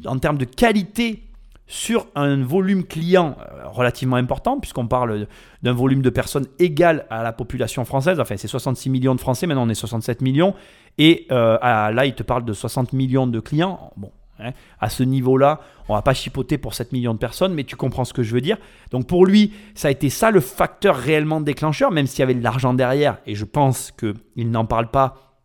[0.04, 1.24] en termes de qualité
[1.66, 5.26] sur un volume client euh, relativement important, puisqu'on parle
[5.62, 8.20] d'un volume de personnes égal à la population française.
[8.20, 10.54] Enfin, c'est 66 millions de Français, maintenant on est 67 millions.
[10.98, 13.92] Et euh, là, il te parle de 60 millions de clients.
[13.96, 17.64] Bon, hein, à ce niveau-là, on va pas chipoter pour 7 millions de personnes, mais
[17.64, 18.58] tu comprends ce que je veux dire.
[18.92, 22.34] Donc pour lui, ça a été ça le facteur réellement déclencheur, même s'il y avait
[22.34, 23.18] de l'argent derrière.
[23.26, 25.36] Et je pense qu'il n'en parle pas.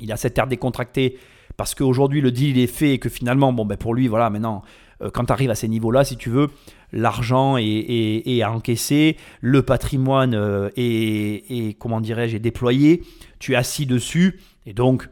[0.00, 1.18] Il a cette air décontracté
[1.56, 4.62] parce qu'aujourd'hui le deal est fait et que finalement, bon, ben pour lui, voilà, maintenant
[5.10, 6.48] quand tu arrives à ces niveaux-là, si tu veux,
[6.92, 13.02] l'argent est, à encaisser, le patrimoine euh, est, comment dirais-je, déployé,
[13.38, 15.08] tu es assis dessus, et donc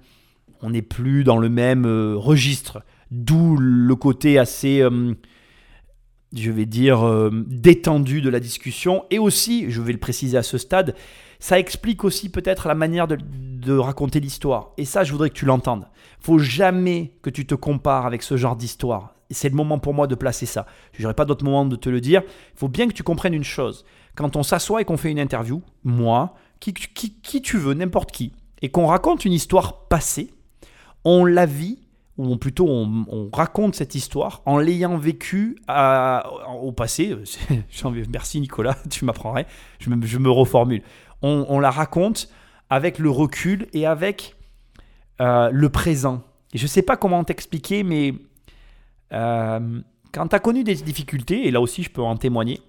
[0.63, 2.83] on n'est plus dans le même euh, registre.
[3.11, 4.85] D'où le côté assez,
[6.33, 9.05] je vais dire, détendu de la discussion.
[9.11, 10.95] Et aussi, je vais le préciser à ce stade,
[11.41, 14.71] ça explique aussi peut-être la manière de, de raconter l'histoire.
[14.79, 15.89] Et ça, je voudrais que tu l'entendes.
[16.21, 20.07] Faut jamais que tu te compares avec ce genre d'histoire c'est le moment pour moi
[20.07, 20.67] de placer ça.
[20.93, 22.23] Je n'aurai pas d'autre moment de te le dire.
[22.55, 23.85] Il faut bien que tu comprennes une chose.
[24.15, 28.33] Quand on s'assoit et qu'on fait une interview, moi, qui, qui, tu veux, n'importe qui,
[28.63, 30.31] et qu'on raconte une histoire passée,
[31.05, 31.79] on la vit,
[32.19, 37.17] ou plutôt on, raconte cette histoire en l'ayant vécue au passé.
[38.11, 39.47] Merci Nicolas, tu m'apprendrais.
[39.79, 40.83] Je me, je me reformule.
[41.23, 42.31] On, la raconte
[42.69, 44.37] avec le recul et avec
[45.21, 46.23] euh, le présent.
[46.53, 48.15] Et je ne sais pas comment t'expliquer, mais
[49.13, 49.81] euh,
[50.13, 52.61] quand tu as connu des difficultés, et là aussi je peux en témoigner,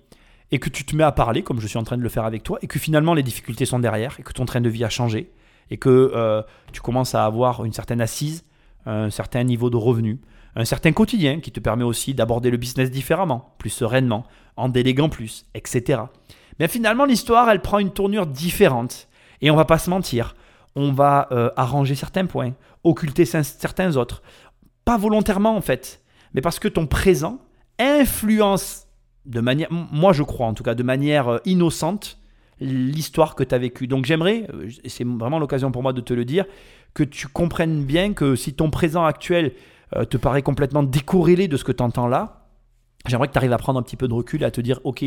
[0.52, 2.26] et que tu te mets à parler, comme je suis en train de le faire
[2.26, 4.84] avec toi, et que finalement les difficultés sont derrière, et que ton train de vie
[4.84, 5.32] a changé,
[5.70, 6.42] et que euh,
[6.74, 8.44] tu commences à avoir une certaine assise,
[8.86, 10.20] un certain niveau de revenu,
[10.56, 14.26] un certain quotidien qui te permet aussi d'aborder le business différemment, plus sereinement,
[14.58, 16.02] en déléguant plus, etc.
[16.60, 19.08] Mais finalement, l'histoire, elle prend une tournure différente.
[19.42, 20.36] Et on va pas se mentir,
[20.76, 22.54] on va euh, arranger certains points,
[22.84, 24.22] occulter certains autres.
[24.86, 26.02] Pas volontairement en fait,
[26.34, 27.40] mais parce que ton présent
[27.80, 28.88] influence
[29.26, 32.18] de manière, moi je crois en tout cas, de manière euh, innocente,
[32.60, 33.88] l'histoire que tu as vécue.
[33.88, 36.46] Donc j'aimerais, euh, c'est vraiment l'occasion pour moi de te le dire,
[36.94, 39.54] que tu comprennes bien que si ton présent actuel
[39.96, 42.42] euh, te paraît complètement décorrélé de ce que tu entends là,
[43.08, 44.80] J'aimerais que tu arrives à prendre un petit peu de recul et à te dire,
[44.84, 45.04] ok,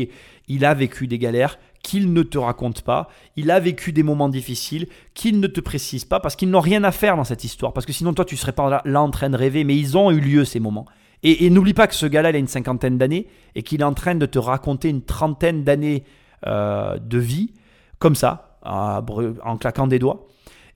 [0.47, 3.07] il a vécu des galères qu'il ne te raconte pas,
[3.37, 6.83] il a vécu des moments difficiles qu'il ne te précise pas, parce qu'ils n'ont rien
[6.83, 9.29] à faire dans cette histoire, parce que sinon toi tu serais pas là, en train
[9.29, 10.85] de rêver, mais ils ont eu lieu ces moments.
[11.27, 13.95] Et, n'oublie pas que ce gars-là, il a une cinquantaine d'années et qu'il est en
[13.95, 16.03] train de te raconter une trentaine d'années
[16.45, 17.53] euh, de vie,
[17.97, 20.27] comme ça, en claquant des doigts,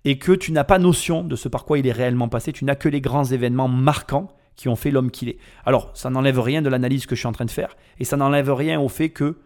[0.05, 2.65] et que tu n'as pas notion de ce par quoi il est réellement passé, tu
[2.65, 5.37] n'as que les grands événements marquants qui ont fait l'homme qu'il est.
[5.65, 8.17] Alors, ça n'enlève rien de l'analyse que je suis en train de faire, et ça
[8.17, 9.37] n'enlève rien au fait que,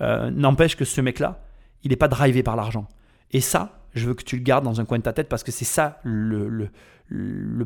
[0.00, 1.44] euh, n'empêche que ce mec-là,
[1.82, 2.86] il n'est pas drivé par l'argent.
[3.32, 5.42] Et ça, je veux que tu le gardes dans un coin de ta tête parce
[5.42, 6.70] que c'est ça le,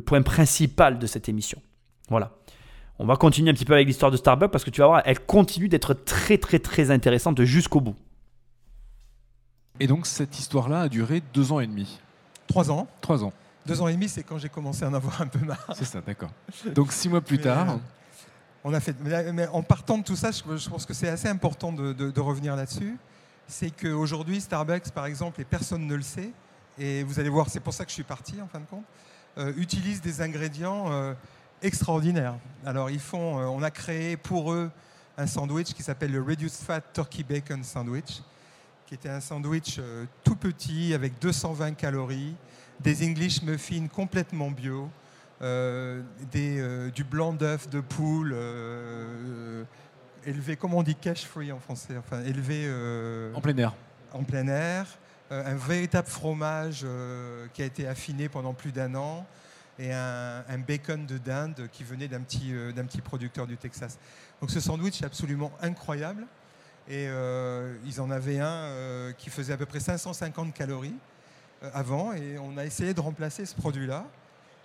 [0.04, 1.60] point principal de cette émission.
[2.08, 2.32] Voilà.
[2.98, 5.02] On va continuer un petit peu avec l'histoire de Starbucks parce que tu vas voir,
[5.04, 7.96] elle continue d'être très très très intéressante jusqu'au bout.
[9.80, 11.98] Et donc cette histoire-là a duré deux ans et demi.
[12.46, 12.86] Trois ans.
[13.00, 13.32] Trois ans.
[13.66, 15.66] Deux ans et demi, c'est quand j'ai commencé à en avoir un peu marre.
[15.74, 16.30] C'est ça, d'accord.
[16.74, 17.76] Donc six mois plus Mais, tard, euh,
[18.64, 21.28] on a fait, mais, en partant de tout ça, je, je pense que c'est assez
[21.28, 22.96] important de, de- de revenir là-dessus.
[23.48, 26.30] C'est qu'aujourd'hui, Starbucks, par exemple, et personne ne le sait,
[26.78, 28.84] et vous allez voir, c'est pour ça que je suis parti en fin de compte,
[29.38, 31.12] euh, utilise des ingrédients euh,
[31.66, 32.36] extraordinaires.
[32.64, 34.70] Alors, ils font, euh, on a créé pour eux
[35.18, 38.22] un sandwich qui s'appelle le Reduced Fat Turkey Bacon Sandwich,
[38.86, 42.34] qui était un sandwich euh, tout petit avec 220 calories,
[42.80, 44.88] des English muffins complètement bio,
[45.42, 46.00] euh,
[46.32, 49.64] des, euh, du blanc d'œuf de poule euh,
[50.24, 52.64] élevé, comment on dit cash free en français, enfin élevé
[53.34, 53.74] en plein air.
[54.14, 54.86] en plein air,
[55.30, 56.86] un véritable fromage
[57.52, 59.26] qui a été affiné pendant plus d'un an
[59.78, 63.98] et un, bacon de dinde qui venait d'un petit, euh, d'un petit producteur du Texas.
[64.40, 66.26] Donc ce sandwich est absolument incroyable
[66.88, 70.94] et euh, ils en avaient un euh, qui faisait à peu près 550 calories
[71.72, 74.04] avant et on a essayé de remplacer ce produit-là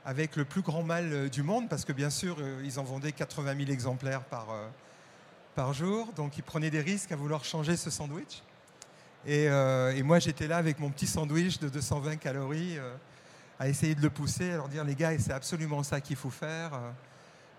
[0.06, 3.56] avec le plus grand mal du monde parce que bien sûr ils en vendaient 80
[3.58, 4.48] 000 exemplaires par,
[5.56, 8.44] par jour donc ils prenaient des risques à vouloir changer ce sandwich.
[9.26, 9.48] Et,
[10.04, 12.78] moi, j'étais là avec mon petit sandwich de 220 calories
[13.62, 16.32] à essayer de le pousser, à leur dire les gars, c'est absolument ça qu'il faut
[16.32, 16.74] faire.
[16.74, 16.92] Euh,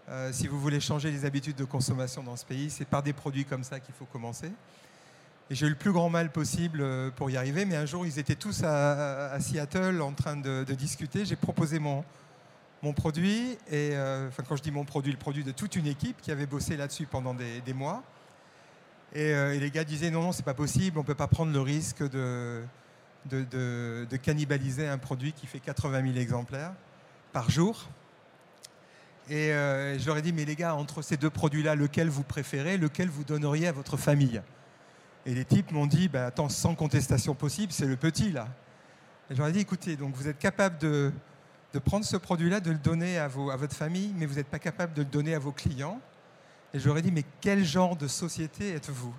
[0.08, 3.12] euh, si vous voulez changer les habitudes de consommation dans ce pays, c'est par des
[3.12, 4.50] produits comme ça qu'il faut commencer.
[5.48, 8.04] Et j'ai eu le plus grand mal possible euh, pour y arriver, mais un jour,
[8.04, 11.24] ils étaient tous à, Seattle en train de, discuter.
[11.24, 12.04] J'ai proposé mon,
[12.82, 13.92] mon produit, et
[14.26, 16.76] enfin, quand je dis mon produit, le produit de toute une équipe qui avait bossé
[16.76, 18.02] là-dessus pendant des, mois.
[19.14, 21.60] Et, et les gars disaient non, non, c'est pas possible, on peut pas prendre le
[21.60, 22.64] risque de,
[23.30, 26.72] de, cannibaliser un produit qui fait 80 000 exemplaires
[27.32, 27.88] par jour.
[29.28, 32.24] Et euh, je leur ai dit, mais les gars, entre ces deux produits-là, lequel vous
[32.24, 34.42] préférez, lequel vous donneriez à votre famille?
[35.24, 38.48] Et les types m'ont dit, bah, attends, sans contestation possible, c'est le petit là.
[39.30, 41.12] Et je leur ai dit, écoutez, donc vous êtes capable de,
[41.72, 44.48] de prendre ce produit-là, de le donner à, vos, à votre famille, mais vous n'êtes
[44.48, 46.00] pas capable de le donner à vos clients.
[46.74, 49.14] Et je leur ai dit, mais quel genre de société êtes-vous?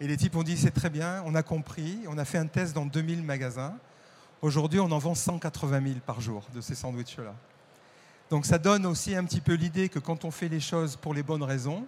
[0.00, 2.46] Et les types ont dit, c'est très bien, on a compris, on a fait un
[2.46, 3.74] test dans 2000 magasins.
[4.42, 7.34] Aujourd'hui, on en vend 180 000 par jour de ces sandwichs-là.
[8.30, 11.14] Donc ça donne aussi un petit peu l'idée que quand on fait les choses pour
[11.14, 11.86] les bonnes raisons,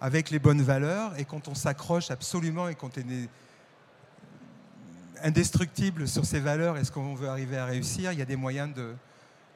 [0.00, 3.28] avec les bonnes valeurs, et quand on s'accroche absolument et quand on est
[5.22, 8.36] indestructible sur ces valeurs et ce qu'on veut arriver à réussir, il y a des
[8.36, 8.94] moyens de,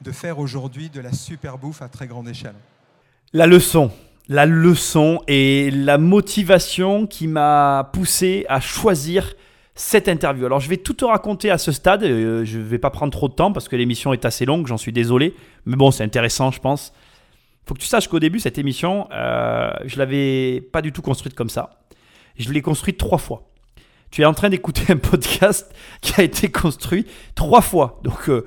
[0.01, 2.55] de faire aujourd'hui de la super bouffe à très grande échelle.
[3.33, 3.91] La leçon.
[4.29, 9.33] La leçon et la motivation qui m'a poussé à choisir
[9.75, 10.45] cette interview.
[10.45, 13.11] Alors je vais tout te raconter à ce stade, euh, je ne vais pas prendre
[13.11, 15.33] trop de temps parce que l'émission est assez longue, j'en suis désolé,
[15.65, 16.93] mais bon c'est intéressant je pense.
[17.65, 21.35] Faut que tu saches qu'au début cette émission, euh, je l'avais pas du tout construite
[21.35, 21.81] comme ça.
[22.37, 23.49] Je l'ai construite trois fois.
[24.11, 27.99] Tu es en train d'écouter un podcast qui a été construit trois fois.
[28.03, 28.45] Donc euh,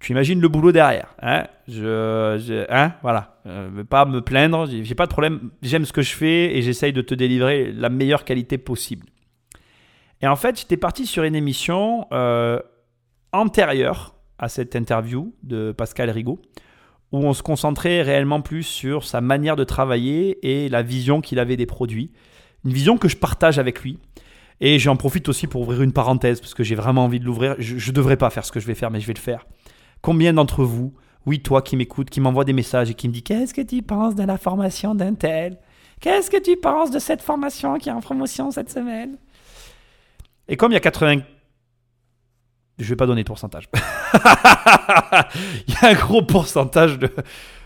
[0.00, 1.14] tu imagines le boulot derrière.
[1.22, 3.38] Hein je, je- hein voilà.
[3.44, 4.66] Vais pas me plaindre.
[4.66, 5.50] J'ai pas de problème.
[5.62, 9.06] J'aime ce que je fais et j'essaye de te délivrer la meilleure qualité possible.
[10.22, 12.58] Et en fait, j'étais parti sur une émission euh,
[13.32, 16.40] antérieure à cette interview de Pascal Rigaud,
[17.12, 21.38] où on se concentrait réellement plus sur sa manière de travailler et la vision qu'il
[21.38, 22.12] avait des produits.
[22.64, 23.98] Une vision que je partage avec lui.
[24.60, 27.54] Et j'en profite aussi pour ouvrir une parenthèse, parce que j'ai vraiment envie de l'ouvrir.
[27.58, 29.46] Je ne devrais pas faire ce que je vais faire, mais je vais le faire.
[30.06, 30.94] Combien d'entre vous,
[31.26, 33.82] oui, toi qui m'écoutes, qui m'envoie des messages et qui me dit Qu'est-ce que tu
[33.82, 35.58] penses de la formation d'un tel?
[36.00, 39.18] Qu'est-ce que tu penses de cette formation qui est en promotion cette semaine?
[40.46, 41.22] Et comme il y a 80.
[42.78, 43.68] Je vais pas donner de pourcentage.
[45.66, 47.10] il y a un gros pourcentage de,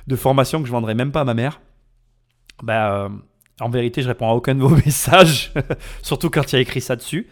[0.07, 1.61] de formations que je vendrai même pas à ma mère.
[2.63, 3.09] Ben, euh,
[3.61, 5.53] en vérité, je réponds à aucun de vos messages,
[6.01, 7.29] surtout quand il y a écrit ça dessus.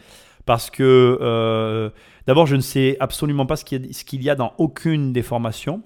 [0.49, 1.91] Parce que euh,
[2.27, 5.83] d'abord, je ne sais absolument pas ce qu'il y, a- dans aucune des formations.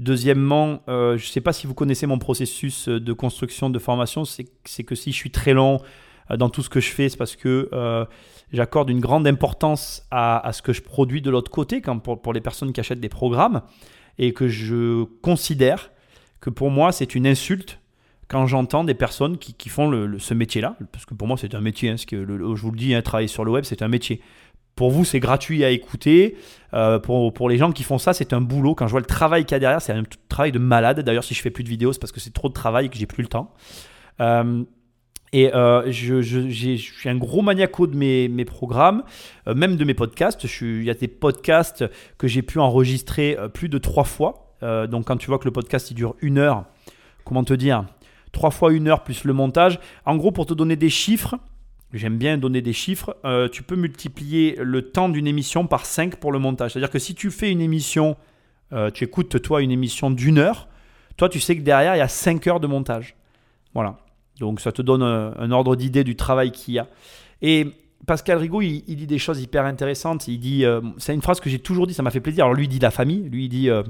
[0.00, 4.24] Deuxièmement, euh, je ne sais pas si vous connaissez mon processus de construction de formation.
[4.24, 5.80] C'est que si je suis très long
[6.32, 8.04] euh, dans tout ce que je fais, c'est parce que euh,
[8.52, 12.40] j'accorde une grande importance à, ce que je produis de l'autre côté, comme pour les
[12.40, 13.62] personnes qui achètent des programmes,
[14.18, 15.92] et que je considère
[16.40, 17.78] que pour moi, c'est une insulte
[18.30, 21.54] quand j'entends des personnes qui, qui font le- ce métier-là, parce que pour moi c'est
[21.54, 23.88] un métier, hein, que je vous le dis, hein, travailler sur le web c'est un
[23.88, 24.22] métier.
[24.76, 26.36] Pour vous, c'est gratuit à écouter.
[26.72, 28.74] Euh, pour, pour les gens qui font ça, c'est un boulot.
[28.74, 31.00] Quand je vois le travail qu'il y a derrière, c'est un travail de malade.
[31.00, 32.88] D'ailleurs, si je fais plus de vidéos, c'est parce que c'est trop de travail et
[32.88, 33.52] que j'ai plus le temps.
[34.20, 34.62] Euh,
[35.34, 39.02] et euh, je, je, suis un gros maniaco de mes, mes programmes,
[39.46, 40.42] même de mes podcasts.
[40.62, 41.84] Il y a des podcasts
[42.16, 44.56] que j'ai pu enregistrer plus de trois fois.
[44.62, 46.64] Donc quand tu vois que le podcast il dure une heure,
[47.24, 47.84] comment te dire?
[48.32, 49.78] Trois fois une heure plus le montage.
[50.04, 51.36] En gros, pour te donner des chiffres,
[51.92, 56.16] j'aime bien donner des chiffres, euh, tu peux multiplier le temps d'une émission par 5
[56.16, 56.72] pour le montage.
[56.72, 58.16] C'est-à-dire que si tu fais une émission,
[58.72, 60.68] euh, tu écoutes toi une émission d'une heure,
[61.16, 63.16] toi tu sais que derrière il y a 5 heures de montage.
[63.74, 63.98] Voilà.
[64.38, 66.86] Donc ça te donne un, un ordre d'idée du travail qu'il y a.
[67.42, 67.66] Et
[68.06, 70.26] Pascal Rigaud, il, dit des choses hyper intéressantes.
[70.28, 72.44] Il dit, euh, c'est une phrase que j'ai toujours dit, ça m'a fait plaisir.
[72.44, 73.28] Alors lui, il dit la famille.
[73.28, 73.82] Lui, il dit, euh,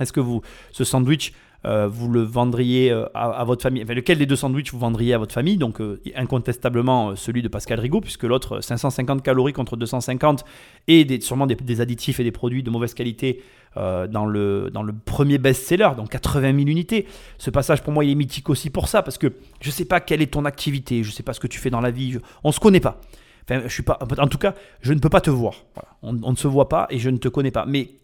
[0.00, 0.42] est-ce que vous,
[0.72, 1.32] ce sandwich,
[1.66, 5.14] euh, vous le vendriez euh, à, votre famille Enfin, lequel des deux sandwichs vous vendriez
[5.14, 5.56] à votre famille?
[5.56, 10.44] Donc euh, incontestablement celui de Pascal Rigaud, puisque l'autre, euh, 550 calories contre 250,
[10.88, 13.42] et sûrement des, additifs et des produits de mauvaise qualité
[13.76, 17.06] dans, le, dans le premier best-seller, donc 80 000 unités.
[17.38, 19.28] Ce passage, pour moi, il est mythique aussi pour ça, parce que
[19.60, 21.60] je ne sais pas quelle est ton activité, je ne sais pas ce que tu
[21.60, 23.00] fais dans la vie, on ne se connaît pas.
[23.44, 25.54] Enfin, je suis pas, en tout cas, je ne peux pas te voir.
[26.02, 27.64] On, on ne se voit pas et je ne te connais pas.
[27.64, 27.99] Mais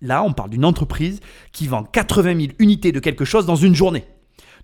[0.00, 1.20] là, on parle d'une entreprise
[1.52, 4.04] qui vend 80 000 unités de quelque chose dans une journée.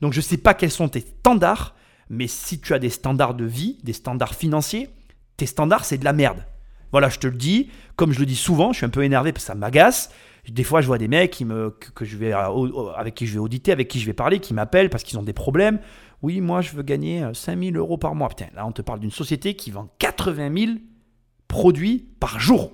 [0.00, 1.74] Donc, je ne sais pas quels sont tes standards,
[2.08, 4.88] mais si tu as des standards de vie, des standards financiers,
[5.36, 6.44] tes standards, c'est de la merde.
[6.92, 7.70] Voilà, je te le dis.
[7.96, 10.10] Comme je le dis souvent, je suis un peu énervé parce que ça m'agace.
[10.48, 13.88] Des fois, je vois des mecs qui me, euh, avec qui je vais auditer, avec
[13.88, 15.78] qui je vais parler, qui m'appellent parce qu'ils ont des problèmes.
[16.22, 18.28] Oui, moi, je veux gagner euh, 5000 euros par mois.
[18.28, 20.72] Putain, là, on te parle d'une société qui vend 80 000
[21.46, 22.72] produits par jour.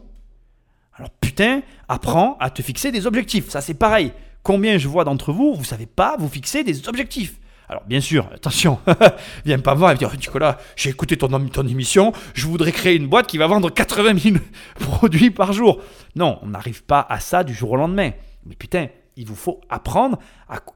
[0.97, 3.51] Alors, putain, apprends à te fixer des objectifs.
[3.51, 4.13] Ça, c'est pareil.
[4.43, 7.35] Combien je vois d'entre vous, vous savez pas vous fixer des objectifs?
[7.69, 8.79] Alors bien sûr, attention,
[9.45, 12.95] viens pas voir et me dire Nicolas, j'ai écouté ton, ton émission, je voudrais créer
[12.95, 14.37] une boîte qui va vendre 80 000
[14.79, 15.81] produits par jour.
[16.15, 18.13] Non, on n'arrive pas à ça du jour au lendemain.
[18.45, 18.87] Mais putain,
[19.17, 20.19] il vous faut apprendre,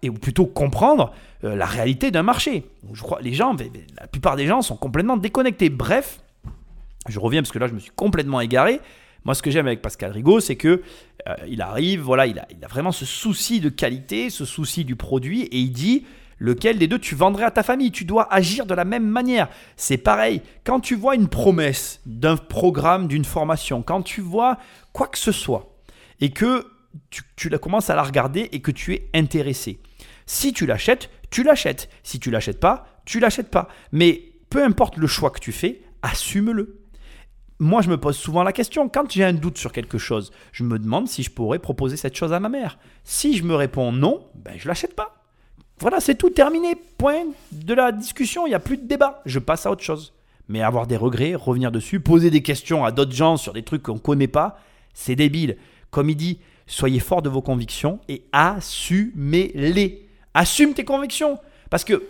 [0.02, 1.12] et ou plutôt comprendre
[1.44, 2.66] euh, la réalité d'un marché.
[2.92, 3.54] Je crois les gens,
[4.00, 5.70] la plupart des gens sont complètement déconnectés.
[5.70, 6.20] Bref,
[7.08, 8.80] je reviens parce que là je me suis complètement égaré.
[9.24, 10.82] Moi, ce que j'aime avec Pascal Rigaud, c'est que
[11.28, 15.42] euh, il arrive, voilà, il a, vraiment ce souci de qualité, ce souci du produit,
[15.42, 16.06] et il dit
[16.38, 17.92] lequel des deux tu vendrais à ta famille?
[17.92, 19.48] Tu dois agir de la même manière.
[19.76, 20.40] C'est pareil.
[20.64, 24.58] Quand tu vois une promesse d'un programme, d'une formation, quand tu vois
[24.92, 25.76] quoi que ce soit,
[26.20, 26.66] et que
[27.10, 29.80] tu, tu la commences à la regarder et que tu es intéressé.
[30.24, 31.90] Si tu l'achètes, tu l'achètes.
[32.02, 33.68] Si tu l'achètes pas, tu l'achètes pas.
[33.92, 36.79] Mais peu importe le choix que tu fais, assume-le
[37.60, 40.64] moi, je me pose souvent la question, quand j'ai un doute sur quelque chose, je
[40.64, 42.78] me demande si je pourrais proposer cette chose à ma mère.
[43.04, 45.22] Si je me réponds non, ben je l'achète pas.
[45.78, 46.74] Voilà, c'est tout terminé.
[46.96, 49.20] Point de la discussion, il n'y a plus de débat.
[49.26, 50.14] Je passe à autre chose.
[50.48, 53.82] Mais avoir des regrets, revenir dessus, poser des questions à d'autres gens sur des trucs
[53.82, 54.58] qu'on ne connaît pas,
[54.94, 55.58] c'est débile.
[55.90, 60.08] Comme il dit, soyez fort de vos convictions et assumez-les.
[60.32, 61.38] Assume tes convictions.
[61.68, 62.02] Parce que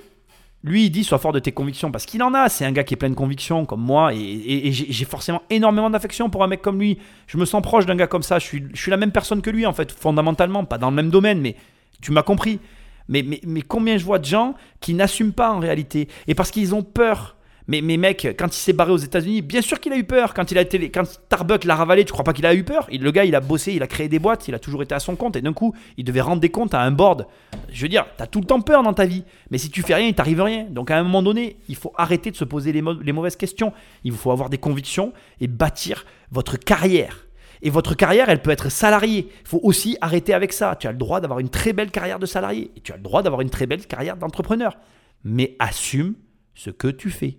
[0.62, 2.48] lui, il dit sois fort de tes convictions parce qu'il en a.
[2.48, 6.28] C'est un gars qui est plein de convictions comme moi et, j'ai forcément énormément d'affection
[6.28, 6.98] pour un mec comme lui.
[7.26, 8.38] Je me sens proche d'un gars comme ça.
[8.38, 10.96] Je suis, je suis la même personne que lui en fait, fondamentalement, pas dans le
[10.96, 11.56] même domaine, mais
[12.02, 12.60] tu m'as compris.
[13.08, 16.50] Mais, mais, mais combien je vois de gens qui n'assument pas en réalité et parce
[16.50, 17.36] qu'ils ont peur.
[17.70, 20.34] Mais, mais mec, quand il s'est barré aux États-Unis, bien sûr qu'il a eu peur.
[20.34, 22.88] Quand il a été, quand Starbucks l'a ravalé, tu crois pas qu'il a eu peur?
[22.90, 24.98] Le gars, il a bossé, il a créé des boîtes, il a toujours été à
[24.98, 27.28] son compte et d'un coup, il devait rendre des comptes à un board.
[27.70, 29.22] Je veux dire, t'as tout le temps peur dans ta vie,
[29.52, 30.66] mais si tu fais rien, il t'arrive rien.
[30.68, 33.72] Donc à un moment donné, il faut arrêter de se poser les, les mauvaises questions.
[34.02, 37.28] Il faut avoir des convictions et bâtir votre carrière.
[37.62, 39.28] Et votre carrière, elle peut être salariée.
[39.42, 40.74] Il faut aussi arrêter avec ça.
[40.74, 43.02] Tu as le droit d'avoir une très belle carrière de salarié et tu as le
[43.04, 44.76] droit d'avoir une très belle carrière d'entrepreneur.
[45.22, 46.14] Mais assume
[46.56, 47.38] ce que tu fais.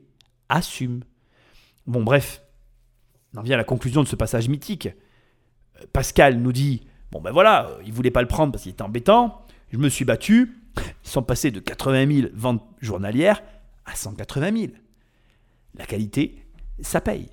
[0.51, 1.01] Assume.
[1.87, 2.41] Bon, bref,
[3.33, 4.89] on en vient à la conclusion de ce passage mythique.
[5.77, 8.73] Euh, Pascal nous dit Bon, ben voilà, euh, il voulait pas le prendre parce qu'il
[8.73, 9.45] était embêtant.
[9.71, 10.57] Je me suis battu.
[10.77, 13.41] Ils sont passés de 80 000 ventes journalières
[13.85, 14.73] à 180 000.
[15.77, 16.45] La qualité,
[16.81, 17.29] ça paye.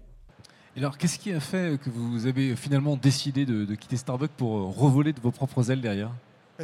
[0.77, 4.59] Et alors, qu'est-ce qui a fait que vous avez finalement décidé de, quitter Starbucks pour
[4.59, 6.13] euh, revoler de vos propres ailes derrière?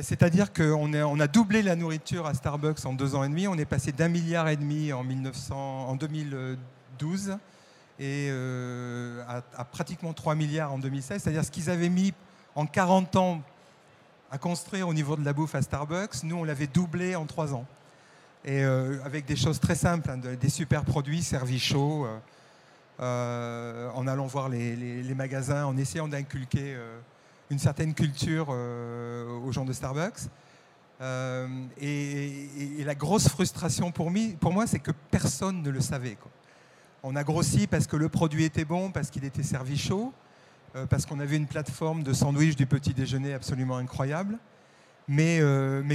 [0.00, 3.46] C'est-à-dire qu'on a doublé la nourriture à Starbucks en deux ans et demi.
[3.46, 7.38] On est passé d'un milliard et demi en, 1900, en 2012
[8.00, 9.22] et euh,
[9.56, 11.22] à, pratiquement 3 milliards en 2016.
[11.22, 12.12] C'est-à-dire ce qu'ils avaient mis
[12.56, 13.40] en 40 ans
[14.32, 17.54] à construire au niveau de la bouffe à Starbucks, nous, on l'avait doublé en 3
[17.54, 17.64] ans.
[18.44, 22.18] Et euh, avec des choses très simples, hein, de- des super produits servis chauds, euh,
[22.98, 26.98] euh, en allant voir les, magasins, en essayant d'inculquer euh,
[27.50, 30.28] une certaine culture euh, aux gens de Starbucks.
[31.00, 31.48] Euh,
[31.80, 36.16] et, la grosse frustration pour, moi, c'est que personne ne le savait.
[37.02, 40.12] On a grossi parce que le produit était bon, parce qu'il était servi chaud,
[40.76, 44.38] euh, parce qu'on avait une plateforme de sandwich du petit déjeuner absolument incroyable.
[45.06, 45.38] Mais,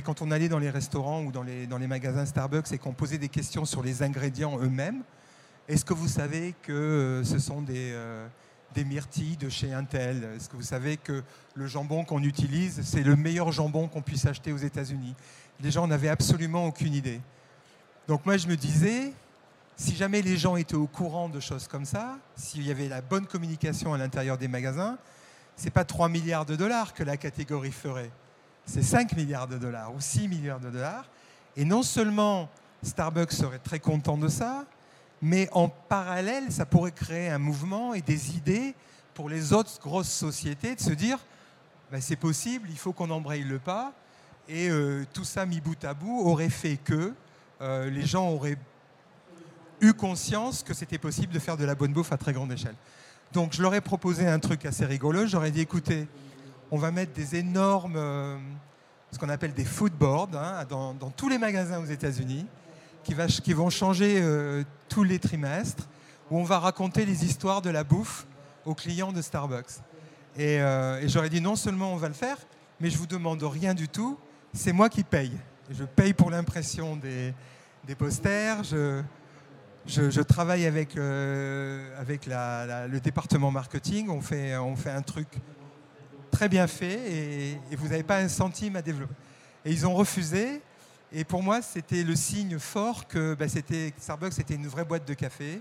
[0.04, 3.30] quand on allait dans les restaurants ou dans les, magasins Starbucks et qu'on posait des
[3.30, 5.02] questions sur les ingrédients eux-mêmes,
[5.68, 7.96] est-ce que vous savez que ce sont des,
[8.74, 11.24] des myrtilles de chez Intel Est-ce que vous savez que
[11.56, 15.16] le jambon qu'on utilise, c'est le meilleur jambon qu'on puisse acheter aux États-Unis?
[15.62, 17.22] Les gens n'avaient absolument aucune idée.
[18.08, 19.14] Donc moi, je me disais,
[19.76, 23.02] si jamais les gens étaient au courant de choses comme ça, s'il y avait la
[23.02, 24.98] bonne communication à l'intérieur des magasins,
[25.56, 28.12] c'est pas 3 milliards de dollars que la catégorie ferait,
[28.66, 31.06] c'est 5 milliards de dollars ou 6 milliards de dollars.
[31.58, 32.50] Et non seulement
[32.84, 34.66] Starbucks serait très content de ça,
[35.22, 38.74] mais en parallèle, ça pourrait créer un mouvement et des idées
[39.14, 41.20] pour les autres grosses sociétés de se dire,
[41.92, 43.94] ben, c'est possible, il faut qu'on embraye le pas.
[44.48, 47.14] Et euh, tout ça mis bout à bout aurait fait que
[47.62, 48.58] euh, les gens auraient
[49.82, 52.76] eu conscience que c'était possible de faire de la bonne bouffe à très grande échelle.
[53.34, 55.28] Donc je leur ai proposé un truc assez rigolo.
[55.28, 56.08] J'aurais dit, écoutez,
[56.72, 58.38] on va mettre des énormes, euh,
[59.12, 62.46] ce qu'on appelle des food boards, hein, dans tous les magasins aux États-Unis,
[63.04, 65.88] qui, vont changer euh, tous les trimestres,
[66.30, 68.28] où on va raconter les histoires de la bouffe
[68.66, 69.80] aux clients de Starbucks.
[70.38, 72.38] Et, euh, j'aurais dit, non seulement on va le faire,
[72.80, 74.18] mais je vous demande rien du tout,
[74.54, 75.38] c'est moi qui paye.
[75.72, 77.34] Je paye pour l'impression des,
[77.96, 85.28] posters, je, travaille avec, euh, avec le département marketing, on fait, on fait un truc
[86.32, 89.16] très bien fait et vous n'avez pas un centime à développer.
[89.66, 90.62] Et ils ont refusé.
[91.12, 95.08] Et pour moi, c'était le signe fort que bah, c'était, Starbucks était une vraie boîte
[95.08, 95.60] de café.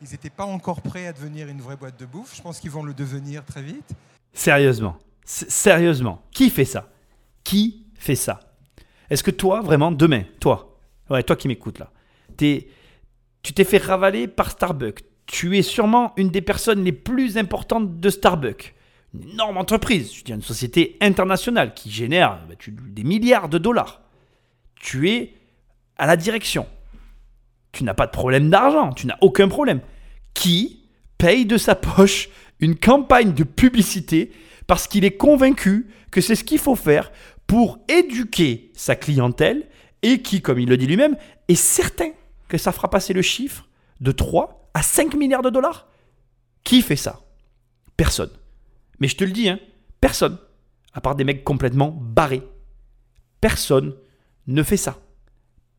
[0.00, 2.34] Ils n'étaient pas encore prêts à devenir une vraie boîte de bouffe.
[2.36, 3.90] Je pense qu'ils vont le devenir très vite.
[4.32, 4.96] Sérieusement.
[5.24, 6.22] Sérieusement.
[6.32, 6.88] Qui fait ça?
[7.44, 8.40] Qui fait ça?
[9.10, 10.78] Est-ce que toi, vraiment, demain, toi,
[11.10, 11.90] ouais, toi qui m'écoutes là,
[12.36, 12.68] t'es-
[13.42, 15.00] tu t'es fait ravaler par Starbucks.
[15.26, 18.74] Tu es sûrement une des personnes les plus importantes de Starbucks.
[19.14, 24.02] Une énorme entreprise, je dis une société internationale qui génère bah, des milliards de dollars.
[24.80, 25.34] Tu es
[25.96, 26.66] à la direction.
[27.72, 29.80] Tu n'as pas de problème d'argent, tu n'as aucun problème.
[30.34, 30.84] Qui
[31.18, 32.28] paye de sa poche
[32.60, 34.32] une campagne de publicité
[34.66, 37.10] parce qu'il est convaincu que c'est ce qu'il faut faire
[37.46, 39.66] pour éduquer sa clientèle
[40.02, 41.16] et qui, comme il le dit lui-même,
[41.48, 42.10] est certain
[42.48, 43.66] que ça fera passer le chiffre
[44.00, 45.88] de 3 à 5 milliards de dollars
[46.64, 47.20] Qui fait ça?
[47.96, 48.30] Personne.
[49.00, 49.58] Mais je te le dis, hein,
[50.00, 50.38] personne.
[50.92, 52.42] À part des mecs complètement barrés.
[53.40, 53.94] Personne
[54.48, 54.98] ne fait ça.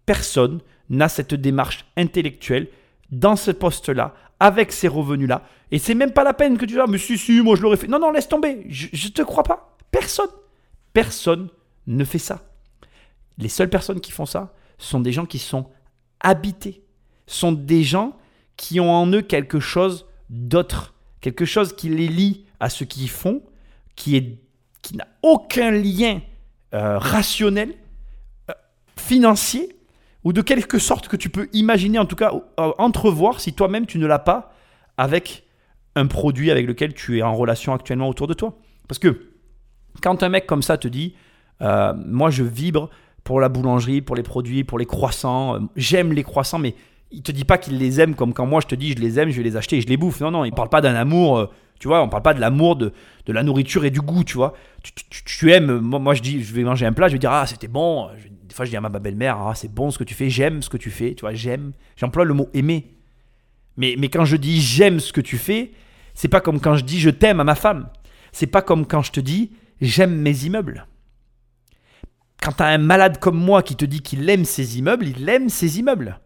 [0.06, 2.70] Personne n'a cette démarche intellectuelle
[3.12, 5.44] dans ce poste-là, avec ces revenus-là.
[5.72, 7.62] Et c'est même pas la peine que tu dis, ah, mais si, si, moi je
[7.62, 7.88] l'aurais fait.
[7.88, 8.66] Non, non, laisse tomber.
[8.70, 9.76] Je, je te crois pas.
[9.92, 10.30] Personne.
[10.94, 11.50] Personne
[11.88, 12.42] ne fait ça.
[13.38, 15.68] Les seules personnes qui font ça sont des gens qui sont
[16.20, 16.84] habités.
[17.28, 18.18] Sont des gens
[18.58, 20.94] qui ont en eux quelque chose d'autre.
[21.22, 23.42] Quelque chose qui les lie à ce qu'ils font,
[23.96, 24.40] qui,
[24.94, 26.22] n'a aucun lien
[26.74, 27.74] euh, rationnel,
[29.10, 29.76] financier,
[30.24, 33.86] ou de quelque sorte que tu peux imaginer, en tout cas euh, entrevoir, si toi-même
[33.86, 34.54] tu ne l'as pas,
[34.98, 35.44] avec
[35.96, 38.58] un produit avec lequel tu es en relation actuellement autour de toi.
[38.88, 39.12] Parce que
[40.04, 41.16] quand un mec comme ça te dit,
[41.62, 42.90] euh, moi je vibre
[43.24, 46.76] pour la boulangerie, pour les produits, pour les croissants, euh, j'aime les croissants, mais
[47.12, 49.18] il te dit pas qu'il les aime comme quand moi je te dis je les
[49.20, 50.20] aime, je vais les acheter et je les bouffe.
[50.22, 51.50] Non, non, il parle pas d'un amour,
[51.80, 52.92] tu vois, on parle pas de l'amour de,
[53.26, 54.54] de la nourriture et du goût, tu vois.
[54.84, 57.20] Tu, tu- tu aimes, moi, moi, je dis, je vais manger un plat, je vais
[57.20, 58.10] dire, ah c'était bon.
[58.18, 60.30] Je- des fois je dis à ma belle-mère, ah c'est bon ce que tu fais,
[60.30, 61.72] j'aime ce que tu fais, tu vois, j'aime.
[61.96, 62.96] J'emploie le mot aimer.
[63.78, 65.72] Mais, quand je dis j'aime ce que tu fais,
[66.14, 67.88] c'est pas comme quand je dis je t'aime à ma femme.
[68.34, 70.86] C'est pas comme quand je te dis j'aime mes immeubles.
[72.42, 75.30] Quand tu as un malade comme moi qui te dit qu'il aime ses immeubles, il
[75.30, 76.20] aime ses immeubles.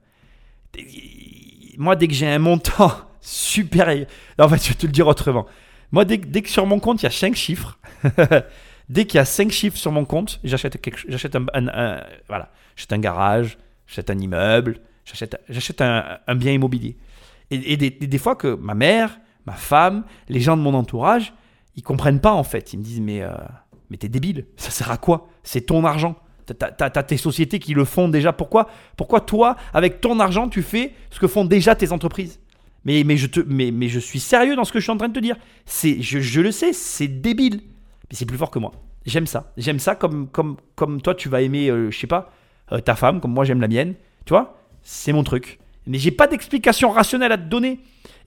[1.77, 2.91] Moi, dès que j'ai un montant
[3.21, 4.07] supérieur.
[4.39, 5.45] En fait, je vais te le dire autrement.
[5.91, 7.77] Moi, dès, dès que sur mon compte, il y a 5 chiffres,
[8.93, 10.75] dès qu'il y a 5 chiffres sur mon compte, j'achète
[11.35, 12.51] un, voilà,
[12.91, 13.57] un garage,
[13.87, 16.95] j'achète un immeuble, j'achète un, bien immobilier.
[17.49, 21.33] Et, des, fois que ma mère, ma femme, les gens de mon entourage,
[21.75, 22.73] ils comprennent pas en fait.
[22.73, 23.33] Ils me disent mais euh,
[23.89, 25.27] mais t'es débile, ça sert à quoi?
[25.43, 26.15] C'est ton argent.
[26.45, 28.33] T'as- t'as tes sociétés qui le font déjà.
[28.33, 32.39] Pourquoi Pourquoi toi, avec ton argent, tu fais ce que font déjà tes entreprises?
[32.85, 34.97] Mais, mais, je te, mais, mais je suis sérieux dans ce que je suis en
[34.97, 35.37] train de te dire.
[35.65, 37.61] C'est, je, je le sais, c'est débile.
[38.13, 38.71] C'est plus fort que moi.
[39.05, 39.51] J'aime ça.
[39.57, 42.31] J'aime ça comme, comme, comme toi, tu vas aimer, euh, je sais pas,
[42.71, 43.95] euh, ta femme, comme moi j'aime la mienne.
[44.25, 44.57] Tu vois?
[44.83, 45.59] C'est mon truc.
[45.87, 47.79] Mais j'ai pas d'explication rationnelle à te donner.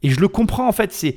[0.03, 0.93] Et je le comprends en fait.
[0.93, 1.17] C'est,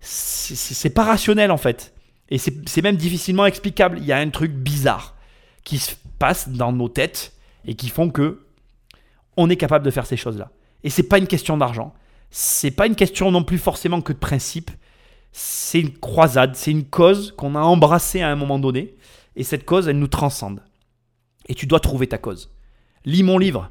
[0.00, 1.94] c'est, pas rationnel en fait.
[2.28, 3.98] Et c'est, c'est même difficilement explicable.
[3.98, 5.14] Il y a un truc bizarre
[5.62, 7.34] qui se passe dans nos têtes
[7.66, 8.46] et qui font que
[9.36, 10.50] on est capable de faire ces choses-là.
[10.82, 11.94] Et c'est pas une question d'argent.
[12.30, 14.70] c'est pas une question non plus forcément que de principe.
[15.38, 18.94] C'est une croisade, c'est une cause qu'on a embrassée à un moment donné.
[19.36, 20.62] Et cette cause, elle nous transcende.
[21.46, 22.50] Et tu dois trouver ta cause.
[23.04, 23.70] Lis mon livre.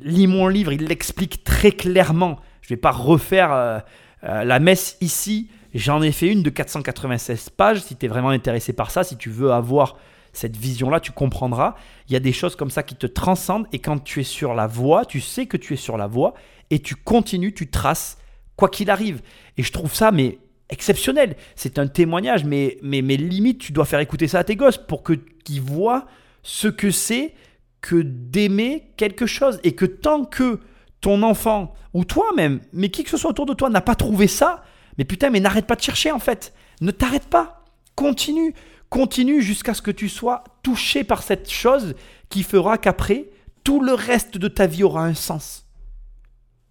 [0.00, 2.38] Lis mon livre, il l'explique très clairement.
[2.60, 3.80] Je vais pas refaire euh,
[4.22, 5.50] euh, la messe ici.
[5.74, 7.80] J'en ai fait une de 496 pages.
[7.82, 9.96] Si tu es vraiment intéressé par ça, si tu veux avoir
[10.32, 11.74] cette vision-là, tu comprendras.
[12.06, 13.66] Il y a des choses comme ça qui te transcendent.
[13.72, 16.34] Et quand tu es sur la voie, tu sais que tu es sur la voie
[16.70, 18.18] et tu continues, tu traces,
[18.54, 19.20] quoi qu'il arrive.
[19.56, 20.38] Et je trouve ça, mais
[20.72, 21.36] exceptionnel.
[21.54, 24.78] C'est un témoignage, mais, mais, mais limite, tu dois faire écouter ça à tes gosses
[24.78, 25.12] pour que
[25.44, 26.06] qu'ils voient
[26.42, 27.34] ce que c'est
[27.80, 29.60] que d'aimer quelque chose.
[29.62, 30.60] Et que tant que
[31.00, 34.26] ton enfant, ou toi-même, mais qui que ce soit autour de toi, n'a pas trouvé
[34.26, 34.64] ça,
[34.98, 36.54] mais putain, mais n'arrête pas de chercher en fait.
[36.80, 37.64] Ne t'arrête pas.
[37.94, 38.54] Continue.
[38.88, 41.94] Continue jusqu'à ce que tu sois touché par cette chose
[42.28, 43.30] qui fera qu'après,
[43.64, 45.66] tout le reste de ta vie aura un sens.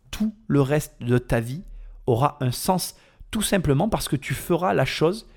[0.10, 1.64] Tout le reste de ta vie
[2.08, 2.96] aura un sens
[3.32, 5.28] tout simplement parce que tu feras la chose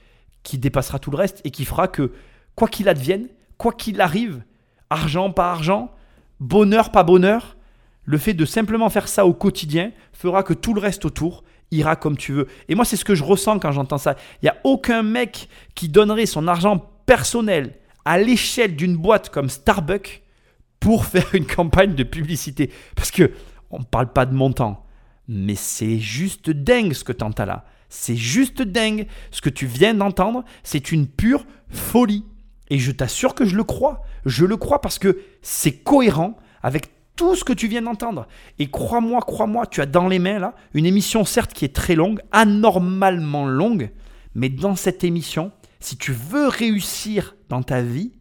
[0.43, 2.13] qui dépassera tout le reste et qui fera que,
[2.55, 4.43] quoi qu'il advienne, quoi qu'il arrive,
[4.91, 5.93] argent pas argent,
[6.41, 7.57] bonheur pas bonheur,
[8.05, 11.97] le fait de simplement faire ça au quotidien fera que tout le reste autour ira
[11.97, 12.49] comme tu veux.
[12.69, 14.17] Et moi, c'est ce que je ressens quand j'entends ça.
[14.43, 19.49] Il n'y a aucun mec qui donnerait son argent personnel à l'échelle d'une boîte comme
[19.49, 20.23] Starbucks
[20.81, 22.71] pour faire une campagne de publicité.
[22.95, 23.33] Parce que
[23.71, 24.85] on ne parle pas de montant,
[25.27, 27.65] mais c'est juste dingue ce que tu entends là.
[27.95, 29.07] C'est juste dingue.
[29.31, 32.25] Ce que tu viens d'entendre, c'est une pure folie.
[32.69, 34.03] Et je t'assure que je le crois.
[34.27, 38.27] Je le crois parce que c'est cohérent avec tout ce que tu viens d'entendre.
[38.59, 41.95] Et crois-moi, crois-moi, tu as dans les mains là une émission certes qui est très
[41.95, 43.93] longue, anormalement longue,
[44.35, 48.13] mais dans cette émission, si tu veux réussir dans ta vie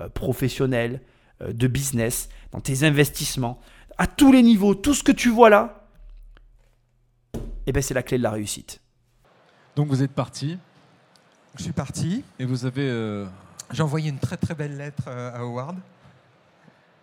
[0.00, 1.00] euh, professionnelle,
[1.42, 3.60] euh, de business, dans tes investissements,
[3.98, 5.88] à tous les niveaux, tout ce que tu vois là,
[7.66, 8.81] eh ben c'est la clé de la réussite.
[9.76, 10.58] Donc vous êtes parti
[11.56, 12.24] Je suis parti.
[12.38, 12.88] et vous avez.
[12.88, 13.26] euh,
[13.72, 15.76] J'ai envoyé une très très belle lettre euh, à Howard,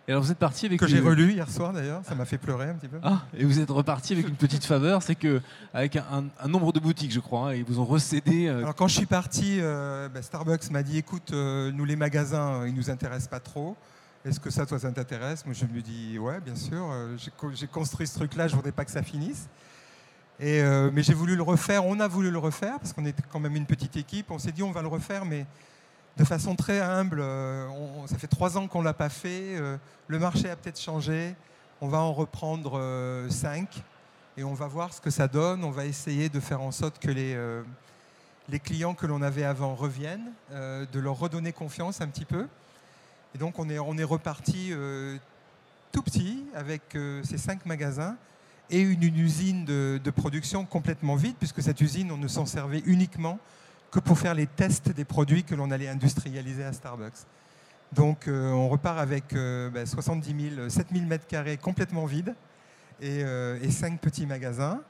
[0.06, 2.02] Et alors vous êtes parti avec que j'ai relue hier soir d'ailleurs.
[2.04, 2.98] Ça m'a fait pleurer un petit peu.
[3.02, 5.40] Ah, et vous êtes reparti avec une petite faveur, c'est que
[5.74, 8.46] avec un, un- un nombre de boutiques, je crois, hein, ils vous ont recédé.
[8.46, 11.96] euh, Alors quand je suis parti, euh, bah, Starbucks m'a dit écoute, euh, nous les
[11.96, 13.76] magasins, ils nous intéressent pas trop.
[14.24, 15.46] Est-ce que ça, toi, ça t'intéresse?
[15.46, 16.84] Moi, je me dis ouais, bien sûr.
[17.54, 19.48] J'ai construit ce truc-là, je voudrais pas que ça finisse.
[20.42, 21.84] Euh, mais j'ai voulu le refaire.
[21.84, 24.30] On a voulu le refaire parce qu'on était quand même une petite équipe.
[24.30, 25.46] On s'est dit on va le refaire, mais
[26.16, 27.20] de façon très humble.
[27.20, 27.68] Euh,
[28.06, 29.56] ça fait trois ans qu'on l'a pas fait.
[29.58, 29.76] Euh,
[30.08, 31.34] le marché a peut-être changé.
[31.82, 32.78] On va en reprendre
[33.30, 33.82] cinq
[34.36, 35.64] et on va voir ce que ça donne.
[35.64, 40.30] On va essayer de faire en sorte que les clients que l'on avait avant reviennent,
[40.50, 42.46] de leur redonner confiance un petit peu.
[43.34, 44.74] Et donc on est, est reparti
[45.90, 46.82] tout petit avec
[47.24, 48.18] ces cinq magasins
[48.70, 52.82] et une, une usine de, production complètement vide, puisque cette usine, on ne s'en servait
[52.86, 53.38] uniquement
[53.90, 57.26] que pour faire les tests des produits que l'on allait industrialiser à Starbucks.
[57.92, 62.34] Donc euh, on repart avec euh, bah, 70 000, 7 000 mètres carrés complètement vides
[63.00, 64.80] et, euh, et cinq petits magasins.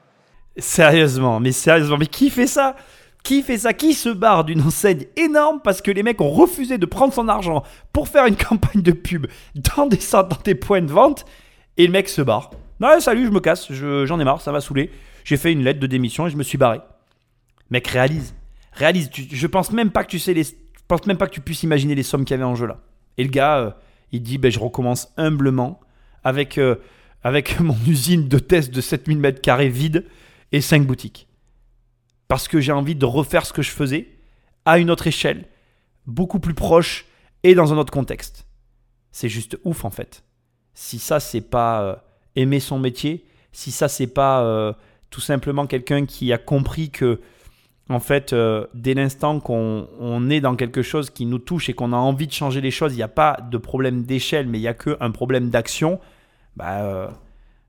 [0.57, 2.75] Sérieusement, mais sérieusement, mais qui fait ça?
[3.23, 3.73] Qui fait ça?
[3.73, 7.27] Qui se barre d'une enseigne énorme parce que les mecs ont refusé de prendre son
[7.27, 9.25] argent pour faire une campagne de pub
[9.75, 11.25] dans des, dans des points de vente
[11.77, 12.51] et le mec se barre?
[12.81, 14.91] Ouais, salut, je me casse, je- j'en ai marre, ça m'a saoulé.
[15.23, 16.79] J'ai fait une lettre de démission et je me suis barré.
[17.69, 18.33] Mec, réalise.
[18.73, 20.43] Réalise, tu- je pense même pas que tu sais les,
[20.87, 22.79] pense même pas que tu puisses imaginer les sommes qu'il y avait en jeu là.
[23.17, 23.71] Et le gars, euh,
[24.11, 25.79] il dit ben, je recommence humblement
[26.23, 26.75] avec, euh,
[27.23, 30.05] avec mon usine de test de 7000 mètres carrés vide
[30.51, 31.27] et 5 boutiques.
[32.27, 34.07] Parce que j'ai envie de refaire ce que je faisais
[34.65, 35.45] à une autre échelle,
[36.07, 37.05] beaucoup plus proche
[37.43, 38.45] et dans un autre contexte.
[39.11, 40.23] C'est juste ouf en fait.
[40.73, 41.95] Si ça c'est pas euh,
[42.35, 44.73] aimer son métier, si ça c'est pas euh,
[45.09, 47.19] tout simplement quelqu'un qui a compris que
[47.89, 51.73] en fait euh, dès l'instant qu'on on est dans quelque chose qui nous touche et
[51.73, 54.57] qu'on a envie de changer les choses, il n'y a pas de problème d'échelle, mais
[54.57, 55.99] il n'y a qu'un problème d'action.
[56.55, 57.07] Bah, euh,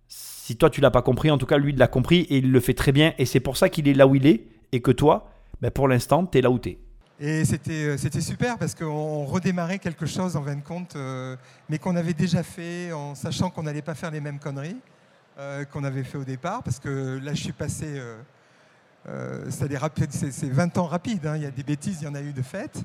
[0.09, 2.51] si toi tu l'as pas compris, en tout cas lui il l'a compris et il
[2.51, 4.81] le fait très bien et c'est pour ça qu'il est là où il est et
[4.81, 5.31] que toi,
[5.61, 6.79] bah, pour l'instant, tu es là où tu es.
[7.25, 11.37] Et c'était euh, c'était super parce qu'on redémarrait quelque chose en fin de compte, euh,
[11.69, 14.81] mais qu'on avait déjà fait en sachant qu'on n'allait pas faire les mêmes conneries
[15.39, 16.65] euh, qu'on avait fait au départ.
[16.65, 17.87] Parce que là, je suis passé.
[19.07, 19.69] euh, c'est
[20.11, 22.21] c'est c'est 20 ans rapides, hein, il y a des bêtises, il y en a
[22.21, 22.83] eu de fait.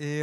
[0.00, 0.20] Et,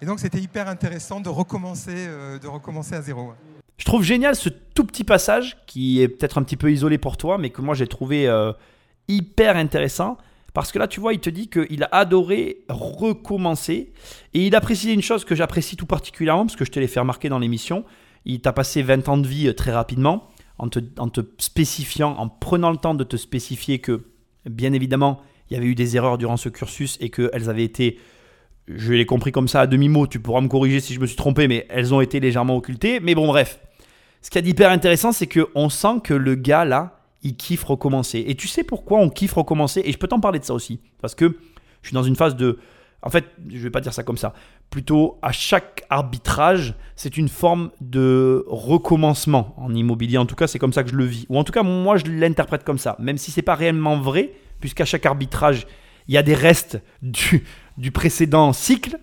[0.00, 2.06] et donc, c'était hyper intéressant de recommencer,
[2.40, 3.34] de recommencer à zéro.
[3.76, 7.16] Je trouve génial ce tout petit passage qui est peut-être un petit peu isolé pour
[7.16, 8.28] toi, mais que moi j'ai trouvé
[9.08, 10.18] hyper intéressant.
[10.54, 13.92] Parce que là, tu vois, il te dit qu'il a adoré recommencer.
[14.34, 16.88] Et il a précisé une chose que j'apprécie tout particulièrement, parce que je te l'ai
[16.88, 17.84] fait remarquer dans l'émission.
[18.24, 20.28] Il t'a passé 20 ans de vie euh, très rapidement.
[20.58, 24.06] en te, spécifiant, en prenant le temps de te spécifier que,
[24.48, 25.20] bien évidemment,
[25.50, 27.98] il y avait eu des erreurs durant ce cursus et qu'elles avaient été,
[28.66, 31.16] je l'ai compris comme ça à demi-mot, tu pourras me corriger si je me suis
[31.16, 33.00] trompé, mais elles ont été légèrement occultées.
[33.00, 33.60] Mais bon, bref.
[34.20, 38.24] Ce qui est hyper intéressant, c'est qu'on sent que le gars là, il kiffe recommencer.
[38.26, 40.80] Et tu sais pourquoi on kiffe recommencer Et je peux t'en parler de ça aussi.
[41.00, 41.36] Parce que
[41.82, 42.58] je suis dans une phase de.
[43.02, 44.34] En fait, je vais pas dire ça comme ça.
[44.70, 50.18] Plutôt, à chaque arbitrage, c'est une forme de recommencement en immobilier.
[50.18, 51.24] En tout cas, c'est comme ça que je le vis.
[51.28, 52.96] Ou en tout cas, moi, je l'interprète comme ça.
[52.98, 55.66] Même si c'est pas réellement vrai, puisqu'à chaque arbitrage,
[56.08, 57.44] il y a des restes du,
[57.76, 58.98] du précédent cycle.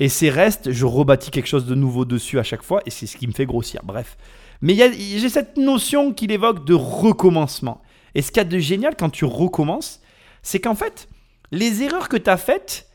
[0.00, 2.80] Et ces restes, je rebâtis quelque chose de nouveau dessus à chaque fois.
[2.86, 3.82] Et c'est ce qui me fait grossir.
[3.84, 4.16] Bref.
[4.62, 7.82] Mais j'ai cette notion qu'il évoque de recommencement.
[8.14, 10.00] Et ce qu'il y a de génial quand tu recommences,
[10.42, 11.08] c'est qu'en fait,
[11.50, 12.88] les erreurs que tu as faites,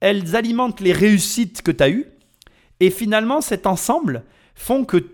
[0.00, 2.06] elles alimentent les réussites que tu as eues.
[2.80, 4.24] Et finalement, cet ensemble
[4.54, 5.06] font que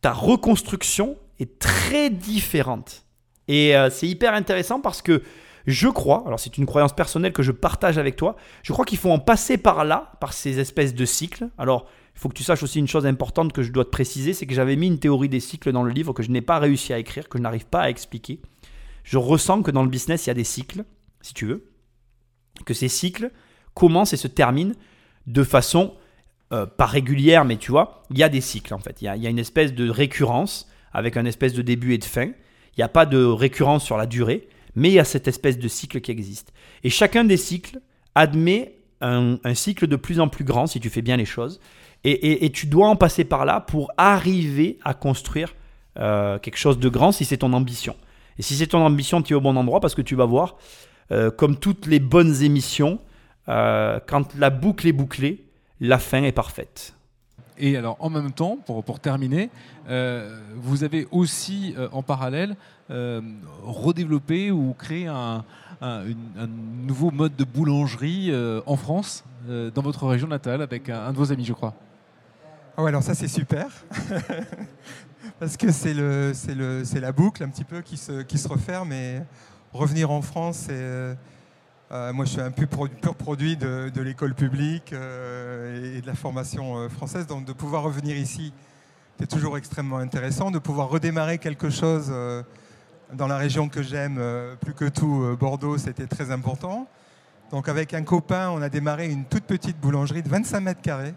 [0.00, 3.04] ta reconstruction est très différente.
[3.48, 5.22] Et euh, c'est hyper intéressant parce que
[5.66, 8.98] je crois, alors c'est une croyance personnelle que je partage avec toi, je crois qu'il
[8.98, 11.48] faut en passer par là, par ces espèces de cycles.
[11.56, 14.34] Alors, il faut que tu saches aussi une chose importante que je dois te préciser,
[14.34, 16.58] c'est que j'avais mis une théorie des cycles dans le livre que je n'ai pas
[16.58, 18.40] réussi à écrire, que je n'arrive pas à expliquer.
[19.02, 20.84] Je ressens que dans le business, il y a des cycles,
[21.20, 21.70] si tu veux,
[22.64, 23.30] que ces cycles
[23.74, 24.74] commencent et se terminent
[25.26, 25.94] de façon
[26.52, 29.02] euh, pas régulière, mais tu vois, il y a des cycles en fait.
[29.02, 32.26] Il y a, une espèce de récurrence avec un espèce de début et de fin.
[32.26, 35.58] Il n'y a pas de récurrence sur la durée, mais il y a cette espèce
[35.58, 36.52] de cycle qui existe.
[36.84, 37.80] Et chacun des cycles
[38.14, 41.60] admet un cycle de plus en plus grand si tu fais bien les choses.
[42.06, 45.54] Et, tu dois en passer par là pour arriver à construire
[45.98, 47.96] euh, quelque chose de grand si c'est ton ambition.
[48.38, 50.56] Et si c'est ton ambition, tu es au bon endroit parce que tu vas voir,
[51.12, 52.98] euh, comme toutes les bonnes émissions,
[53.48, 55.44] euh, quand la boucle est bouclée,
[55.80, 56.94] la fin est parfaite.
[57.56, 59.48] Et alors, en même temps, pour, terminer,
[59.86, 62.56] vous avez aussi en parallèle
[62.88, 65.44] redéveloppé ou créé un,
[66.84, 68.32] nouveau mode de boulangerie
[68.66, 71.74] en France, dans votre région natale, avec un de vos amis, je crois.
[72.76, 73.68] Ah alors ça c'est super,
[75.38, 78.92] parce que c'est le, le, la boucle un petit peu qui se, qui se referme
[78.92, 79.20] et
[79.72, 81.14] revenir en France, euh,
[81.90, 82.66] moi je suis un pur,
[83.00, 87.52] pur produit de, de l'école publique euh, et de la formation euh, française, donc de
[87.52, 88.52] pouvoir revenir ici,
[89.20, 92.12] c'est toujours extrêmement intéressant, de pouvoir redémarrer quelque chose
[93.12, 94.20] dans la région que j'aime
[94.60, 96.88] plus que tout, Bordeaux, c'était très important.
[97.52, 101.14] Donc avec un copain, on a démarré une toute petite boulangerie de 25 mètres carrés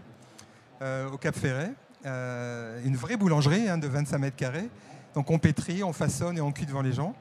[0.81, 1.73] euh, au Cap Ferret.
[2.05, 4.69] Euh, une vraie boulangerie hein, de 25 mètres carrés.
[5.15, 7.15] Donc on pétrit, on façonne et on cuit devant les gens.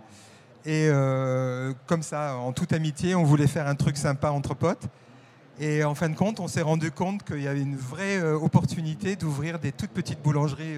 [0.67, 4.89] Et euh, comme ça, en toute amitié, on voulait faire un truc sympa entre potes.
[5.59, 9.17] Et en fin de compte, on s'est rendu compte qu'il y avait une vraie opportunité
[9.17, 10.77] d'ouvrir des toutes petites boulangeries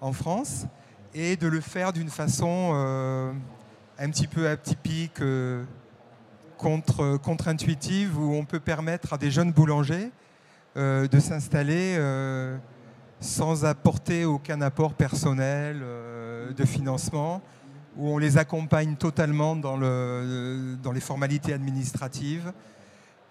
[0.00, 0.66] en France
[1.14, 2.74] et de le faire d'une façon
[3.98, 5.20] un petit peu atypique,
[6.58, 10.12] contre-intuitive, où on peut permettre à des jeunes boulangers
[10.74, 12.56] euh, de s'installer euh,
[13.20, 17.42] sans apporter aucun apport personnel euh, de financement,
[17.98, 22.54] où on les accompagne totalement dans, le, dans les formalités administratives.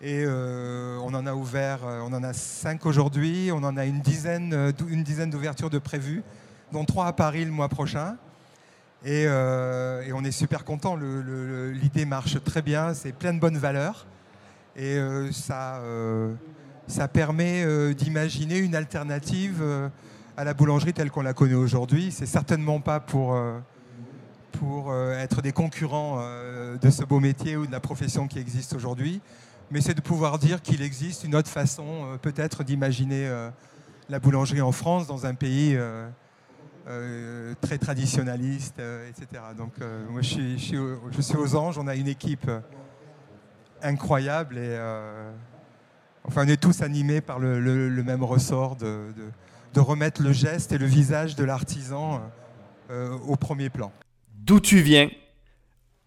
[0.04, 4.74] Et on en a ouvert, on en a cinq aujourd'hui, on en a une dizaine,
[4.90, 6.24] une dizaine d'ouvertures de prévues,
[6.72, 8.18] dont trois à Paris le mois prochain.
[9.06, 10.96] Et, on est super content.
[10.96, 14.08] L'idée marche très bien, c'est plein de bonnes valeurs.
[14.76, 14.98] Et
[15.32, 15.80] ça,
[16.88, 19.90] ça permet euh, d'imaginer une alternative euh,
[20.38, 22.12] à la boulangerie telle qu'on la connaît aujourd'hui.
[22.12, 23.60] C'est certainement pas pour, euh,
[24.52, 26.22] pour être des concurrents
[26.82, 29.22] de ce beau métier ou de la profession qui existe aujourd'hui,
[29.72, 33.30] mais c'est de pouvoir dire qu'il existe une autre façon peut-être d'imaginer
[34.10, 35.78] la boulangerie en France dans un pays
[37.62, 39.42] très traditionnaliste, etc.
[39.58, 39.74] Donc
[40.10, 42.50] moi je suis, je suis, aux anges, on a une équipe
[43.82, 44.78] incroyable et
[46.24, 49.12] Enfin, on est tous animés par le, même ressort de,
[49.76, 52.22] remettre le geste et le visage de l'artisan
[52.90, 53.92] euh, au premier plan.
[54.36, 55.10] D'où tu viens,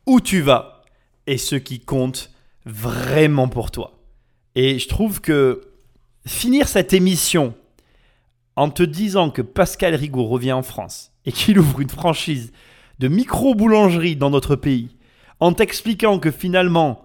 [0.07, 0.83] où tu vas,
[1.27, 2.31] et ce qui compte
[2.65, 3.99] vraiment pour toi.
[4.55, 5.63] Et je trouve que
[6.27, 7.55] finir cette émission
[8.57, 12.53] en te disant que Pascal Rigaud revient en France et qu'il ouvre une franchise
[12.99, 14.97] de micro-boulangerie dans notre pays,
[15.41, 17.05] en t'expliquant que finalement,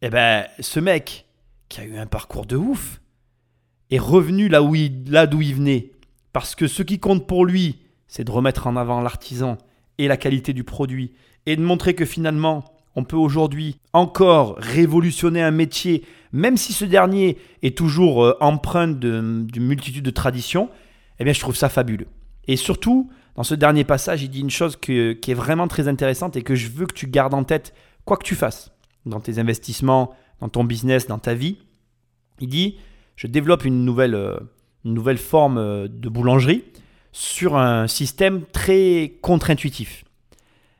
[0.00, 1.26] eh ben, ce mec,
[1.70, 3.00] qui a eu un parcours de ouf,
[3.90, 4.74] est revenu là où
[5.06, 5.92] là d'où il venait.
[6.34, 9.56] Parce que ce qui compte pour lui, c'est de remettre en avant l'artisan
[9.96, 11.12] et la qualité du produit,
[11.46, 12.64] et de montrer que finalement,
[12.96, 18.88] on peut aujourd'hui encore révolutionner un métier, même si ce dernier est toujours euh, empreint
[18.88, 20.68] d'une multitude de traditions,
[21.18, 22.08] eh bien je trouve ça fabuleux.
[22.46, 26.36] Et surtout, dans ce dernier passage, il dit une chose qui est vraiment très intéressante
[26.36, 27.74] et que je veux que tu gardes en tête,
[28.04, 28.72] quoi que tu fasses,
[29.06, 31.58] dans tes investissements, dans ton business, dans ta vie.
[32.40, 32.78] Il dit,
[33.16, 34.38] je développe une nouvelle, euh,
[34.84, 36.64] une nouvelle forme euh, de boulangerie
[37.12, 40.04] sur un système très contre-intuitif.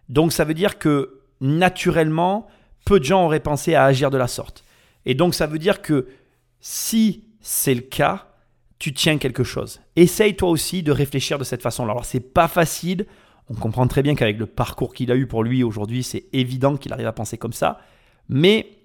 [0.08, 2.46] Donc ça veut dire que naturellement,
[2.84, 4.64] peu de gens auraient pensé à agir de la sorte.
[5.06, 6.08] Et donc ça veut dire que
[6.60, 8.26] si c'est le cas,
[8.78, 9.80] tu tiens quelque chose.
[9.96, 11.92] Essaye toi aussi de réfléchir de cette façon-là.
[11.92, 13.06] Alors c'est pas facile,
[13.48, 16.76] on comprend très bien qu'avec le parcours qu'il a eu pour lui aujourd'hui, c'est évident
[16.76, 17.80] qu'il arrive à penser comme ça,
[18.28, 18.79] mais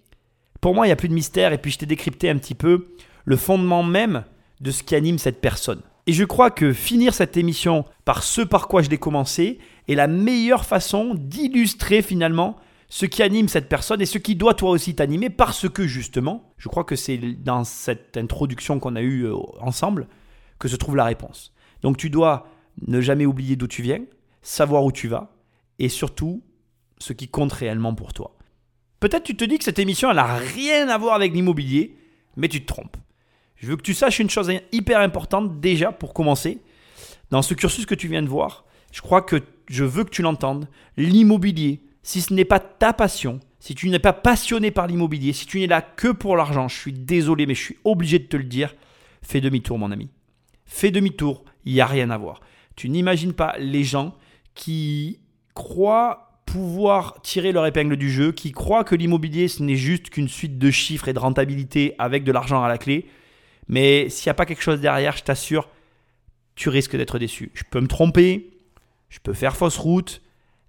[0.66, 2.56] pour moi, il n'y a plus de mystère et puis je t'ai décrypté un petit
[2.56, 2.88] peu
[3.24, 4.24] le fondement même
[4.62, 5.84] de ce qui anime cette personne.
[6.08, 9.94] Et je crois que finir cette émission par ce par quoi je l'ai commencé est
[9.94, 12.56] la meilleure façon d'illustrer finalement
[12.90, 16.52] ce qui anime cette personne et ce qui doit toi aussi t'animer parce que justement,
[16.58, 20.08] je crois que c'est dans cette introduction qu'on a eue euh, ensemble
[20.58, 21.54] que se trouve la réponse.
[21.84, 22.48] Donc tu dois
[22.88, 24.02] ne jamais oublier d'où tu viens,
[24.42, 25.32] savoir où tu vas
[25.78, 26.42] et surtout
[26.98, 28.36] ce qui compte réellement pour toi.
[29.06, 31.95] Peut-être tu te dis que cette émission elle n'a rien à voir avec l'immobilier,
[32.38, 32.98] mais tu te trompes.
[33.56, 36.60] Je veux que tu saches une chose hyper importante déjà pour commencer.
[37.30, 40.23] Dans ce cursus que tu viens de voir, je crois que je veux que tu
[40.23, 40.68] l'entendes.
[40.98, 45.45] L'immobilier, si ce n'est pas ta passion, si tu n'es pas passionné par l'immobilier, si
[45.45, 48.38] tu n'es là que pour l'argent, je suis désolé, mais je suis obligé de te
[48.38, 48.73] le dire,
[49.22, 50.10] fais demi-tour, mon ami.
[50.65, 52.41] Fais demi-tour, il n'y a rien à voir.
[52.76, 54.15] Tu n'imagines pas les gens
[54.56, 55.19] qui
[55.53, 56.24] croient
[56.56, 60.57] pouvoir tirer leur épingle du jeu, qui croient que l'immobilier, ce n'est juste qu'une suite
[60.57, 63.07] de chiffres et de rentabilité avec de l'argent à la clé.
[63.68, 65.68] Mais s'il n'y a pas quelque chose derrière, je t'assure,
[66.56, 67.52] tu risques d'être déçu.
[67.56, 68.52] Je peux me tromper,
[69.10, 70.22] je peux faire fausse route,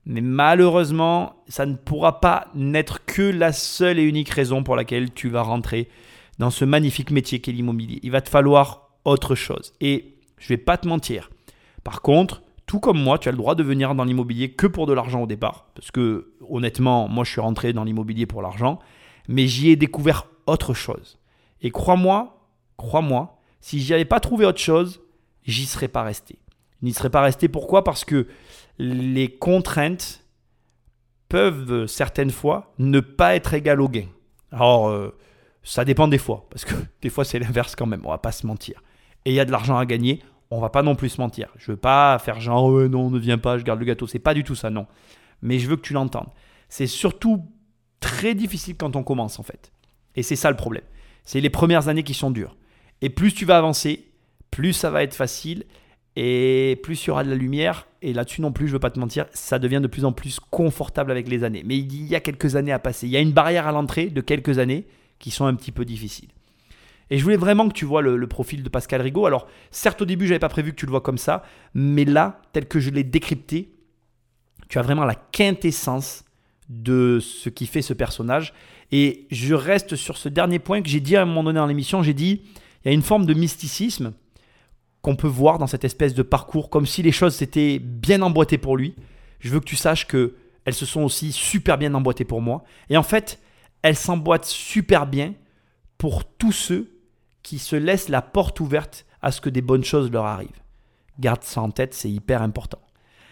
[0.07, 5.13] mais malheureusement, ça ne pourra pas n'être que la seule et unique raison pour laquelle
[5.13, 5.89] tu vas rentrer
[6.41, 8.01] dans ce magnifique métier qu'est l'immobilier.
[8.03, 9.73] Il va te falloir autre chose.
[9.81, 11.31] Et je ne vais pas te mentir.
[11.85, 14.87] Par contre, tout comme moi, tu as le droit de venir dans l'immobilier que pour
[14.87, 15.67] de l'argent au départ.
[15.75, 18.81] Parce que honnêtement, moi je suis rentré dans l'immobilier pour l'argent.
[19.29, 21.19] Mais j'y ai découvert autre chose.
[21.63, 25.01] Et crois-moi, crois-moi, si j'y avais pas trouvé autre chose,
[25.45, 26.39] j'y serais pas resté.
[26.81, 27.49] Je n'y serais pas resté.
[27.49, 27.85] Pourquoi?
[27.85, 28.27] Parce que
[28.79, 30.25] les contraintes
[31.29, 34.07] peuvent certaines fois ne pas être égales au gain.
[34.53, 35.17] Alors, euh,
[35.63, 38.33] ça dépend des fois, parce que des fois c'est l'inverse quand même, on va pas
[38.33, 38.83] se mentir.
[39.25, 41.49] Et il y a de l'argent à gagner, on va pas non plus se mentir.
[41.57, 44.35] Je veux pas faire genre non, ne viens pas, je garde le gâteau, c'est pas
[44.35, 44.87] du tout ça, non.
[45.43, 46.29] Mais je veux que tu l'entendes.
[46.69, 47.45] C'est surtout
[48.01, 49.73] très difficile quand on commence en fait.
[50.15, 50.85] Et c'est ça le problème.
[51.25, 52.57] C'est les premières années qui sont dures.
[53.03, 54.09] Et plus tu vas avancer,
[54.51, 55.65] plus ça va être facile
[56.17, 58.91] et plus il y aura de la lumière, et là-dessus non plus, je veux pas
[58.91, 61.63] te mentir, ça devient de plus en plus confortable avec les années.
[61.65, 63.07] Mais il y a quelques années à passer.
[63.07, 64.87] Il y a une barrière à l'entrée de quelques années
[65.19, 66.31] qui sont un petit peu difficiles.
[67.11, 69.27] Et je voulais vraiment que tu vois le, profil de Pascal Rigaud.
[69.27, 72.05] Alors, certes, au début, je n'avais pas prévu que tu le vois comme ça, mais
[72.05, 73.73] là, tel que je l'ai décrypté,
[74.69, 76.25] tu as vraiment la quintessence
[76.69, 78.53] de ce qui fait ce personnage.
[78.91, 81.67] Et je reste sur ce dernier point que j'ai dit à un moment donné dans
[81.67, 82.03] l'émission.
[82.03, 82.43] J'ai dit,
[82.85, 84.13] il y a une forme de mysticisme
[85.03, 88.59] qu'on peut voir dans cette espèce de parcours, comme si les choses s'étaient bien emboîtées
[88.59, 88.97] pour lui.
[89.39, 90.35] Je veux que tu saches que
[90.65, 92.65] elles se sont aussi super bien emboîtées pour moi.
[92.91, 93.41] Et en fait,
[93.83, 95.35] elles s'emboîtent super bien
[95.97, 96.96] pour tous ceux
[97.47, 100.61] qui se laissent la porte ouverte à ce que des bonnes choses leur arrivent.
[101.21, 102.81] Garde ça en tête, c'est hyper important.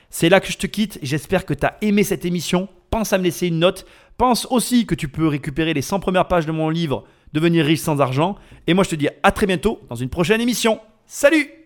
[0.08, 1.00] C'est là que je te quitte.
[1.02, 2.68] J'espère que tu as aimé cette émission.
[2.90, 3.86] Pense à me laisser une note.
[4.16, 7.80] Pense aussi que tu peux récupérer les 100 premières pages de mon livre Devenir riche
[7.80, 8.36] sans argent.
[8.68, 10.78] Et moi, je te dis à très bientôt dans une prochaine émission.
[11.08, 11.63] Salut